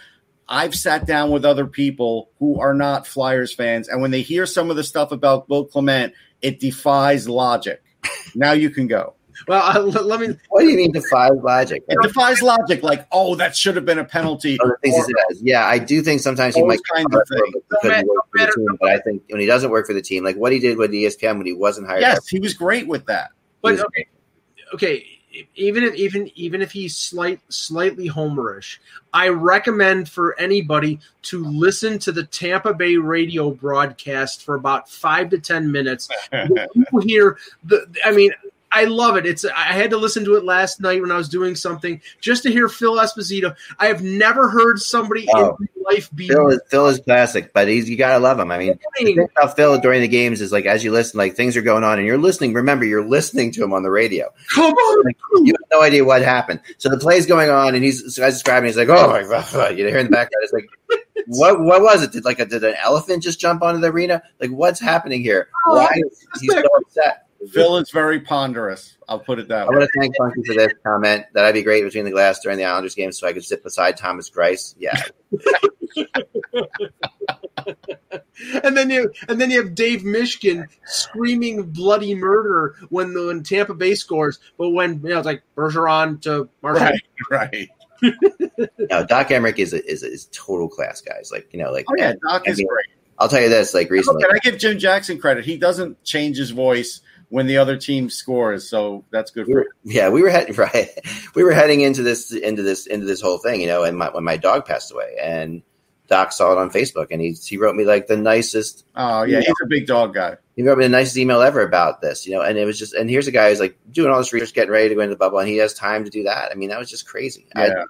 [0.49, 4.45] I've sat down with other people who are not Flyers fans, and when they hear
[4.45, 7.81] some of the stuff about Bill Clement, it defies logic.
[8.35, 9.13] Now you can go.
[9.47, 10.35] Well, I, let, let me.
[10.49, 11.83] What do you mean defies logic?
[11.87, 12.83] It defies logic.
[12.83, 14.57] Like, oh, that should have been a penalty.
[14.63, 15.41] Other things Or- he says.
[15.43, 17.55] Yeah, I do think sometimes he might kinds of things.
[17.69, 18.77] because he No for the matter- team.
[18.79, 20.91] But I think when he doesn't work for the team, like what he did with
[20.91, 23.31] ESPN when he wasn't hired, Yes, he was great with that.
[23.61, 24.07] But okay,
[24.73, 25.05] okay.
[25.55, 28.77] Even if even even if he's slight slightly homerish,
[29.13, 35.31] I recommend for anybody to listen to the Tampa Bay radio broadcast for about five
[35.31, 36.07] to ten minutes.
[36.31, 37.83] you hear the.
[38.05, 38.31] I mean,
[38.75, 39.25] I love it.
[39.25, 39.45] It's.
[39.45, 42.51] I had to listen to it last night when I was doing something just to
[42.51, 43.55] hear Phil Esposito.
[43.77, 45.57] I have never heard somebody Oh.
[45.59, 48.51] in life be Phil is Phil is classic, but he's you gotta love him.
[48.51, 51.35] I mean, the thing about Phil during the games is like as you listen, like
[51.35, 52.53] things are going on and you're listening.
[52.53, 54.29] Remember, you're listening to him on the radio.
[54.55, 56.59] Come on, Like, you have no idea what happened.
[56.79, 58.67] So the play's going on, and he's so I describing.
[58.67, 60.43] He's like, "Oh my god!" You hear in the background.
[60.43, 60.67] It's like,
[61.27, 61.59] "What?
[61.61, 62.11] What was it?
[62.11, 64.23] Did like a, did an elephant just jump onto the arena?
[64.39, 65.49] Like, what's happening here?
[65.67, 68.97] Oh, Why is he so upset?" Phil is very ponderous.
[69.07, 69.75] I'll put it that I way.
[69.75, 71.25] I want to thank Funky for this comment.
[71.33, 73.63] That I'd be great between the glass during the Islanders game, so I could sit
[73.63, 74.75] beside Thomas Grice.
[74.77, 75.01] Yeah,
[78.63, 83.43] and then you and then you have Dave Mishkin screaming bloody murder when the when
[83.43, 87.01] Tampa Bay scores, but when you know it's like Bergeron to Marchand.
[87.29, 87.69] Right, right.
[88.89, 91.29] no, Doc Emrick is a, is a, is total class, guys.
[91.31, 92.85] Like you know, like Oh yeah, Doc I is mean, great.
[93.19, 93.73] I'll tell you this.
[93.73, 95.45] Like recently, Can I give Jim Jackson credit?
[95.45, 97.01] He doesn't change his voice
[97.33, 100.87] when the other team scores, so that's good we were, yeah, we were heading right.
[101.33, 103.83] We were heading into this into this into this whole thing, you know.
[103.83, 105.63] And my, when my dog passed away, and
[106.07, 108.85] Doc saw it on Facebook, and he he wrote me like the nicest.
[108.95, 110.37] Oh yeah, he's a big dog guy.
[110.55, 112.43] He wrote me the nicest email ever about this, you know.
[112.43, 114.71] And it was just, and here's a guy who's like doing all this research, getting
[114.71, 116.51] ready to go into the bubble, and he has time to do that.
[116.51, 117.47] I mean, that was just crazy.
[117.55, 117.83] I, Yeah.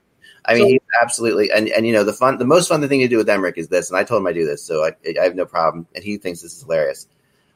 [0.46, 3.02] I mean, So- he's absolutely, and and you know, the fun, the most fun thing
[3.02, 4.94] to do with Emrick is this, and I told him I do this, so I,
[5.20, 7.08] I have no problem, and he thinks this is hilarious.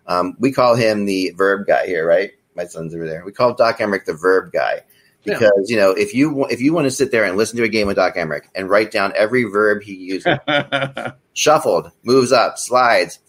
[0.08, 2.32] Um, we call him the verb guy here, right?
[2.56, 3.24] My son's over there.
[3.26, 4.82] We call Doc Emrick the verb guy
[5.26, 5.34] Yeah.
[5.34, 7.68] because you know if you if you want to sit there and listen to a
[7.70, 10.38] game with Doc Emrick and write down every verb he uses,
[11.34, 13.20] shuffled, moves up, slides,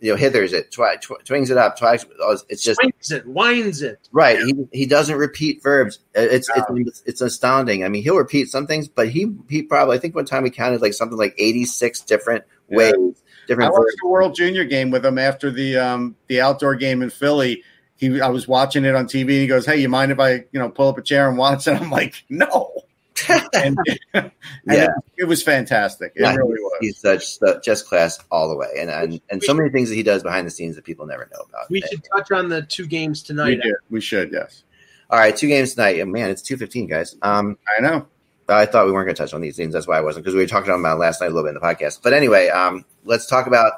[0.00, 2.06] you know, hithers it, twi- tw- twings it up, twice.
[2.48, 4.08] It's just Swings it, winds it.
[4.12, 4.38] right.
[4.38, 5.98] He he doesn't repeat verbs.
[6.14, 7.84] It's it's it's astounding.
[7.84, 10.50] I mean, he'll repeat some things, but he he probably I think one time we
[10.50, 12.76] counted like something like eighty six different Yeah.
[12.78, 13.96] ways, I watched verbs.
[14.02, 17.62] the World Junior game with him after the um, the outdoor game in Philly.
[17.96, 19.20] He, I was watching it on TV.
[19.22, 21.36] And he goes, "Hey, you mind if I, you know, pull up a chair and
[21.38, 22.70] watch?" And I'm like, "No."
[23.52, 23.76] and,
[24.14, 24.30] and
[24.64, 24.84] Yeah.
[24.84, 26.12] it, it was fantastic.
[26.14, 26.78] It Yeah, really was.
[26.80, 29.96] He's such su- just class all the way, and and, and so many things that
[29.96, 31.68] he does behind the scenes that people never know about.
[31.68, 33.60] We should touch on the two games we, tonight.
[33.60, 33.74] did.
[33.90, 34.62] we should, yes.
[35.10, 35.98] All right, two games tonight.
[35.98, 37.16] And man, it's two fifteen, guys.
[37.22, 38.06] Um, I know.
[38.48, 39.74] I thought we weren't going to touch on these things.
[39.74, 41.60] That's why I wasn't because we were talking about last night a little bit in
[41.60, 42.00] the podcast.
[42.02, 43.72] But anyway, um, let's talk about.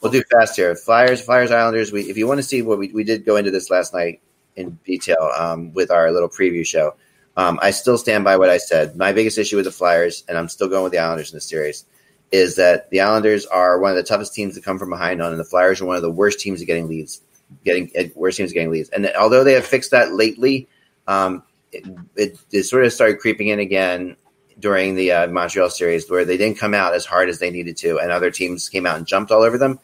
[0.00, 0.74] We'll do fast here.
[0.74, 1.92] Flyers, Flyers, Islanders.
[1.92, 4.22] We, if you want to see what we, we did go into this last night
[4.56, 6.94] in detail um, with our little preview show.
[7.36, 8.96] Um, I still stand by what I said.
[8.96, 11.48] My biggest issue with the Flyers, and I'm still going with the Islanders in this
[11.48, 11.84] series,
[12.32, 15.32] is that the Islanders are one of the toughest teams to come from behind on,
[15.32, 17.20] and the Flyers are one of the worst teams at getting leads,
[17.64, 18.88] getting worst teams at getting leads.
[18.90, 20.68] And although they have fixed that lately,
[21.06, 21.42] um,
[21.72, 21.84] it,
[22.16, 24.16] it, it sort of started creeping in again
[24.58, 27.76] during the uh, Montreal series, where they didn't come out as hard as they needed
[27.78, 29.78] to, and other teams came out and jumped all over them.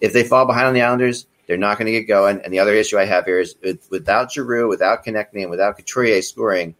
[0.00, 2.40] If they fall behind on the Islanders, they're not going to get going.
[2.42, 5.76] And the other issue I have here is with, without Giroux, without connecting, and without
[5.76, 6.74] Couturier scoring,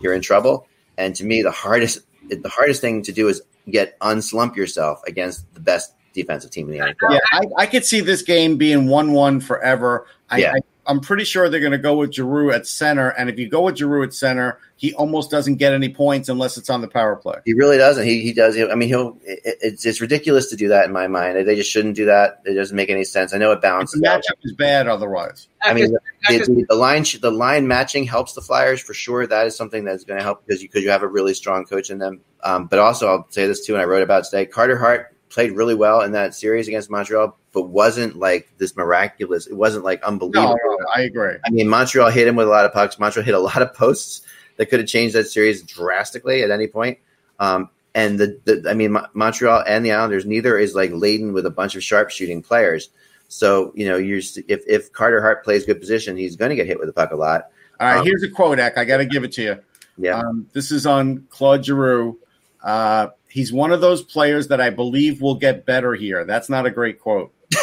[0.00, 0.66] you're in trouble.
[0.98, 5.52] And to me, the hardest the hardest thing to do is get unslump yourself against
[5.54, 7.12] the best defensive team in the NHL.
[7.12, 10.06] Yeah, I, I could see this game being one-one forever.
[10.28, 10.52] I, Yeah.
[10.54, 10.60] I,
[10.90, 13.62] I'm pretty sure they're going to go with Giroux at center, and if you go
[13.62, 17.14] with Giroux at center, he almost doesn't get any points unless it's on the power
[17.14, 17.36] play.
[17.44, 18.04] He really doesn't.
[18.04, 18.58] He, he does.
[18.58, 19.16] I mean, he'll.
[19.24, 21.46] It, it's it's ridiculous to do that in my mind.
[21.46, 22.40] They just shouldn't do that.
[22.44, 23.32] It doesn't make any sense.
[23.32, 24.20] I know it The balances out.
[24.22, 25.46] matchup is bad otherwise.
[25.62, 29.28] I mean, the, Because- the, the line the line matching helps the Flyers for sure.
[29.28, 31.66] That is something that's going to help because you because you have a really strong
[31.66, 32.20] coach in them.
[32.42, 34.46] Um, but also, I'll say this too, and I wrote about it today.
[34.46, 39.46] Carter Hart played really well in that series against Montreal, but wasn't like this miraculous.
[39.46, 40.58] It wasn't like unbelievable.
[40.62, 41.36] no, I agree.
[41.44, 42.98] I mean, Montreal hit him with a lot of pucks.
[42.98, 44.22] Montreal hit a lot of posts
[44.56, 46.98] that could have changed that series drastically at any point.
[47.38, 51.32] Um, and the, the, I mean, Mo- Montreal and the Islanders, neither is like laden
[51.32, 52.90] with a bunch of sharpshooting players.
[53.28, 56.66] So you know, you're if if Carter Hart plays good position, he's going to get
[56.66, 57.46] hit with the puck a lot.
[57.78, 58.76] All right, Um, here's a quote, Eck.
[58.76, 59.56] I got to give it to you.
[59.96, 62.18] Yeah, Um, this is on Claude Giroux.
[62.62, 66.24] Uh, he's one of those players that I believe will get better here.
[66.24, 67.32] That's not a great quote.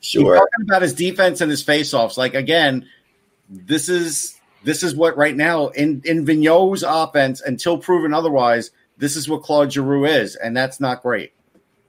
[0.00, 0.36] He's sure.
[0.36, 2.16] talking about his defense and his faceoffs.
[2.16, 2.88] Like again,
[3.48, 9.16] this is this is what right now in in Vigneault's offense, until proven otherwise, this
[9.16, 11.32] is what Claude Giroux is, and that's not great.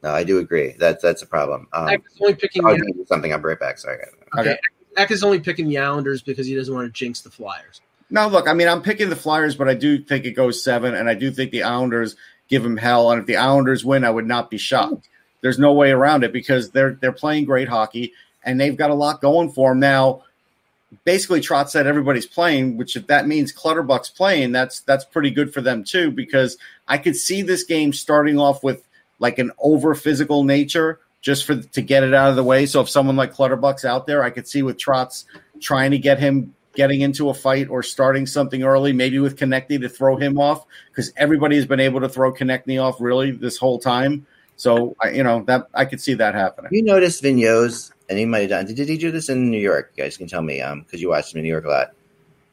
[0.03, 0.75] No, I do agree.
[0.79, 1.67] That's that's a problem.
[1.73, 3.33] Um, Eck is only picking I'll the, give you something.
[3.33, 3.77] I'm right back.
[3.77, 3.99] Sorry.
[4.37, 4.57] okay.
[4.95, 7.81] Eck is only picking the Islanders because he doesn't want to jinx the Flyers.
[8.09, 10.95] No, look, I mean, I'm picking the Flyers, but I do think it goes seven,
[10.95, 12.15] and I do think the Islanders
[12.47, 13.11] give them hell.
[13.11, 15.07] And if the Islanders win, I would not be shocked.
[15.07, 15.13] Oh.
[15.41, 18.13] There's no way around it because they're they're playing great hockey
[18.43, 20.23] and they've got a lot going for them now.
[21.03, 25.53] Basically, Trotz said everybody's playing, which if that means Clutterbuck's playing, that's that's pretty good
[25.53, 26.11] for them too.
[26.11, 26.57] Because
[26.87, 28.83] I could see this game starting off with
[29.19, 32.65] like an over physical nature just for to get it out of the way.
[32.65, 35.25] So if someone like Clutterbuck's out there, I could see with Trotz
[35.59, 39.81] trying to get him getting into a fight or starting something early, maybe with Konecny
[39.81, 43.57] to throw him off because everybody has been able to throw Konecny off really this
[43.57, 44.27] whole time.
[44.57, 46.69] So I, you know that I could see that happening.
[46.71, 48.65] You noticed Vigneault's, and he might have done.
[48.73, 49.91] Did he do this in New York?
[49.97, 51.93] You guys can tell me, um, because you watched him in New York a lot.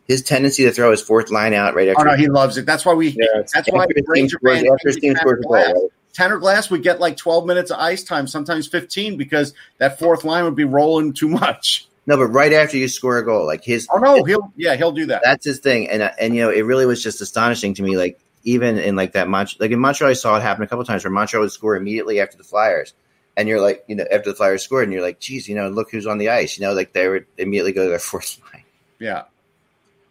[0.08, 2.08] His tendency to throw his fourth line out right after.
[2.08, 2.66] Oh no, he loves it.
[2.66, 3.16] That's why we.
[3.52, 5.54] That's why after his team Ranger scores, after his team Tanner scores a goal.
[5.54, 5.90] Right?
[6.14, 10.24] Tanner Glass would get like 12 minutes of ice time, sometimes 15, because that fourth
[10.24, 11.88] line would be rolling too much.
[12.06, 14.92] No, but right after you score a goal, like his Oh no, he'll yeah he'll
[14.92, 15.22] do that.
[15.24, 17.96] that's his thing, and uh, and you know it really was just astonishing to me.
[17.96, 20.84] Like even in like that Mont- like in Montreal, I saw it happen a couple
[20.84, 22.92] times where Montreal would score immediately after the Flyers,
[23.38, 25.68] and you're like, you know, after the Flyers scored, and you're like, geez, you know,
[25.70, 26.58] look who's on the ice.
[26.58, 28.64] You know, like they would immediately go to their fourth line.
[28.98, 29.22] Yeah.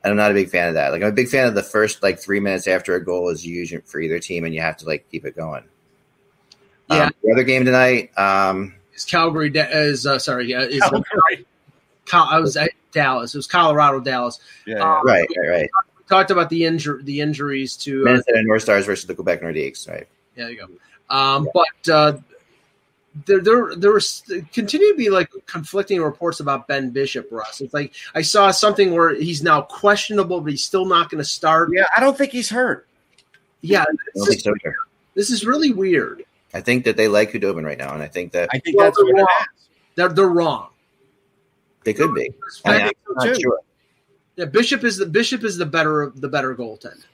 [0.04, 0.92] And I'm not a big fan of that.
[0.92, 3.46] Like I'm a big fan of the first like three minutes after a goal is
[3.46, 5.64] used for either team, and you have to like keep it going.
[6.90, 7.06] Yeah.
[7.06, 11.46] Um, the other game tonight, um, Is Calgary da- is uh, sorry, yeah, is Calgary.
[12.14, 13.34] Cal- I was at Dallas.
[13.34, 14.40] It was Colorado, Dallas.
[14.68, 15.70] Yeah, Uh, right, right, right.
[15.98, 19.42] We talked about the injur- the injuries to uh, Minnesota North Stars versus the Quebec
[19.42, 20.08] Nordiques, right?
[20.36, 21.16] Yeah, there you go.
[21.16, 22.14] Um, But uh,
[23.26, 24.24] there, there, there was
[24.54, 27.28] continue to be like conflicting reports about Ben Bishop.
[27.32, 31.20] Russ, it's like I saw something where he's now questionable, but he's still not going
[31.20, 31.70] to start.
[31.74, 31.86] yeah.
[31.96, 32.88] I don't think he's hurt.
[33.62, 34.76] Yeah, I don't this think is, so either.
[35.16, 36.24] this is really weird.
[36.54, 38.88] I think that they like Khudobin right now, and I think that I think Well,
[38.88, 39.68] that's what they're is.
[39.96, 40.70] They're they're wrong.
[41.84, 42.32] They could be.
[42.66, 43.42] I I think am so not too.
[43.42, 43.60] sure.
[44.36, 47.06] Yeah, Bishop is the Bishop is the better the better goaltender.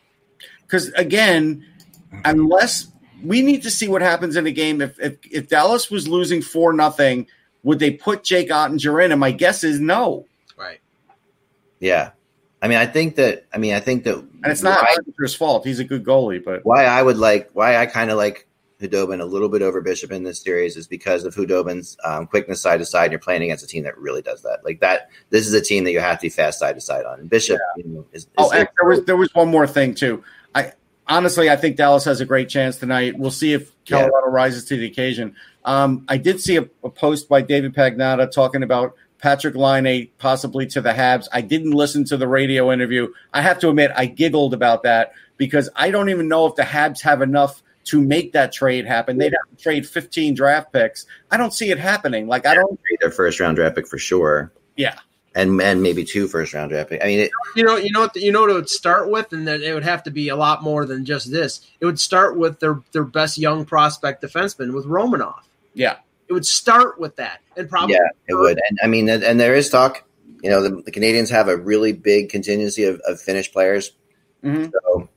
[0.61, 1.65] Because again,
[2.25, 2.87] unless
[3.23, 4.81] we need to see what happens in a game.
[4.81, 7.27] If if, if Dallas was losing four nothing,
[7.63, 9.11] would they put Jake Oettinger in?
[9.11, 10.25] And my guess is no.
[10.57, 10.79] Right.
[11.79, 12.11] Yeah.
[12.61, 13.45] I mean, I think that.
[13.53, 15.65] I mean, I think that, and it's not why, Oettinger's fault.
[15.65, 18.47] He's a good goalie, but why I would like, why I kind of like
[18.81, 22.61] Khudobin a little bit over Bishop in this series is because of Khudobin's um, quickness
[22.61, 23.05] side to side.
[23.05, 24.59] And you're playing against a team that really does that.
[24.63, 27.05] Like that, this is a team that you have to be fast side to side
[27.05, 27.19] on.
[27.19, 27.83] And Bishop, yeah.
[27.83, 30.23] you know, is, is oh, there was there was one more thing too.
[30.55, 30.73] I
[31.07, 33.17] honestly, I think Dallas has a great chance tonight.
[33.17, 34.33] We'll see if Colorado yeah.
[34.33, 35.35] rises to the occasion.
[35.65, 40.65] Um, I did see a, a, post by David Pagnotta talking about Patrik Laine possibly
[40.67, 41.27] to the Habs.
[41.33, 43.09] I didn't listen to the radio interview.
[43.33, 46.63] I have to admit, I giggled about that because I don't even know if the
[46.63, 49.17] Habs have enough to make that trade happen.
[49.17, 51.07] They'd have to trade 15 draft picks.
[51.31, 52.27] I don't see it happening.
[52.27, 54.53] Like I don't trade their first round draft pick for sure.
[54.75, 54.99] Yeah.
[55.33, 57.03] And and maybe two first round draft pick.
[57.03, 59.33] I mean, it, you know, you know what, you know what it would start with,
[59.33, 61.61] and then it would have to be a lot more than just this.
[61.79, 65.41] It would start with their their best young prospect defenseman with Romanov.
[65.75, 65.97] Yeah,
[66.27, 68.59] it would start with that, and probably yeah, it would.
[68.69, 70.03] And I mean, and, and there is talk.
[70.41, 73.91] You know, the, the, Canadiens have a really big contingency of, of Finnish players.
[74.43, 74.69] Mm-hmm.
[74.71, 75.09] So,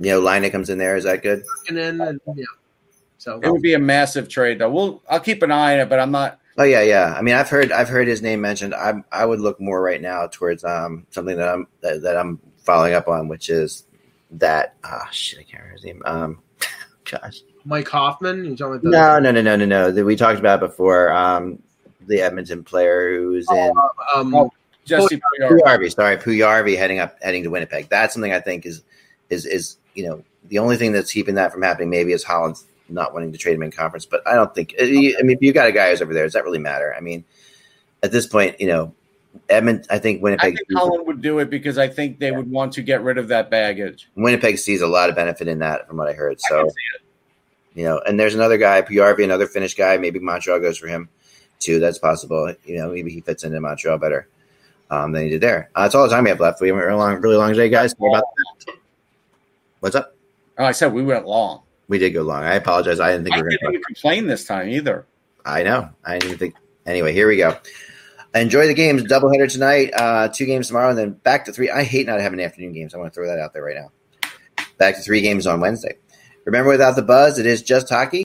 [0.00, 0.96] you know, Laine comes in there.
[0.96, 1.44] Is that good?
[1.68, 2.44] And then, and, yeah.
[3.18, 4.70] So it would be a massive trade, though.
[4.70, 6.40] We'll I'll keep an eye on it, but I'm not.
[6.56, 7.14] Oh yeah, yeah.
[7.16, 8.74] I mean, I've heard I've heard his name mentioned.
[8.74, 12.40] I I would look more right now towards um something that I'm that, that I'm
[12.58, 13.84] following up on, which is
[14.32, 16.02] that ah oh, shit, I can't remember his name.
[16.06, 16.38] Um,
[17.10, 18.44] gosh, Mike Hoffman.
[18.44, 20.04] You talking about no, no, no, no, no, no.
[20.04, 21.12] We talked about before.
[21.12, 21.62] Um,
[22.06, 23.70] the Edmonton player who's oh, in
[24.14, 24.50] um, oh,
[24.84, 25.94] Jesse Puljujarvi.
[25.94, 27.88] Sorry, Puljujarvi heading up heading to Winnipeg.
[27.88, 28.82] That's something I think is
[29.30, 31.90] is is you know the only thing that's keeping that from happening.
[31.90, 34.74] Maybe is Holland's not wanting to trade him in conference, but I don't think.
[34.80, 36.94] I mean, if you got a guy who's over there, does that really matter?
[36.96, 37.24] I mean,
[38.02, 38.94] at this point, you know,
[39.48, 39.86] Edmund.
[39.90, 40.54] I think Winnipeg.
[40.54, 42.36] I think Holland would do it because I think they yeah.
[42.36, 44.08] would want to get rid of that baggage.
[44.16, 46.40] Winnipeg sees a lot of benefit in that, from what I heard.
[46.40, 46.98] So, I
[47.74, 49.96] you know, and there's another guy, Puljujarvi, another Finnish guy.
[49.96, 51.08] Maybe Montreal goes for him
[51.60, 51.78] too.
[51.78, 52.52] That's possible.
[52.64, 54.26] You know, maybe he fits into Montreal better
[54.90, 55.70] um, than he did there.
[55.74, 56.60] Uh, that's all the time we have left.
[56.60, 57.92] We have a really long, really long day, guys.
[57.92, 58.24] About
[58.66, 58.74] that.
[59.80, 60.14] What's up?
[60.58, 61.62] Oh, I said we went long.
[61.88, 62.44] We did go long.
[62.44, 63.00] I apologize.
[63.00, 65.06] I didn't think I we were going to complain this time either.
[65.44, 65.88] I know.
[66.04, 66.54] I didn't think.
[66.86, 67.56] Anyway, here we go.
[68.34, 69.02] Enjoy the games.
[69.04, 69.90] Doubleheader tonight.
[69.94, 71.70] Uh, two games tomorrow, and then back to three.
[71.70, 72.94] I hate not having afternoon games.
[72.94, 73.90] I want to throw that out there right now.
[74.78, 75.96] Back to three games on Wednesday.
[76.44, 78.22] Remember, without the buzz, it is just hockey.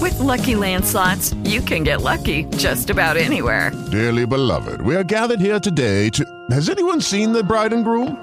[0.00, 3.72] With lucky landslots, you can get lucky just about anywhere.
[3.90, 6.46] Dearly beloved, we are gathered here today to.
[6.50, 8.22] Has anyone seen the bride and groom?